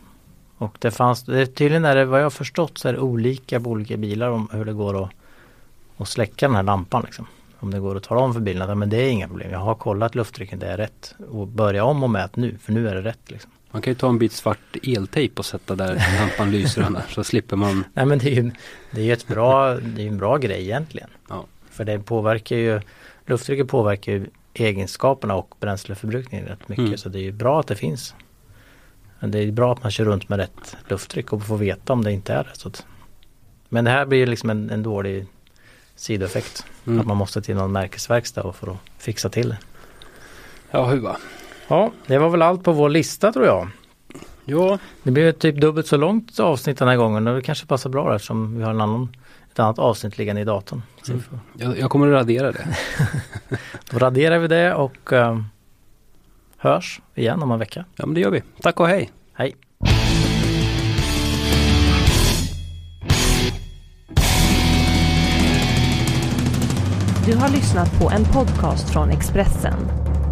Och 0.57 0.77
det 0.79 0.91
fanns, 0.91 1.23
det, 1.23 1.45
tydligen 1.45 1.85
är 1.85 1.95
det 1.95 2.05
vad 2.05 2.21
jag 2.21 2.33
förstått 2.33 2.77
så 2.77 2.87
är 2.87 2.93
det 2.93 2.99
olika 2.99 3.59
på 3.59 3.69
olika 3.69 3.97
bilar 3.97 4.29
om 4.29 4.49
hur 4.51 4.65
det 4.65 4.73
går 4.73 5.03
att, 5.03 5.09
att 6.01 6.07
släcka 6.07 6.47
den 6.47 6.55
här 6.55 6.63
lampan 6.63 7.03
liksom. 7.05 7.27
Om 7.59 7.71
det 7.71 7.79
går 7.79 7.97
att 7.97 8.03
tala 8.03 8.21
om 8.21 8.33
för 8.33 8.41
bilen 8.41 8.69
att 8.69 8.77
men 8.77 8.89
det 8.89 8.97
är 8.97 9.09
inga 9.09 9.27
problem. 9.27 9.51
Jag 9.51 9.59
har 9.59 9.75
kollat 9.75 10.15
lufttrycket, 10.15 10.59
det 10.59 10.67
är 10.67 10.77
rätt. 10.77 11.15
Och 11.29 11.47
börja 11.47 11.83
om 11.83 12.03
och 12.03 12.09
mät 12.09 12.35
nu, 12.35 12.57
för 12.61 12.71
nu 12.71 12.89
är 12.89 12.95
det 12.95 13.01
rätt. 13.01 13.31
Liksom. 13.31 13.51
Man 13.71 13.81
kan 13.81 13.91
ju 13.91 13.95
ta 13.95 14.09
en 14.09 14.17
bit 14.17 14.31
svart 14.31 14.75
eltejp 14.83 15.39
och 15.39 15.45
sätta 15.45 15.75
där 15.75 16.03
lampan 16.19 16.51
lyser 16.51 16.81
annars 16.81 17.15
så 17.15 17.23
slipper 17.23 17.55
man. 17.55 17.83
Nej 17.93 18.05
men 18.05 18.19
det 18.19 18.31
är 18.31 18.35
ju 18.35 18.51
det 18.91 19.09
är 19.09 19.13
ett 19.13 19.27
bra, 19.27 19.73
det 19.73 20.01
är 20.01 20.07
en 20.07 20.17
bra 20.17 20.37
grej 20.37 20.61
egentligen. 20.61 21.09
Ja. 21.29 21.45
För 21.69 21.85
det 21.85 21.99
påverkar 21.99 22.55
ju, 22.55 22.81
lufttrycket 23.25 23.67
påverkar 23.67 24.11
ju 24.11 24.25
egenskaperna 24.53 25.35
och 25.35 25.55
bränsleförbrukningen 25.59 26.45
rätt 26.45 26.69
mycket. 26.69 26.85
Mm. 26.85 26.97
Så 26.97 27.09
det 27.09 27.19
är 27.19 27.23
ju 27.23 27.31
bra 27.31 27.59
att 27.59 27.67
det 27.67 27.75
finns. 27.75 28.15
Men 29.19 29.31
det 29.31 29.39
är 29.39 29.51
bra 29.51 29.73
att 29.73 29.83
man 29.83 29.91
kör 29.91 30.05
runt 30.05 30.29
med 30.29 30.39
rätt 30.39 30.77
lufttryck 30.87 31.33
och 31.33 31.45
får 31.45 31.57
veta 31.57 31.93
om 31.93 32.03
det 32.03 32.11
inte 32.11 32.33
är 32.33 32.43
det. 32.43 32.49
Så 32.53 32.67
att, 32.67 32.85
men 33.69 33.85
det 33.85 33.91
här 33.91 34.05
blir 34.05 34.27
liksom 34.27 34.49
en, 34.49 34.69
en 34.69 34.83
dålig 34.83 35.25
sidoeffekt. 36.01 36.65
Mm. 36.87 36.99
Att 36.99 37.07
man 37.07 37.17
måste 37.17 37.41
till 37.41 37.55
någon 37.55 37.71
märkesverkstad 37.71 38.53
för 38.53 38.71
att 38.71 38.77
fixa 38.97 39.29
till 39.29 39.49
det. 39.49 39.57
Ja, 40.71 40.85
huva. 40.85 41.17
Ja, 41.67 41.91
det 42.07 42.17
var 42.17 42.29
väl 42.29 42.41
allt 42.41 42.63
på 42.63 42.71
vår 42.71 42.89
lista 42.89 43.31
tror 43.31 43.45
jag. 43.45 43.67
Ja. 44.45 44.79
Det 45.03 45.11
blev 45.11 45.31
typ 45.31 45.61
dubbelt 45.61 45.87
så 45.87 45.97
långt 45.97 46.39
avsnitt 46.39 46.77
den 46.77 46.87
här 46.87 46.95
gången 46.95 47.27
och 47.27 47.35
det 47.35 47.41
kanske 47.41 47.65
passar 47.65 47.89
bra 47.89 48.15
eftersom 48.15 48.57
vi 48.57 48.63
har 48.63 48.71
en 48.71 48.81
annan, 48.81 49.15
ett 49.51 49.59
annat 49.59 49.79
avsnitt 49.79 50.17
liggande 50.17 50.41
i 50.41 50.45
datorn. 50.45 50.81
Mm. 51.07 51.21
Jag, 51.57 51.79
jag, 51.79 51.89
kommer 51.89 52.07
att 52.07 52.13
radera 52.13 52.51
det. 52.51 52.77
Då 53.91 53.97
raderar 53.97 54.39
vi 54.39 54.47
det 54.47 54.73
och 54.73 55.11
um, 55.11 55.45
hörs 56.57 57.01
igen 57.15 57.43
om 57.43 57.51
en 57.51 57.59
vecka. 57.59 57.85
Ja 57.95 58.05
men 58.05 58.13
det 58.13 58.21
gör 58.21 58.31
vi. 58.31 58.43
Tack 58.61 58.79
och 58.79 58.87
hej. 58.87 59.11
Hej. 59.33 59.55
Du 67.31 67.37
har 67.37 67.49
lyssnat 67.49 67.99
på 67.99 68.09
en 68.09 68.25
podcast 68.25 68.89
från 68.89 69.09
Expressen. 69.09 69.73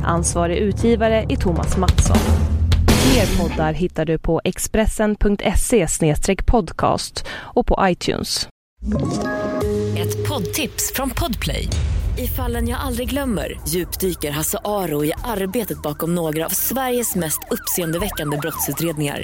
Ansvarig 0.04 0.58
utgivare 0.58 1.26
är 1.30 1.36
Thomas 1.36 1.78
Mattsson. 1.78 2.18
Fler 2.88 3.38
poddar 3.38 3.74
hittar 3.74 4.06
du 4.06 4.20
på 4.20 4.41
expressen.se 4.43 5.88
podcast 6.45 7.26
och 7.30 7.68
på 7.68 7.80
iTunes. 7.82 8.47
Ett 9.97 10.28
poddtips 10.28 10.93
från 10.95 11.10
Podplay. 11.10 11.68
I 12.18 12.28
fallen 12.28 12.68
jag 12.68 12.80
aldrig 12.80 13.10
glömmer 13.10 13.60
djupdyker 13.68 14.32
Hasse 14.32 14.58
Aro 14.64 15.06
i 15.06 15.14
arbetet 15.24 15.82
bakom 15.82 16.16
några 16.16 16.45
av 16.45 16.50
Sveriges 16.50 17.16
mest 17.16 17.39
uppseendeväckande 17.52 18.38
brottsutredningar. 18.38 19.24